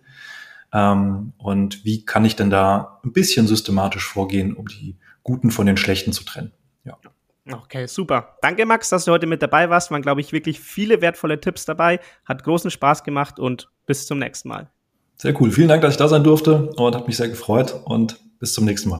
Ähm, 0.74 1.34
und 1.38 1.86
wie 1.86 2.04
kann 2.06 2.26
ich 2.26 2.36
denn 2.36 2.50
da 2.50 3.00
ein 3.06 3.14
bisschen 3.14 3.48
systematisch 3.48 4.06
vorgehen, 4.06 4.54
um 4.54 4.68
die 4.68 4.98
Guten 5.24 5.52
von 5.52 5.66
den 5.66 5.78
Schlechten 5.78 6.12
zu 6.12 6.26
trennen? 6.26 6.52
Ja. 6.84 6.98
Okay, 7.50 7.88
super. 7.88 8.36
Danke, 8.42 8.66
Max, 8.66 8.90
dass 8.90 9.06
du 9.06 9.12
heute 9.12 9.28
mit 9.28 9.42
dabei 9.42 9.70
warst. 9.70 9.90
Waren, 9.92 10.02
glaube 10.02 10.20
ich, 10.20 10.34
wirklich 10.34 10.60
viele 10.60 11.02
wertvolle 11.02 11.40
Tipps 11.40 11.64
dabei. 11.64 12.02
Hat 12.26 12.44
großen 12.44 12.70
Spaß 12.70 13.06
gemacht 13.06 13.40
und 13.40 13.70
bis 13.86 14.06
zum 14.06 14.20
nächsten 14.20 14.50
Mal. 14.50 14.70
Sehr 15.18 15.40
cool. 15.42 15.52
Vielen 15.52 15.70
Dank, 15.70 15.82
dass 15.82 15.94
ich 15.94 15.98
da 15.98 16.10
sein 16.10 16.24
durfte 16.24 16.70
und 16.76 16.96
hat 16.96 17.08
mich 17.08 17.16
sehr 17.16 17.30
gefreut 17.30 17.80
und 17.86 18.20
bis 18.40 18.54
zum 18.54 18.66
nächsten 18.66 18.90
Mal. 18.90 19.00